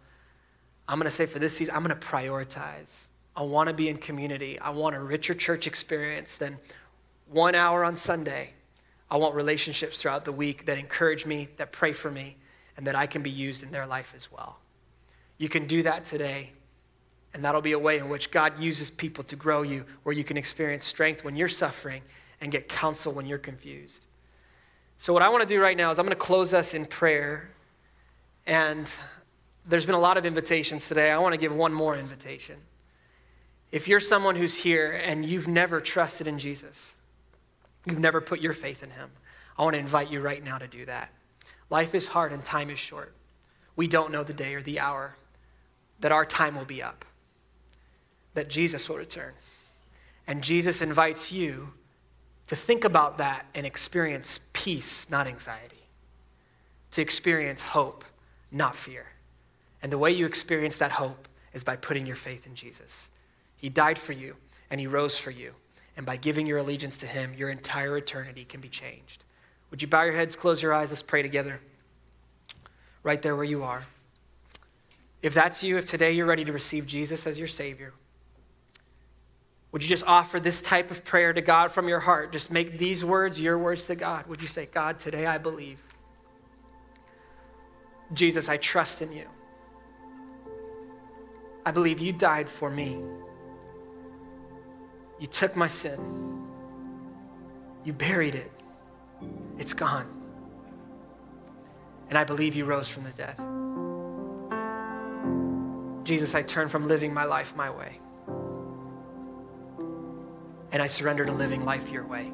I'm 0.86 0.98
going 0.98 1.06
to 1.06 1.10
say 1.10 1.26
for 1.26 1.38
this 1.38 1.56
season, 1.56 1.74
I'm 1.74 1.82
going 1.82 1.98
to 1.98 2.06
prioritize 2.06 3.08
I 3.36 3.42
want 3.42 3.68
to 3.68 3.74
be 3.74 3.88
in 3.88 3.96
community. 3.96 4.58
I 4.58 4.70
want 4.70 4.96
a 4.96 5.00
richer 5.00 5.34
church 5.34 5.66
experience 5.66 6.36
than 6.36 6.58
one 7.28 7.54
hour 7.54 7.84
on 7.84 7.96
Sunday 7.96 8.50
I 9.10 9.16
want 9.16 9.34
relationships 9.34 10.00
throughout 10.00 10.24
the 10.24 10.32
week 10.32 10.66
that 10.66 10.78
encourage 10.78 11.26
me, 11.26 11.48
that 11.56 11.72
pray 11.72 11.92
for 11.92 12.10
me, 12.10 12.36
and 12.76 12.86
that 12.86 12.94
I 12.94 13.06
can 13.06 13.22
be 13.22 13.30
used 13.30 13.62
in 13.62 13.72
their 13.72 13.86
life 13.86 14.14
as 14.16 14.30
well. 14.30 14.58
You 15.36 15.48
can 15.48 15.66
do 15.66 15.82
that 15.82 16.04
today, 16.04 16.52
and 17.34 17.44
that'll 17.44 17.60
be 17.60 17.72
a 17.72 17.78
way 17.78 17.98
in 17.98 18.08
which 18.08 18.30
God 18.30 18.60
uses 18.60 18.90
people 18.90 19.24
to 19.24 19.36
grow 19.36 19.62
you, 19.62 19.84
where 20.04 20.14
you 20.14 20.22
can 20.22 20.36
experience 20.36 20.86
strength 20.86 21.24
when 21.24 21.34
you're 21.34 21.48
suffering 21.48 22.02
and 22.40 22.50
get 22.50 22.68
counsel 22.68 23.12
when 23.12 23.26
you're 23.26 23.38
confused. 23.38 24.06
So, 24.98 25.12
what 25.12 25.22
I 25.22 25.28
want 25.28 25.40
to 25.40 25.48
do 25.48 25.60
right 25.60 25.76
now 25.76 25.90
is 25.90 25.98
I'm 25.98 26.04
going 26.04 26.16
to 26.16 26.22
close 26.22 26.52
us 26.52 26.74
in 26.74 26.86
prayer. 26.86 27.50
And 28.46 28.92
there's 29.66 29.86
been 29.86 29.94
a 29.94 30.00
lot 30.00 30.16
of 30.16 30.26
invitations 30.26 30.88
today. 30.88 31.10
I 31.10 31.18
want 31.18 31.34
to 31.34 31.40
give 31.40 31.54
one 31.54 31.72
more 31.72 31.96
invitation. 31.96 32.56
If 33.72 33.86
you're 33.86 34.00
someone 34.00 34.36
who's 34.36 34.56
here 34.56 35.00
and 35.04 35.24
you've 35.24 35.46
never 35.46 35.80
trusted 35.80 36.26
in 36.26 36.38
Jesus, 36.38 36.94
you've 37.86 37.98
never 37.98 38.20
put 38.20 38.40
your 38.40 38.52
faith 38.52 38.82
in 38.82 38.90
him, 38.90 39.10
I 39.56 39.62
want 39.62 39.74
to 39.74 39.80
invite 39.80 40.10
you 40.10 40.20
right 40.20 40.42
now 40.42 40.58
to 40.58 40.66
do 40.66 40.84
that. 40.86 41.12
Life 41.68 41.94
is 41.94 42.08
hard 42.08 42.32
and 42.32 42.44
time 42.44 42.70
is 42.70 42.78
short. 42.78 43.14
We 43.76 43.86
don't 43.86 44.10
know 44.10 44.24
the 44.24 44.32
day 44.32 44.54
or 44.54 44.62
the 44.62 44.80
hour 44.80 45.14
that 46.00 46.12
our 46.12 46.24
time 46.24 46.56
will 46.56 46.64
be 46.64 46.82
up, 46.82 47.04
that 48.34 48.48
Jesus 48.48 48.88
will 48.88 48.96
return. 48.96 49.32
And 50.26 50.42
Jesus 50.42 50.82
invites 50.82 51.30
you 51.30 51.72
to 52.50 52.56
think 52.56 52.84
about 52.84 53.18
that 53.18 53.46
and 53.54 53.64
experience 53.64 54.40
peace, 54.52 55.08
not 55.08 55.28
anxiety, 55.28 55.86
to 56.90 57.00
experience 57.00 57.62
hope, 57.62 58.04
not 58.50 58.74
fear. 58.74 59.06
And 59.84 59.92
the 59.92 59.98
way 59.98 60.10
you 60.10 60.26
experience 60.26 60.76
that 60.78 60.90
hope 60.90 61.28
is 61.52 61.62
by 61.62 61.76
putting 61.76 62.06
your 62.06 62.16
faith 62.16 62.48
in 62.48 62.56
Jesus. 62.56 63.08
He 63.56 63.68
died 63.68 64.00
for 64.00 64.14
you 64.14 64.34
and 64.68 64.80
he 64.80 64.88
rose 64.88 65.16
for 65.16 65.30
you. 65.30 65.52
And 65.96 66.04
by 66.04 66.16
giving 66.16 66.44
your 66.44 66.58
allegiance 66.58 66.98
to 66.98 67.06
him, 67.06 67.34
your 67.34 67.50
entire 67.50 67.96
eternity 67.96 68.44
can 68.44 68.60
be 68.60 68.68
changed. 68.68 69.22
Would 69.70 69.80
you 69.80 69.86
bow 69.86 70.02
your 70.02 70.14
heads, 70.14 70.34
close 70.34 70.60
your 70.60 70.74
eyes? 70.74 70.90
Let's 70.90 71.04
pray 71.04 71.22
together. 71.22 71.60
Right 73.04 73.22
there 73.22 73.36
where 73.36 73.44
you 73.44 73.62
are. 73.62 73.84
If 75.22 75.34
that's 75.34 75.62
you, 75.62 75.76
if 75.76 75.84
today 75.84 76.10
you're 76.10 76.26
ready 76.26 76.44
to 76.44 76.52
receive 76.52 76.88
Jesus 76.88 77.28
as 77.28 77.38
your 77.38 77.46
Savior, 77.46 77.92
would 79.72 79.82
you 79.82 79.88
just 79.88 80.04
offer 80.06 80.40
this 80.40 80.60
type 80.60 80.90
of 80.90 81.04
prayer 81.04 81.32
to 81.32 81.40
God 81.40 81.70
from 81.70 81.88
your 81.88 82.00
heart? 82.00 82.32
Just 82.32 82.50
make 82.50 82.76
these 82.76 83.04
words 83.04 83.40
your 83.40 83.58
words 83.58 83.84
to 83.84 83.94
God. 83.94 84.26
Would 84.26 84.42
you 84.42 84.48
say, 84.48 84.66
God, 84.66 84.98
today 84.98 85.26
I 85.26 85.38
believe. 85.38 85.82
Jesus, 88.12 88.48
I 88.48 88.56
trust 88.56 89.00
in 89.00 89.12
you. 89.12 89.26
I 91.64 91.70
believe 91.70 92.00
you 92.00 92.12
died 92.12 92.48
for 92.48 92.68
me. 92.68 93.00
You 95.20 95.28
took 95.28 95.54
my 95.54 95.68
sin. 95.68 96.48
You 97.84 97.92
buried 97.92 98.34
it. 98.34 98.50
It's 99.58 99.72
gone. 99.72 100.08
And 102.08 102.18
I 102.18 102.24
believe 102.24 102.56
you 102.56 102.64
rose 102.64 102.88
from 102.88 103.04
the 103.04 103.10
dead. 103.10 103.36
Jesus, 106.04 106.34
I 106.34 106.42
turn 106.42 106.68
from 106.68 106.88
living 106.88 107.14
my 107.14 107.22
life 107.22 107.54
my 107.54 107.70
way 107.70 108.00
and 110.72 110.82
I 110.82 110.86
surrender 110.86 111.24
to 111.24 111.32
living 111.32 111.64
life 111.64 111.90
your 111.90 112.06
way. 112.06 112.32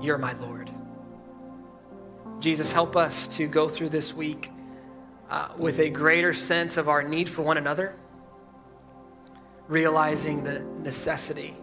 You're 0.00 0.18
my 0.18 0.32
Lord. 0.34 0.70
Jesus, 2.40 2.72
help 2.72 2.96
us 2.96 3.26
to 3.28 3.46
go 3.46 3.68
through 3.68 3.88
this 3.88 4.14
week 4.14 4.50
uh, 5.28 5.48
with 5.58 5.80
a 5.80 5.90
greater 5.90 6.32
sense 6.32 6.76
of 6.76 6.88
our 6.88 7.02
need 7.02 7.28
for 7.28 7.42
one 7.42 7.58
another, 7.58 7.94
realizing 9.66 10.42
the 10.42 10.60
necessity, 10.82 11.56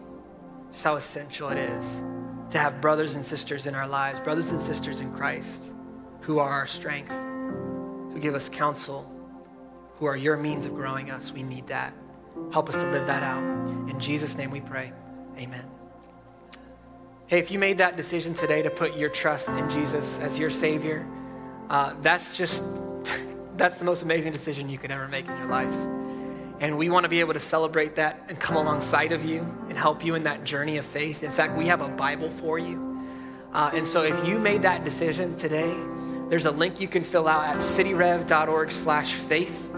just 0.72 0.84
how 0.84 0.96
essential 0.96 1.50
it 1.50 1.58
is 1.58 2.04
to 2.52 2.58
have 2.60 2.80
brothers 2.80 3.16
and 3.16 3.26
sisters 3.26 3.66
in 3.66 3.76
our 3.76 3.88
lives, 3.88 4.20
brothers 4.20 4.52
and 4.52 4.62
sisters 4.62 5.02
in 5.02 5.12
Christ, 5.12 5.74
who 6.22 6.40
are 6.40 6.50
our 6.50 6.68
strength, 6.68 7.12
who 7.12 8.20
give 8.20 8.36
us 8.36 8.50
counsel, 8.50 9.12
who 9.96 10.06
are 10.06 10.16
your 10.16 10.38
means 10.38 10.66
of 10.66 10.76
growing 10.76 11.10
us. 11.10 11.32
We 11.32 11.44
need 11.44 11.68
that. 11.68 11.94
Help 12.52 12.70
us 12.70 12.76
to 12.76 12.90
live 12.92 13.08
that 13.08 13.24
out. 13.24 13.44
In 13.90 14.00
Jesus' 14.00 14.38
name 14.38 14.52
we 14.52 14.62
pray. 14.62 14.92
Amen. 15.38 15.66
Hey, 17.28 17.40
if 17.40 17.50
you 17.50 17.60
made 17.60 17.78
that 17.78 17.96
decision 17.96 18.34
today 18.34 18.62
to 18.62 18.70
put 18.70 18.96
your 18.96 19.10
trust 19.10 19.50
in 19.50 19.70
Jesus 19.70 20.20
as 20.20 20.38
your 20.38 20.50
Savior, 20.50 21.06
uh, 21.70 21.94
that's 22.02 22.38
just, 22.38 22.64
that's 23.58 23.78
the 23.78 23.86
most 23.86 24.04
amazing 24.04 24.32
decision 24.32 24.70
you 24.70 24.78
could 24.78 24.92
ever 24.92 25.08
make 25.08 25.28
in 25.28 25.36
your 25.38 25.48
life. 25.48 25.74
And 26.60 26.78
we 26.78 26.90
want 26.90 27.04
to 27.04 27.10
be 27.10 27.20
able 27.20 27.34
to 27.34 27.40
celebrate 27.40 27.96
that 27.96 28.24
and 28.30 28.40
come 28.40 28.56
alongside 28.56 29.12
of 29.12 29.26
you 29.26 29.40
and 29.68 29.78
help 29.78 30.06
you 30.06 30.16
in 30.16 30.24
that 30.24 30.44
journey 30.44 30.78
of 30.78 30.86
faith. 30.86 31.24
In 31.24 31.32
fact, 31.32 31.58
we 31.58 31.66
have 31.68 31.82
a 31.82 31.90
Bible 31.90 32.30
for 32.30 32.60
you. 32.60 33.02
Uh, 33.54 33.72
and 33.74 33.88
so 33.88 34.04
if 34.04 34.28
you 34.28 34.40
made 34.40 34.62
that 34.62 34.84
decision 34.84 35.36
today, 35.36 35.76
there's 36.30 36.46
a 36.46 36.52
link 36.52 36.80
you 36.80 36.88
can 36.88 37.04
fill 37.04 37.28
out 37.28 37.46
at 37.46 37.58
cityrev.org 37.58 38.72
slash 38.72 39.14
faith 39.14 39.72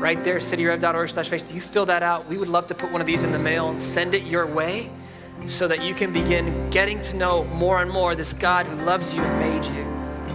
right 0.00 0.22
there, 0.24 0.36
cityrev.org 0.36 1.08
slash 1.10 1.28
faith. 1.28 1.54
You 1.54 1.60
fill 1.60 1.86
that 1.86 2.02
out. 2.02 2.26
We 2.26 2.38
would 2.38 2.48
love 2.48 2.66
to 2.68 2.74
put 2.74 2.90
one 2.90 3.00
of 3.00 3.06
these 3.06 3.22
in 3.22 3.32
the 3.32 3.38
mail 3.38 3.68
and 3.68 3.80
send 3.80 4.14
it 4.14 4.22
your 4.22 4.46
way 4.46 4.90
so 5.46 5.68
that 5.68 5.82
you 5.82 5.94
can 5.94 6.12
begin 6.12 6.70
getting 6.70 7.00
to 7.02 7.16
know 7.16 7.44
more 7.44 7.82
and 7.82 7.90
more 7.90 8.14
this 8.14 8.32
God 8.32 8.66
who 8.66 8.74
loves 8.84 9.14
you 9.14 9.22
and 9.22 9.38
made 9.38 9.76
you. 9.76 9.86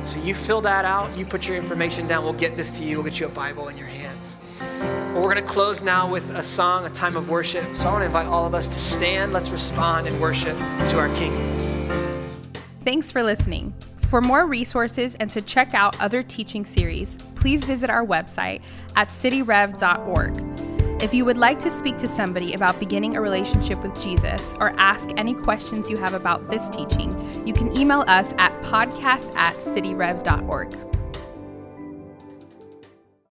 So 0.06 0.20
you 0.20 0.36
fill 0.36 0.62
that 0.62 0.86
out, 0.86 1.18
you 1.18 1.26
put 1.26 1.48
your 1.48 1.58
information 1.58 2.08
down, 2.08 2.24
we'll 2.24 2.34
get 2.34 2.56
this 2.56 2.70
to 2.78 2.84
you, 2.84 2.98
we'll 2.98 3.06
get 3.06 3.20
you 3.20 3.26
a 3.26 3.30
Bible 3.30 3.70
in 3.70 3.78
your 3.78 3.88
hands. 3.88 4.38
Well, 4.60 5.16
we're 5.24 5.34
going 5.34 5.44
to 5.44 5.52
close 5.52 5.82
now 5.82 6.08
with 6.08 6.30
a 6.32 6.44
song, 6.44 6.86
a 6.86 6.90
time 6.92 7.16
of 7.16 7.28
worship. 7.28 7.76
So 7.76 7.88
I 7.88 7.92
want 7.92 8.02
to 8.02 8.06
invite 8.06 8.28
all 8.28 8.46
of 8.46 8.54
us 8.54 8.68
to 8.68 8.80
stand. 8.80 9.34
Let's 9.34 9.50
respond 9.50 10.06
and 10.06 10.22
worship 10.22 10.56
to 10.58 11.00
our 11.00 11.10
King. 11.16 11.34
Thanks 12.84 13.12
for 13.12 13.24
listening. 13.24 13.74
For 14.10 14.22
more 14.22 14.46
resources 14.46 15.16
and 15.16 15.30
to 15.32 15.42
check 15.42 15.74
out 15.74 16.00
other 16.00 16.22
teaching 16.22 16.64
series, 16.64 17.18
please 17.36 17.64
visit 17.64 17.90
our 17.90 18.06
website 18.06 18.62
at 18.96 19.10
cityrev.org. 19.10 21.02
If 21.02 21.14
you 21.14 21.26
would 21.26 21.38
like 21.38 21.60
to 21.60 21.72
speak 21.72 21.98
to 21.98 22.08
somebody 22.08 22.54
about 22.54 22.80
beginning 22.80 23.18
a 23.18 23.22
relationship 23.22 23.82
with 23.84 24.02
Jesus 24.02 24.54
or 24.60 24.70
ask 24.80 25.10
any 25.18 25.34
questions 25.34 25.90
you 25.90 25.98
have 25.98 26.14
about 26.14 26.50
this 26.50 26.70
teaching, 26.70 27.12
you 27.46 27.54
can 27.54 27.78
email 27.78 28.06
us 28.08 28.34
at 28.38 28.54
podcast 28.64 29.36
at 29.36 29.58
cityrev.org. 29.58 30.95